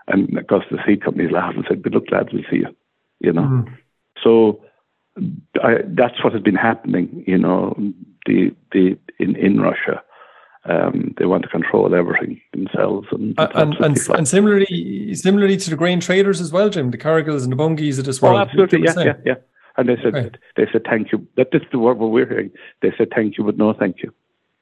And 0.07 0.35
of 0.37 0.47
course, 0.47 0.65
the 0.71 0.79
seed 0.85 1.03
companies 1.03 1.31
laughed 1.31 1.57
and 1.57 1.65
said, 1.67 1.83
"Good 1.83 1.93
luck, 1.93 2.09
lads. 2.11 2.29
We'll 2.33 2.43
see 2.49 2.57
you." 2.57 2.75
You 3.19 3.33
know. 3.33 3.43
Mm. 3.43 3.77
So 4.23 4.63
I, 5.63 5.79
that's 5.85 6.23
what 6.23 6.33
has 6.33 6.41
been 6.41 6.55
happening. 6.55 7.23
You 7.27 7.37
know, 7.37 7.75
the 8.25 8.55
the 8.71 8.97
in 9.19 9.35
in 9.35 9.61
Russia. 9.61 10.01
Um, 10.67 11.13
they 11.19 11.25
want 11.25 11.43
to 11.43 11.49
control 11.49 11.93
everything 11.93 12.41
themselves, 12.51 13.07
and 13.11 13.39
uh, 13.39 13.49
and 13.53 13.75
and, 13.75 13.97
and, 14.09 14.27
similarly, 14.27 15.13
similarly 15.13 15.57
to 15.57 15.69
the 15.69 15.75
grain 15.75 15.99
traders 15.99 16.41
as 16.41 16.51
well, 16.51 16.69
Jim, 16.69 16.89
the 16.89 16.97
Cargills 16.97 17.43
and 17.43 17.51
the 17.51 17.55
Bunges 17.55 17.99
of 17.99 18.05
this 18.05 18.19
world. 18.19 18.37
Oh, 18.37 18.39
absolutely, 18.39 18.81
yeah, 18.83 18.93
yeah, 18.97 19.13
yeah. 19.23 19.35
And 19.77 19.89
they 19.89 19.97
said, 19.97 20.15
okay. 20.15 20.31
they 20.55 20.65
said 20.71 20.83
thank 20.89 21.11
you. 21.11 21.27
That 21.37 21.49
is 21.51 21.61
the 21.71 21.77
word 21.77 21.99
we're 21.99 22.27
hearing. 22.27 22.49
They 22.81 22.91
said 22.97 23.09
thank 23.13 23.37
you, 23.37 23.43
but 23.43 23.57
no 23.57 23.73
thank 23.73 24.01
you. 24.01 24.11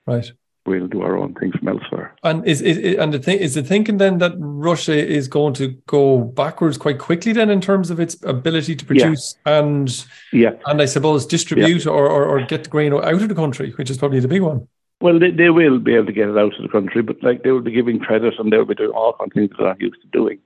Right 0.06 0.30
we'll 0.66 0.88
do 0.88 1.02
our 1.02 1.18
own 1.18 1.34
thing 1.36 1.52
from 1.52 1.68
elsewhere. 1.68 2.16
And 2.24 2.46
is, 2.46 2.62
is 2.62 2.98
and 2.98 3.14
the 3.14 3.20
thing 3.20 3.40
is 3.40 3.56
the 3.56 3.64
thinking 3.64 3.98
then 3.98 4.20
that 4.20 4.34
Russia 4.38 4.96
is 4.96 5.28
going 5.28 5.54
to 5.56 5.70
go 5.88 6.20
backwards 6.22 6.78
quite 6.78 7.00
quickly 7.00 7.34
then 7.34 7.50
in 7.50 7.62
terms 7.62 7.90
of 7.90 8.00
its 8.00 8.16
ability 8.24 8.76
to 8.76 8.86
produce 8.86 9.36
yeah. 9.46 9.60
and 9.60 10.06
yeah 10.32 10.52
and 10.66 10.82
I 10.82 10.86
suppose 10.86 11.26
distribute 11.26 11.86
yeah. 11.86 11.92
or, 11.92 12.08
or, 12.08 12.26
or 12.26 12.46
get 12.46 12.64
the 12.64 12.70
grain 12.70 12.94
out 12.94 13.04
of 13.04 13.30
the 13.30 13.36
country, 13.36 13.72
which 13.72 13.90
is 13.90 13.98
probably 13.98 14.20
the 14.20 14.28
big 14.28 14.42
one. 14.42 14.68
Well, 15.02 15.20
they, 15.20 15.32
they 15.32 15.50
will 15.50 15.80
be 15.80 15.96
able 15.96 16.06
to 16.06 16.14
get 16.14 16.30
it 16.30 16.38
out 16.38 16.56
of 16.56 16.62
the 16.62 16.70
country, 16.70 17.02
but 17.02 17.22
like 17.22 17.44
they 17.44 17.52
will 17.52 17.62
be 17.62 17.72
giving 17.72 18.00
credit 18.00 18.36
and 18.40 18.52
they 18.52 18.58
will 18.58 18.66
be 18.66 18.76
doing 18.76 18.92
all 18.92 19.14
kinds 19.14 19.32
of 19.32 19.34
things 19.34 19.50
that 19.50 19.58
they're 19.58 19.68
not 19.68 19.82
used 19.82 20.02
to 20.02 20.08
doing. 20.08 20.40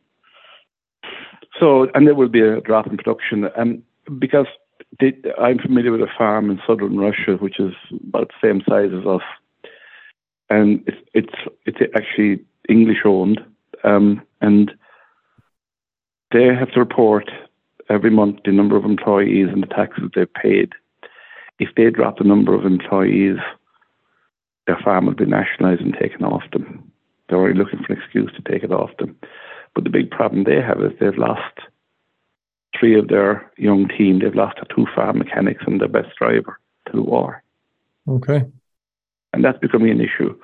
So, 1.60 1.90
and 1.94 2.08
there 2.08 2.16
will 2.16 2.28
be 2.28 2.42
a 2.42 2.62
drop 2.62 2.88
in 2.88 2.98
production, 2.98 3.50
um, 3.56 3.84
because 4.18 4.48
they, 5.00 5.14
I'm 5.40 5.60
familiar 5.60 5.92
with 5.92 6.02
a 6.02 6.08
farm 6.18 6.50
in 6.50 6.60
southern 6.66 6.98
Russia, 6.98 7.36
which 7.40 7.60
is 7.60 7.74
about 8.08 8.30
the 8.30 8.48
same 8.48 8.62
size 8.68 8.92
as 8.94 9.06
us 9.06 9.22
and 10.50 10.84
it's 10.88 10.98
it's 11.14 11.34
it's 11.66 11.94
actually 11.96 12.44
English 12.70 13.00
owned, 13.06 13.42
um, 13.84 14.22
and 14.42 14.72
they 16.32 16.46
have 16.46 16.72
to 16.72 16.80
report 16.80 17.30
every 17.90 18.10
month 18.10 18.40
the 18.46 18.52
number 18.52 18.76
of 18.76 18.86
employees 18.86 19.48
and 19.52 19.64
the 19.64 19.68
taxes 19.68 20.10
they've 20.14 20.34
paid. 20.34 20.74
If 21.60 21.70
they 21.76 21.90
drop 21.90 22.18
the 22.18 22.24
number 22.24 22.54
of 22.54 22.66
employees, 22.66 23.38
their 24.68 24.80
farm 24.84 25.06
will 25.06 25.16
be 25.16 25.26
nationalised 25.26 25.82
and 25.82 25.96
taken 26.00 26.24
off 26.24 26.44
them. 26.52 26.92
They're 27.28 27.40
already 27.40 27.58
looking 27.58 27.80
for 27.80 27.94
an 27.94 28.00
excuse 28.00 28.32
to 28.36 28.52
take 28.52 28.64
it 28.64 28.72
off 28.72 28.92
them. 29.00 29.18
But 29.74 29.84
the 29.84 29.90
big 29.90 30.12
problem 30.12 30.44
they 30.44 30.62
have 30.62 30.82
is 30.82 30.92
they've 31.00 31.18
lost 31.18 31.60
three 32.78 32.98
of 32.98 33.08
their 33.08 33.52
young 33.58 33.88
team. 33.88 34.20
They've 34.20 34.36
lost 34.36 34.60
two 34.76 34.86
farm 34.96 35.18
mechanics 35.18 35.64
and 35.66 35.82
their 35.82 35.88
best 35.88 36.10
driver 36.18 36.60
to 36.88 36.92
the 36.94 37.02
war. 37.02 37.44
Okay 38.08 38.44
and 39.38 39.46
that's 39.46 39.60
becoming 39.60 39.92
an 39.92 40.02
issue. 40.02 40.36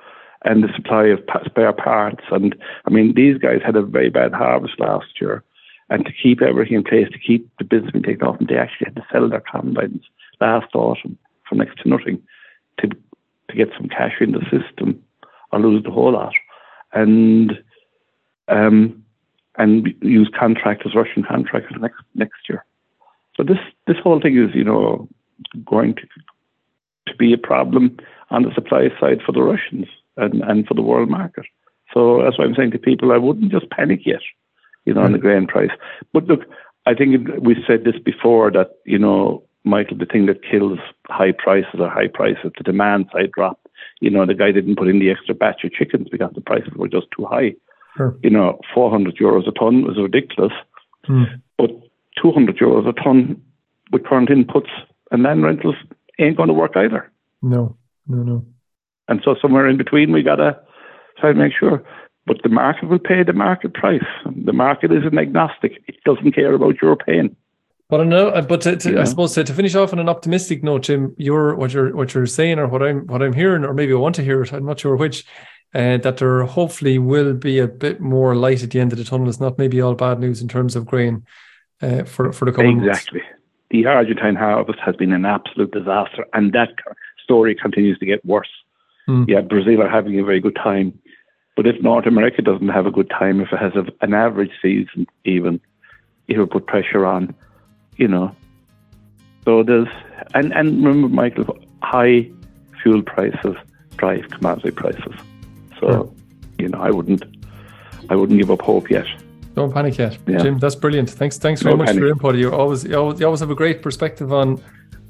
And 0.44 0.62
the 0.62 0.68
supply 0.74 1.06
of 1.06 1.20
spare 1.44 1.72
parts, 1.72 2.24
and 2.30 2.54
I 2.84 2.90
mean, 2.90 3.14
these 3.14 3.38
guys 3.38 3.60
had 3.64 3.76
a 3.76 3.82
very 3.82 4.10
bad 4.10 4.32
harvest 4.32 4.78
last 4.78 5.20
year, 5.20 5.42
and 5.90 6.04
to 6.06 6.12
keep 6.12 6.42
everything 6.42 6.76
in 6.76 6.84
place, 6.84 7.08
to 7.10 7.18
keep 7.18 7.50
the 7.58 7.64
business 7.64 7.92
being 7.92 8.04
taken 8.04 8.26
off, 8.26 8.38
and 8.38 8.48
they 8.48 8.56
actually 8.56 8.86
had 8.86 8.96
to 8.96 9.06
sell 9.10 9.28
their 9.28 9.40
combines 9.40 10.04
last 10.40 10.74
autumn 10.74 11.18
for 11.48 11.54
next 11.54 11.80
to 11.82 11.88
nothing 11.88 12.22
to 12.78 12.88
to 13.48 13.56
get 13.56 13.68
some 13.76 13.88
cash 13.88 14.14
in 14.20 14.32
the 14.32 14.40
system 14.50 15.02
or 15.50 15.60
lose 15.60 15.82
the 15.82 15.90
whole 15.90 16.12
lot, 16.12 16.34
and 16.92 17.52
um, 18.48 19.02
and 19.56 19.94
use 20.02 20.30
contractors, 20.38 20.94
Russian 20.94 21.22
contractors 21.22 21.80
next 21.80 22.02
next 22.14 22.48
year. 22.48 22.64
So 23.36 23.42
this 23.42 23.58
this 23.86 23.96
whole 24.02 24.20
thing 24.20 24.36
is 24.36 24.54
you 24.54 24.64
know 24.64 25.08
going 25.64 25.94
to 25.94 26.02
to 27.06 27.14
be 27.16 27.32
a 27.32 27.38
problem 27.38 27.96
on 28.30 28.42
the 28.42 28.54
supply 28.54 28.88
side 29.00 29.20
for 29.24 29.32
the 29.32 29.42
Russians 29.42 29.86
and, 30.16 30.42
and 30.42 30.66
for 30.66 30.74
the 30.74 30.82
world 30.82 31.10
market. 31.10 31.44
So 31.92 32.22
that's 32.22 32.38
why 32.38 32.44
I'm 32.44 32.54
saying 32.54 32.72
to 32.72 32.78
people, 32.78 33.12
I 33.12 33.18
wouldn't 33.18 33.52
just 33.52 33.70
panic 33.70 34.00
yet, 34.04 34.22
you 34.84 34.94
know, 34.94 35.02
on 35.02 35.12
the 35.12 35.18
grain 35.18 35.46
price. 35.46 35.70
But 36.12 36.24
look, 36.26 36.40
I 36.86 36.94
think 36.94 37.28
we 37.40 37.56
said 37.66 37.84
this 37.84 37.98
before 38.02 38.50
that 38.52 38.76
you 38.84 38.98
know 38.98 39.44
Michael, 39.64 39.96
the 39.96 40.06
thing 40.06 40.26
that 40.26 40.42
kills 40.42 40.78
high 41.08 41.32
prices 41.32 41.80
or 41.80 41.88
high 41.88 42.08
prices, 42.08 42.52
the 42.56 42.64
demand 42.64 43.06
side 43.12 43.32
drop. 43.32 43.60
You 44.00 44.10
know, 44.10 44.26
the 44.26 44.34
guy 44.34 44.52
didn't 44.52 44.76
put 44.76 44.88
in 44.88 44.98
the 44.98 45.10
extra 45.10 45.34
batch 45.34 45.64
of 45.64 45.72
chickens 45.72 46.08
because 46.10 46.32
the 46.34 46.42
prices 46.42 46.72
were 46.76 46.88
just 46.88 47.06
too 47.16 47.24
high. 47.24 47.54
Sure. 47.96 48.14
You 48.22 48.30
know, 48.30 48.60
400 48.74 49.16
euros 49.16 49.48
a 49.48 49.52
ton 49.52 49.84
was 49.84 49.96
ridiculous, 49.96 50.52
mm. 51.08 51.40
but 51.56 51.70
200 52.20 52.58
euros 52.58 52.88
a 52.88 52.92
ton 52.92 53.40
with 53.92 54.04
current 54.04 54.28
inputs 54.28 54.70
and 55.10 55.22
land 55.22 55.44
rentals 55.44 55.76
ain't 56.18 56.36
going 56.36 56.48
to 56.48 56.54
work 56.54 56.76
either. 56.76 57.10
No, 57.42 57.76
no, 58.06 58.22
no. 58.22 58.46
And 59.08 59.20
so 59.24 59.36
somewhere 59.40 59.68
in 59.68 59.76
between, 59.76 60.12
we 60.12 60.22
got 60.22 60.36
to 60.36 60.58
try 61.18 61.32
to 61.32 61.38
make 61.38 61.52
sure. 61.58 61.84
But 62.26 62.38
the 62.42 62.48
market 62.48 62.88
will 62.88 62.98
pay 62.98 63.22
the 63.22 63.34
market 63.34 63.74
price. 63.74 64.04
The 64.24 64.52
market 64.52 64.90
is 64.90 65.04
an 65.04 65.18
agnostic. 65.18 65.82
It 65.86 65.96
doesn't 66.04 66.32
care 66.32 66.54
about 66.54 66.80
your 66.80 66.96
pain. 66.96 67.36
But 67.90 68.00
I 68.00 68.04
know, 68.04 68.42
but 68.48 68.62
to, 68.62 68.76
to, 68.76 68.94
yeah. 68.94 69.02
I 69.02 69.04
suppose 69.04 69.34
to, 69.34 69.44
to, 69.44 69.52
finish 69.52 69.74
off 69.74 69.92
on 69.92 69.98
an 69.98 70.08
optimistic 70.08 70.64
note, 70.64 70.84
Jim, 70.84 71.14
you're 71.18 71.54
what 71.54 71.74
you're 71.74 71.94
what 71.94 72.14
you're 72.14 72.26
saying, 72.26 72.58
or 72.58 72.66
what 72.66 72.82
I'm 72.82 73.06
what 73.06 73.22
I'm 73.22 73.34
hearing, 73.34 73.62
or 73.62 73.74
maybe 73.74 73.92
I 73.92 73.96
want 73.96 74.14
to 74.14 74.24
hear 74.24 74.42
it. 74.42 74.52
I'm 74.52 74.64
not 74.64 74.80
sure 74.80 74.96
which. 74.96 75.24
Uh, 75.74 75.98
that 75.98 76.18
there 76.18 76.44
hopefully 76.44 76.98
will 76.98 77.34
be 77.34 77.58
a 77.58 77.66
bit 77.66 78.00
more 78.00 78.36
light 78.36 78.62
at 78.62 78.70
the 78.70 78.78
end 78.78 78.92
of 78.92 78.98
the 78.98 79.02
tunnel. 79.02 79.28
It's 79.28 79.40
not 79.40 79.58
maybe 79.58 79.80
all 79.80 79.94
bad 79.94 80.20
news 80.20 80.40
in 80.40 80.46
terms 80.46 80.76
of 80.76 80.86
grain 80.86 81.26
uh, 81.82 82.04
for 82.04 82.32
for 82.32 82.44
the 82.44 82.52
coming 82.52 82.78
exactly. 82.84 83.20
Months. 83.20 83.33
The 83.74 83.86
Argentine 83.86 84.36
harvest 84.36 84.78
has 84.86 84.94
been 84.94 85.12
an 85.12 85.24
absolute 85.24 85.72
disaster, 85.72 86.24
and 86.32 86.52
that 86.52 86.68
story 87.24 87.56
continues 87.56 87.98
to 87.98 88.06
get 88.06 88.24
worse. 88.24 88.48
Mm. 89.08 89.28
Yeah, 89.28 89.40
Brazil 89.40 89.82
are 89.82 89.88
having 89.88 90.16
a 90.20 90.24
very 90.24 90.38
good 90.38 90.54
time, 90.54 90.96
but 91.56 91.66
if 91.66 91.82
North 91.82 92.06
America 92.06 92.40
doesn't 92.40 92.68
have 92.68 92.86
a 92.86 92.92
good 92.92 93.10
time, 93.10 93.40
if 93.40 93.52
it 93.52 93.58
has 93.58 93.72
a, 93.74 93.84
an 94.00 94.14
average 94.14 94.52
season, 94.62 95.08
even 95.24 95.60
it 96.28 96.38
will 96.38 96.46
put 96.46 96.68
pressure 96.68 97.04
on 97.04 97.34
you 97.96 98.06
know. 98.06 98.30
So 99.44 99.64
there's 99.64 99.88
and 100.34 100.52
and 100.52 100.84
remember, 100.84 101.08
Michael, 101.08 101.58
high 101.82 102.30
fuel 102.80 103.02
prices 103.02 103.56
drive 103.96 104.28
commodity 104.30 104.70
prices. 104.70 105.14
So 105.80 106.14
you 106.60 106.68
know, 106.68 106.78
I 106.78 106.90
wouldn't 106.90 107.24
I 108.08 108.14
wouldn't 108.14 108.38
give 108.38 108.52
up 108.52 108.62
hope 108.62 108.88
yet. 108.88 109.06
Don't 109.54 109.72
panic 109.72 109.98
yet, 109.98 110.18
yeah. 110.26 110.38
Jim. 110.38 110.58
That's 110.58 110.74
brilliant. 110.74 111.10
Thanks, 111.10 111.38
thanks 111.38 111.62
very 111.62 111.74
no 111.74 111.78
much 111.78 111.86
panic. 111.86 112.00
for 112.00 112.06
your 112.06 112.12
input. 112.12 112.36
You 112.36 112.52
always, 112.52 112.84
you 112.84 112.96
always, 112.96 113.20
you 113.20 113.26
always 113.26 113.40
have 113.40 113.50
a 113.50 113.54
great 113.54 113.82
perspective 113.82 114.32
on, 114.32 114.62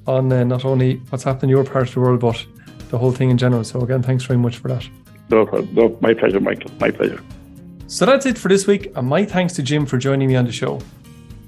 on 0.07 0.31
uh, 0.31 0.45
not 0.45 0.65
only 0.65 0.97
what's 1.09 1.25
happening 1.25 1.51
in 1.51 1.57
your 1.57 1.65
part 1.65 1.89
of 1.89 1.95
the 1.95 2.01
world, 2.01 2.21
but 2.21 2.45
the 2.91 2.99
whole 2.99 3.13
thing 3.13 3.31
in 3.31 3.39
general. 3.39 3.65
So 3.65 3.81
again, 3.81 4.03
thanks 4.03 4.25
very 4.25 4.39
much 4.39 4.59
for 4.59 4.69
that. 4.69 4.87
No 5.31 5.47
problem. 5.47 5.75
No, 5.75 5.97
my 6.01 6.13
pleasure, 6.13 6.41
Michael. 6.41 6.71
My 6.79 6.91
pleasure. 6.91 7.23
So 7.87 8.05
that's 8.07 8.27
it 8.27 8.37
for 8.37 8.49
this 8.49 8.67
week, 8.67 8.93
and 8.97 9.07
my 9.07 9.25
thanks 9.25 9.55
to 9.55 9.63
Jim 9.63 9.87
for 9.87 9.99
joining 9.99 10.29
me 10.29 10.37
on 10.37 10.45
the 10.45 10.53
show. 10.53 10.81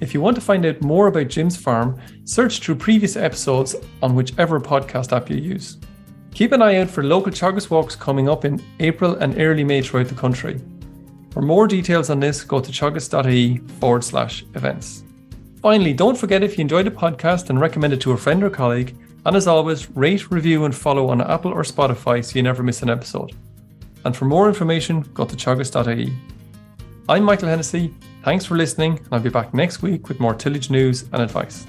If 0.00 0.12
you 0.12 0.20
want 0.20 0.36
to 0.36 0.42
find 0.42 0.64
out 0.66 0.80
more 0.82 1.06
about 1.06 1.28
Jim's 1.28 1.56
farm, 1.56 1.98
search 2.24 2.60
through 2.60 2.76
previous 2.76 3.16
episodes 3.16 3.74
on 4.02 4.14
whichever 4.14 4.60
podcast 4.60 5.16
app 5.16 5.30
you 5.30 5.36
use. 5.36 5.78
Keep 6.34 6.52
an 6.52 6.60
eye 6.60 6.76
out 6.76 6.90
for 6.90 7.02
local 7.02 7.32
Teagasc 7.32 7.70
walks 7.70 7.96
coming 7.96 8.28
up 8.28 8.44
in 8.44 8.62
April 8.80 9.14
and 9.14 9.40
early 9.40 9.64
May 9.64 9.80
throughout 9.80 10.08
the 10.08 10.14
country. 10.14 10.60
For 11.36 11.42
more 11.42 11.66
details 11.66 12.08
on 12.08 12.18
this, 12.18 12.42
go 12.42 12.60
to 12.60 12.72
teagasc.ie 12.72 13.58
forward 13.78 14.02
slash 14.02 14.46
events. 14.54 15.04
Finally, 15.60 15.92
don't 15.92 16.16
forget 16.16 16.42
if 16.42 16.56
you 16.56 16.62
enjoyed 16.62 16.86
the 16.86 16.90
podcast 16.90 17.50
and 17.50 17.60
recommend 17.60 17.92
it 17.92 18.00
to 18.00 18.12
a 18.12 18.16
friend 18.16 18.42
or 18.42 18.48
colleague. 18.48 18.96
And 19.26 19.36
as 19.36 19.46
always, 19.46 19.90
rate, 19.90 20.30
review, 20.30 20.64
and 20.64 20.74
follow 20.74 21.10
on 21.10 21.20
Apple 21.20 21.52
or 21.52 21.62
Spotify 21.62 22.24
so 22.24 22.36
you 22.36 22.42
never 22.42 22.62
miss 22.62 22.80
an 22.80 22.88
episode. 22.88 23.32
And 24.06 24.16
for 24.16 24.24
more 24.24 24.48
information, 24.48 25.02
go 25.12 25.26
to 25.26 25.36
teagasc.ie. 25.36 26.10
I'm 27.06 27.22
Michael 27.22 27.48
Hennessy. 27.48 27.94
Thanks 28.24 28.46
for 28.46 28.56
listening, 28.56 28.96
and 28.96 29.08
I'll 29.12 29.20
be 29.20 29.28
back 29.28 29.52
next 29.52 29.82
week 29.82 30.08
with 30.08 30.18
more 30.18 30.34
tillage 30.34 30.70
news 30.70 31.02
and 31.12 31.20
advice. 31.20 31.66